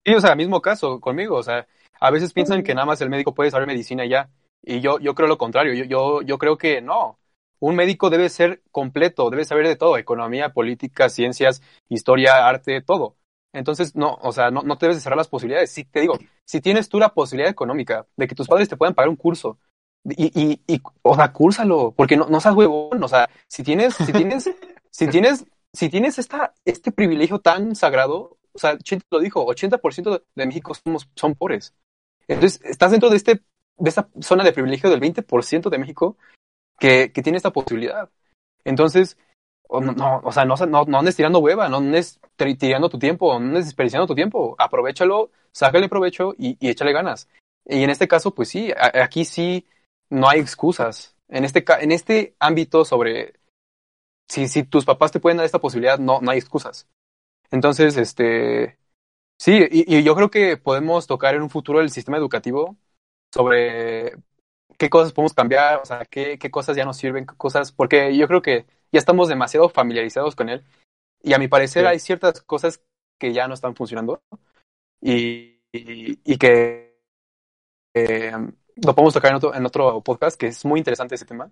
[0.05, 1.67] Sí, o sea, mismo caso conmigo, o sea,
[1.99, 4.31] a veces piensan que nada más el médico puede saber medicina y ya,
[4.63, 7.19] y yo, yo creo lo contrario, yo, yo, yo creo que no,
[7.59, 13.15] un médico debe ser completo, debe saber de todo, economía, política, ciencias, historia, arte, todo.
[13.53, 15.71] Entonces, no, o sea, no, no te debes de cerrar las posibilidades.
[15.71, 18.95] Si te digo, si tienes tú la posibilidad económica de que tus padres te puedan
[18.95, 19.59] pagar un curso,
[20.05, 23.93] y, y, y o sea, cúrsalo, porque no, no seas huevón, o sea, si tienes,
[23.95, 24.49] si tienes,
[24.91, 30.23] si tienes, si tienes esta, este privilegio tan sagrado, o sea, Chente lo dijo, 80%
[30.35, 31.73] de México somos, son pobres.
[32.27, 33.41] Entonces, estás dentro de este,
[33.77, 36.17] de esta zona de privilegio del 20% de México
[36.79, 38.09] que, que tiene esta posibilidad.
[38.63, 39.17] Entonces,
[39.69, 42.19] no, no, o sea, no, no, no andes tirando hueva, no andes
[42.59, 44.55] tirando tu tiempo, no andes desperdiciando tu tiempo.
[44.59, 47.29] Aprovechalo, sácale provecho y, y échale ganas.
[47.65, 49.65] Y en este caso, pues sí, a- aquí sí
[50.11, 51.17] no hay excusas.
[51.29, 53.35] En este, en este ámbito sobre
[54.29, 56.87] si, si tus papás te pueden dar esta posibilidad, no, no hay excusas.
[57.51, 58.79] Entonces, este,
[59.39, 62.77] sí, y, y yo creo que podemos tocar en un futuro el sistema educativo
[63.33, 64.15] sobre
[64.77, 68.15] qué cosas podemos cambiar, o sea, qué, qué cosas ya nos sirven, qué cosas, porque
[68.17, 70.63] yo creo que ya estamos demasiado familiarizados con él
[71.23, 71.87] y a mi parecer Sí.
[71.87, 72.81] hay ciertas cosas
[73.19, 74.23] que ya no están funcionando
[75.01, 76.99] y, y, y que
[77.93, 78.33] eh,
[78.85, 81.49] lo podemos tocar en otro, en otro podcast, que es muy interesante ese tema.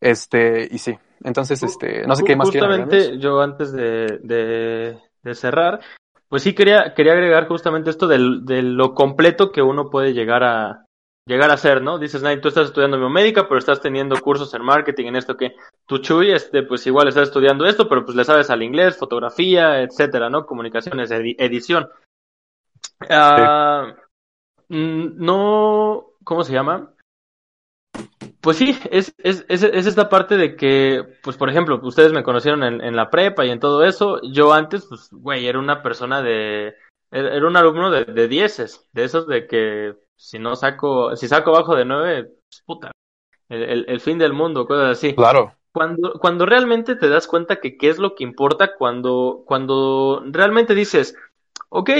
[0.00, 5.34] Este, y sí, entonces, este, no sé qué más Justamente yo antes de, de, de
[5.34, 5.80] cerrar,
[6.28, 10.42] pues sí quería, quería agregar justamente esto del, de lo completo que uno puede llegar
[10.42, 10.86] a
[11.26, 11.98] llegar a ser, ¿no?
[11.98, 15.54] Dices, Nay, tú estás estudiando biomédica, pero estás teniendo cursos en marketing, en esto que
[15.86, 19.80] tu Chuy, este, pues igual estás estudiando esto, pero pues le sabes al inglés, fotografía,
[19.82, 20.46] etcétera, ¿no?
[20.46, 21.88] Comunicaciones, edi- edición.
[23.08, 23.94] Ah,
[24.68, 26.94] no, ¿cómo se llama?
[28.40, 32.22] Pues sí, es, es, es, es esta parte de que, pues por ejemplo, ustedes me
[32.22, 34.20] conocieron en, en la prepa y en todo eso.
[34.22, 36.74] Yo antes, pues, güey, era una persona de,
[37.10, 41.52] era un alumno de, de dieces, de esos de que si no saco, si saco
[41.52, 42.92] bajo de nueve, pues, puta,
[43.48, 45.14] el, el, el fin del mundo, cosas así.
[45.14, 50.22] Claro, Cuando, cuando realmente te das cuenta que qué es lo que importa, cuando, cuando
[50.26, 51.14] realmente dices,
[51.68, 51.90] ok,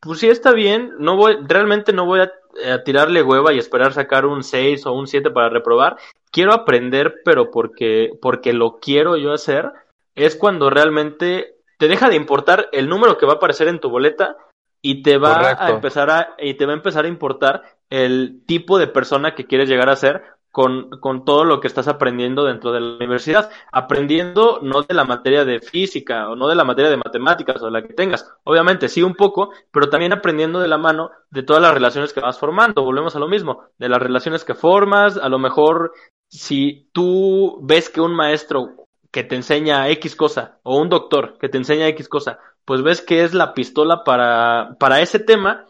[0.00, 2.32] pues sí está bien, no voy, realmente no voy a,
[2.70, 5.96] a tirarle hueva y esperar sacar un 6 o un 7 para reprobar.
[6.30, 9.72] Quiero aprender, pero porque, porque lo quiero yo hacer,
[10.14, 13.90] es cuando realmente te deja de importar el número que va a aparecer en tu
[13.90, 14.36] boleta
[14.82, 15.64] y te va Correcto.
[15.64, 19.46] a empezar a, y te va a empezar a importar el tipo de persona que
[19.46, 20.22] quieres llegar a ser
[20.54, 23.50] con, con todo lo que estás aprendiendo dentro de la universidad.
[23.72, 27.70] Aprendiendo no de la materia de física o no de la materia de matemáticas o
[27.70, 28.32] la que tengas.
[28.44, 32.20] Obviamente sí un poco, pero también aprendiendo de la mano de todas las relaciones que
[32.20, 32.84] vas formando.
[32.84, 35.16] Volvemos a lo mismo, de las relaciones que formas.
[35.16, 35.90] A lo mejor
[36.30, 41.48] si tú ves que un maestro que te enseña X cosa o un doctor que
[41.48, 45.66] te enseña X cosa, pues ves que es la pistola para, para ese tema,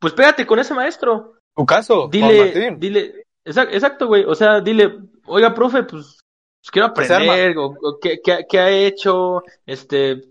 [0.00, 1.34] pues pégate con ese maestro.
[1.54, 4.24] tu caso, Dile, dile, exacto, güey.
[4.24, 6.20] O sea, dile, oiga, profe, pues,
[6.60, 10.24] pues quiero aprender, o, o qué, qué, qué ha hecho, este,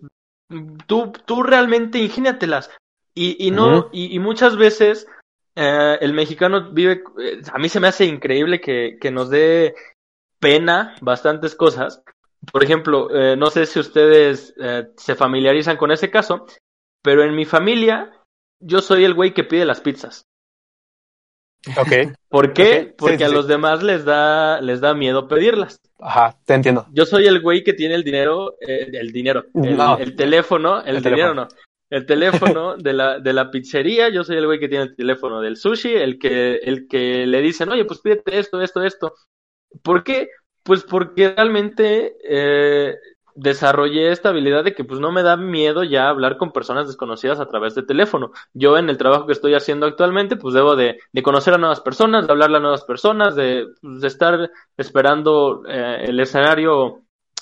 [0.86, 2.70] tú, tú realmente ingéniatelas.
[3.14, 5.08] Y, y no, y muchas veces
[5.56, 9.74] eh, el mexicano vive, eh, a mí se me hace increíble que, que nos dé
[10.40, 12.04] pena bastantes cosas.
[12.52, 16.46] Por ejemplo, eh, no sé si ustedes eh, se familiarizan con ese caso,
[17.02, 18.12] pero en mi familia
[18.60, 20.26] yo soy el güey que pide las pizzas.
[21.78, 22.14] Ok.
[22.30, 22.94] ¿Por qué?
[22.98, 23.34] Porque sí, a sí.
[23.34, 25.80] los demás les da, les da miedo pedirlas.
[26.00, 26.86] Ajá, te entiendo.
[26.92, 29.98] Yo soy el güey que tiene el dinero, eh, el dinero, el, No.
[29.98, 31.42] el teléfono, el, El dinero teléfono.
[31.44, 31.48] no,
[31.90, 35.42] el teléfono de la, de la pizzería, yo soy el güey que tiene el teléfono
[35.42, 39.14] del sushi, el que, el que le dicen, oye, pues pídete esto, esto, esto.
[39.82, 40.30] ¿Por qué?
[40.64, 42.96] Pues porque realmente eh,
[43.36, 47.40] desarrollé esta habilidad de que pues no me da miedo ya hablar con personas desconocidas
[47.40, 48.32] a través de teléfono.
[48.54, 52.26] Yo en el trabajo que estoy haciendo actualmente, pues debo de, conocer a nuevas personas,
[52.26, 57.02] de hablarle a nuevas personas, de, pues, estar esperando eh, el escenario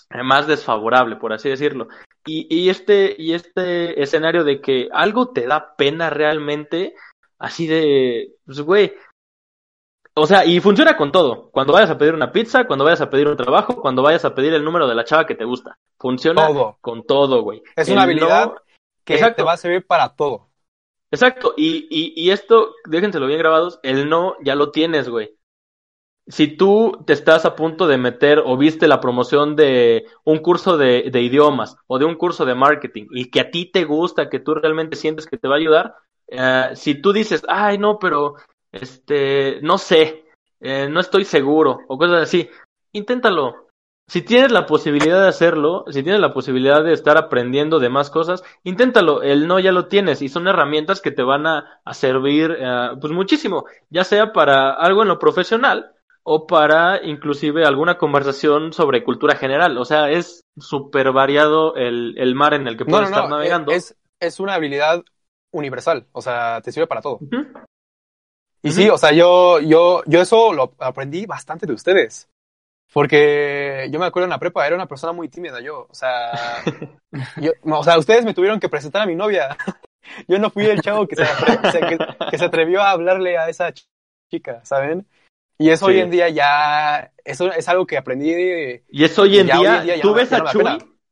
[0.10, 1.88] eh, más desfavorable, por así decirlo.
[2.26, 6.96] Y, y este, y este escenario de que algo te da pena realmente,
[7.38, 8.94] así de, pues güey,
[10.16, 11.50] o sea, y funciona con todo.
[11.52, 14.36] Cuando vayas a pedir una pizza, cuando vayas a pedir un trabajo, cuando vayas a
[14.36, 15.78] pedir el número de la chava que te gusta.
[16.00, 16.78] Funciona Todo.
[16.82, 17.64] con todo, güey.
[17.76, 18.56] Es El una habilidad no-
[19.04, 19.38] que Exacto.
[19.38, 20.50] te va a servir para todo.
[21.12, 25.36] Exacto, y, y, y esto, déjenselo bien grabados, el no ya lo tienes, güey.
[26.26, 30.78] Si tú te estás a punto de meter o viste la promoción de un curso
[30.78, 34.30] de, de idiomas o de un curso de marketing y que a ti te gusta,
[34.30, 35.96] que tú realmente sientes que te va a ayudar,
[36.30, 38.36] eh, si tú dices, ay, no, pero,
[38.74, 40.26] este, no sé,
[40.60, 42.50] eh, no estoy seguro o cosas así,
[42.92, 43.68] inténtalo.
[44.10, 48.10] Si tienes la posibilidad de hacerlo, si tienes la posibilidad de estar aprendiendo de más
[48.10, 49.24] cosas, inténtalo.
[49.24, 52.90] El no ya lo tienes y son herramientas que te van a, a servir eh,
[53.00, 55.94] pues muchísimo, ya sea para algo en lo profesional
[56.24, 59.78] o para inclusive alguna conversación sobre cultura general.
[59.78, 63.38] O sea, es súper variado el, el mar en el que puedes no, estar no.
[63.38, 63.72] navegando.
[63.72, 65.04] Es, es una habilidad
[65.52, 66.08] universal.
[66.12, 67.20] O sea, te sirve para todo.
[68.64, 68.76] Y Ujú.
[68.76, 72.30] sí, o sea, yo, yo, yo eso lo aprendí bastante de ustedes.
[72.94, 75.88] Porque yo me acuerdo en la prepa, era una persona muy tímida yo.
[75.90, 76.64] O sea,
[77.42, 79.58] yo, o sea, ustedes me tuvieron que presentar a mi novia.
[80.28, 81.98] Yo no fui el chavo que se, que,
[82.30, 83.86] que se atrevió a hablarle a esa ch-
[84.30, 85.08] chica, ¿saben?
[85.58, 85.94] Y eso Sí.
[85.94, 89.60] hoy en día ya, eso es algo que aprendí de, Y es hoy en, Ya
[89.60, 90.64] hoy día, en día tú ves ya a Chuy,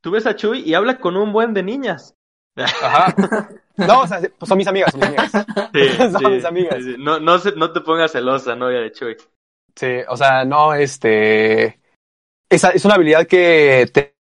[0.02, 2.16] tú ves a Chuy y habla con un buen de niñas.
[2.58, 3.16] Ajá.
[3.88, 5.32] No, o sea, pues son mis amigas, son mis amigas.
[6.22, 6.84] Son mis amigas.
[6.84, 6.96] sí.
[6.98, 9.18] No, no, se- no te pongas celosa, novia de Chuy.
[9.76, 11.80] Sí, o sea, no, este.
[12.50, 14.16] Esa es una habilidad que te,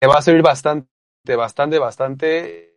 [0.00, 0.88] te va a servir bastante,
[1.36, 2.76] bastante, bastante.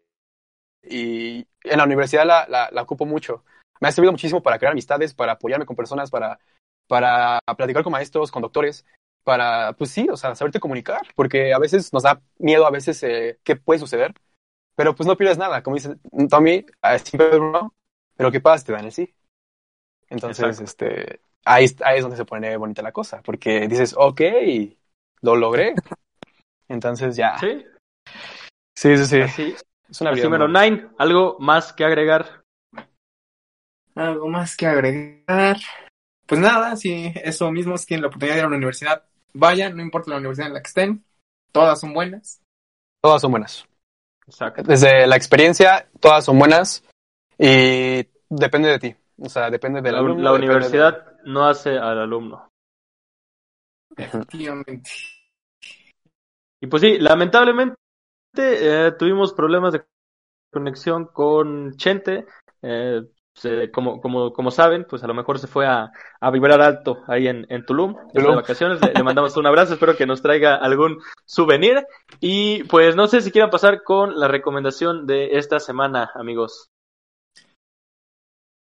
[0.83, 3.43] Y en la universidad la, la, la ocupo mucho.
[3.81, 6.39] Me ha servido muchísimo para crear amistades, para apoyarme con personas, para,
[6.87, 8.85] para platicar con maestros, con doctores,
[9.23, 13.01] para, pues sí, o sea, saberte comunicar, porque a veces nos da miedo, a veces,
[13.03, 14.13] eh, qué puede suceder,
[14.75, 15.95] pero pues no pierdes nada, como dice
[16.29, 17.73] Tommy, eh, siempre no,
[18.15, 19.13] pero qué pasa, te dan el sí.
[20.09, 20.61] Entonces, Exacto.
[20.61, 24.21] este, ahí, ahí es donde se pone bonita la cosa, porque dices, ok,
[25.21, 25.73] lo logré.
[26.69, 27.37] Entonces ya.
[27.39, 27.65] Sí,
[28.75, 29.17] Sí, sí, sí.
[29.19, 29.55] así,
[29.89, 30.47] Es una así habilidad mero.
[30.47, 30.49] nueva.
[30.49, 32.43] Nine, ¿algo más que agregar?
[33.95, 35.57] Algo más que agregar.
[36.27, 39.75] Pues nada, si eso mismo, si tienen la oportunidad de ir a una universidad, vayan,
[39.75, 41.05] no importa la universidad en la que estén,
[41.51, 42.41] todas son buenas.
[43.01, 43.65] Todas son buenas.
[44.27, 44.63] Exacto.
[44.63, 46.83] Desde la experiencia, todas son buenas
[47.37, 48.95] y depende de ti.
[49.19, 50.23] O sea, depende de La, alumno.
[50.23, 52.49] la de- universidad no hace al alumno.
[53.95, 54.89] Efectivamente.
[56.61, 57.75] Y pues sí, lamentablemente
[58.35, 59.85] eh, tuvimos problemas de
[60.51, 62.25] conexión con Chente.
[62.61, 63.01] eh,
[63.35, 67.03] se- como, como, como saben, pues a lo mejor se fue a, a vibrar alto
[67.07, 68.81] ahí en, en Tulum, de vacaciones.
[68.81, 71.85] Le, le mandamos un abrazo, espero que nos traiga algún souvenir.
[72.21, 76.69] Y pues no sé si quieran pasar con la recomendación de esta semana, amigos.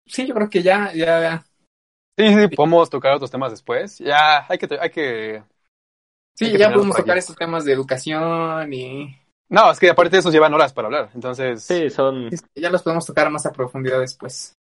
[0.07, 1.45] Sí, yo creo que ya, ya,
[2.19, 3.99] Sí, sí, podemos tocar otros temas después.
[3.99, 5.43] Ya, hay que, hay que...
[6.35, 9.17] sí, Hay que ya podemos tocar estos temas de educación y
[9.51, 11.11] No, es que aparte de esos llevan horas para hablar.
[11.15, 12.29] Entonces, Sí, son...
[12.55, 14.55] ya los podemos tocar más a profundidad después.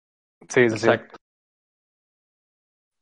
[0.48, 0.86] sí, sí, sí.
[0.88, 1.18] Exacto.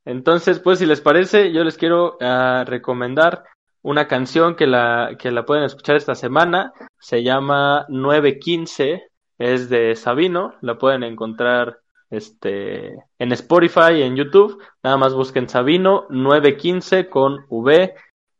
[0.04, 3.44] Entonces, pues si les parece, yo les quiero ah, recomendar
[3.82, 6.72] una canción que la, que la pueden escuchar esta semana.
[6.98, 9.02] Se llama 915,
[9.38, 11.80] es de Sabino, la pueden encontrar
[12.10, 14.62] este, en Spotify y en YouTube.
[14.82, 17.94] Nada más busquen Sabino 915 con V.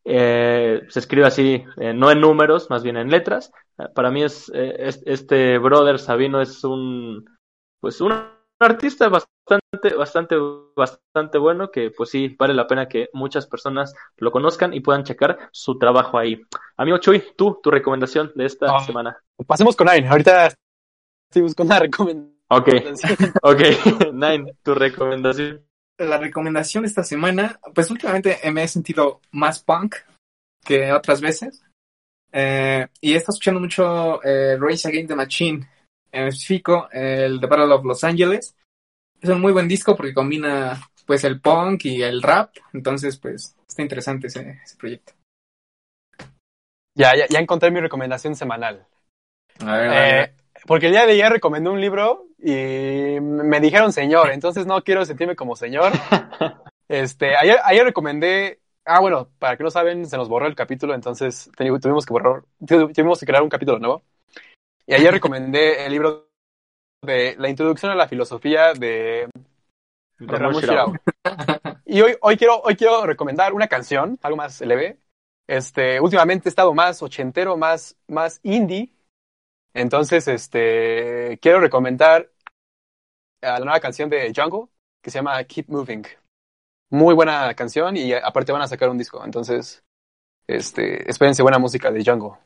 [0.08, 3.50] Eh, se escribe así, eh, no en números, más bien en letras.
[3.76, 7.24] Ah, Para mí es, eh, es- este brother Sabino es un,
[7.80, 8.14] pues un
[8.60, 10.36] artista bastante, bastante,
[10.76, 15.02] bastante bueno que pues sí vale la pena que muchas personas lo conozcan y puedan
[15.04, 16.40] checar su trabajo ahí.
[16.76, 18.80] Amigo Chuy, tú, tu recomendación de esta Ah.
[18.80, 19.18] semana.
[19.46, 20.08] Pasemos con Nine.
[20.08, 20.46] Ahorita
[21.28, 22.68] estoy buscando una recomendación Ok,
[23.42, 23.60] ok.
[24.14, 25.66] Nine, tu recomendación.
[25.98, 29.96] La recomendación esta semana, pues últimamente me he sentido más punk
[30.64, 31.62] que otras veces.
[32.32, 35.66] Eh, y he estado escuchando mucho eh, Race Against the Machine,
[36.12, 38.54] en específico el The Battle of Los Angeles.
[39.20, 43.56] Es un muy buen disco porque combina pues el punk y el rap, entonces pues
[43.66, 45.14] está interesante ese, ese proyecto.
[46.94, 48.86] Ya, ya, ya encontré mi recomendación semanal.
[49.60, 50.34] A ver, Eh,
[50.66, 55.04] porque el día de ayer recomendé un libro y me dijeron señor, entonces no quiero
[55.04, 55.92] sentirme como señor.
[56.88, 60.94] Este, ayer, ayer recomendé, ah, bueno, para que no saben, se nos borró el capítulo,
[60.94, 64.04] entonces tuvimos que borrar, tu- tuvimos que crear un capítulo nuevo.
[64.86, 66.28] Y ayer recomendé el libro
[67.02, 69.28] de La introducción a la filosofía de,
[70.18, 71.00] de Ramón Shirao.
[71.86, 74.98] Y hoy, hoy quiero, hoy quiero recomendar una canción, algo más leve.
[75.48, 78.92] Este, últimamente he estado más ochentero, más, más indie.
[79.76, 82.30] Entonces, este, quiero recomendar
[83.42, 84.70] a la nueva canción de Jungle,
[85.02, 86.02] que se llama Keep Moving.
[86.88, 89.22] Muy buena canción y aparte van a sacar un disco.
[89.22, 89.84] Entonces,
[90.46, 92.38] este, espérense buena música de Jungle.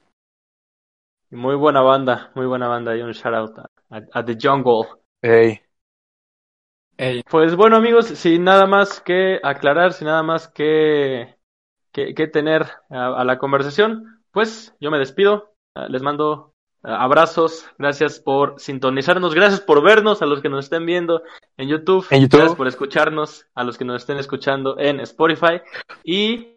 [1.31, 2.97] Muy buena banda, muy buena banda.
[2.97, 3.59] Y un shout out
[3.91, 4.89] a, The Jungle.
[5.23, 5.61] Ey.
[6.97, 11.37] Ey, Pues bueno amigos, sin nada más que aclarar, sin nada más que,
[11.93, 15.55] que, que tener a, a la conversación, pues yo me despido.
[15.77, 16.50] Ah, Les mando
[16.83, 21.23] abrazos, gracias por sintonizarnos, gracias por vernos a los que nos estén viendo
[21.57, 22.39] en YouTube, En YouTube.
[22.39, 25.61] gracias por escucharnos a los que nos estén escuchando en Spotify
[26.05, 26.57] y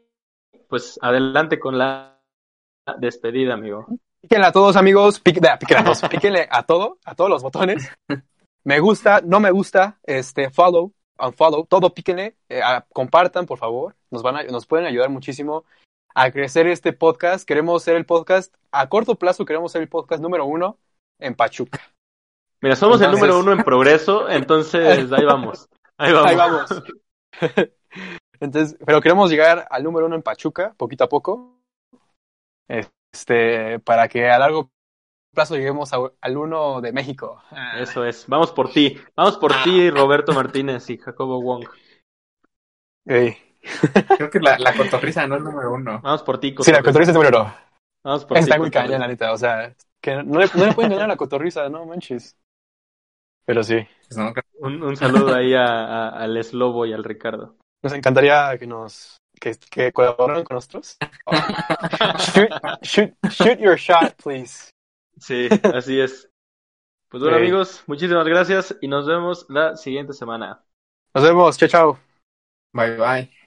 [0.69, 2.19] pues adelante con la
[2.99, 3.85] despedida, amigo.
[4.21, 5.19] Píquenle a todos, amigos.
[5.19, 6.01] Píquenle a todos.
[6.09, 7.89] Píquenle a todo, a todos los botones.
[8.65, 13.93] Me gusta, no me gusta, este, follow, unfollow, todo píquenle, eh, a- compartan, por favor.
[14.09, 15.65] Nos van a, nos pueden ayudar muchísimo
[16.13, 17.47] a crecer este podcast.
[17.47, 20.77] Queremos ser el podcast, a corto plazo queremos ser el podcast número uno
[21.19, 21.79] en Pachuca.
[22.61, 25.67] Mira, somos el número uno en progreso, entonces ahí vamos.
[25.97, 26.29] Ahí vamos.
[26.31, 26.83] Ahí vamos.
[28.39, 31.59] Entonces, pero queremos llegar al número uno en Pachuca, poquito a poco.
[32.67, 34.71] Este, para que a largo
[35.33, 37.41] plazo lleguemos a- al uno de México.
[37.77, 38.25] Eso es.
[38.27, 38.97] Vamos por ti.
[39.15, 41.65] Vamos por ti, Roberto Martínez y Jacobo Wong.
[43.05, 43.37] Ey.
[44.17, 46.01] Creo que la, la cotorriza no es número uno.
[46.03, 46.83] Vamos por ti, Sí, la Cotorriza.
[46.83, 47.55] cotorriza es número uno.
[48.03, 48.87] Vamos por Está ti, muy Cotorriza.
[48.87, 49.31] cañón, la neta.
[49.31, 52.35] O sea, que no le, no le pueden ganar a la cotorriza, no manches.
[53.45, 53.75] Pero sí,
[54.07, 54.17] Pues
[54.59, 57.55] Un, un saludo ahí a, a- al Eslobo y al Ricardo.
[57.81, 60.97] nos encantaría que nos que, que colaboren con nosotros.
[62.19, 62.49] shoot,
[62.81, 64.69] shoot, shoot your shot, please.
[65.19, 66.29] Sí, así es.
[67.09, 67.43] Pues bueno, Sí.
[67.43, 70.63] amigos, muchísimas gracias y nos vemos la siguiente semana.
[71.13, 71.99] Nos vemos, chao, chao.
[72.73, 73.42] Bye bye.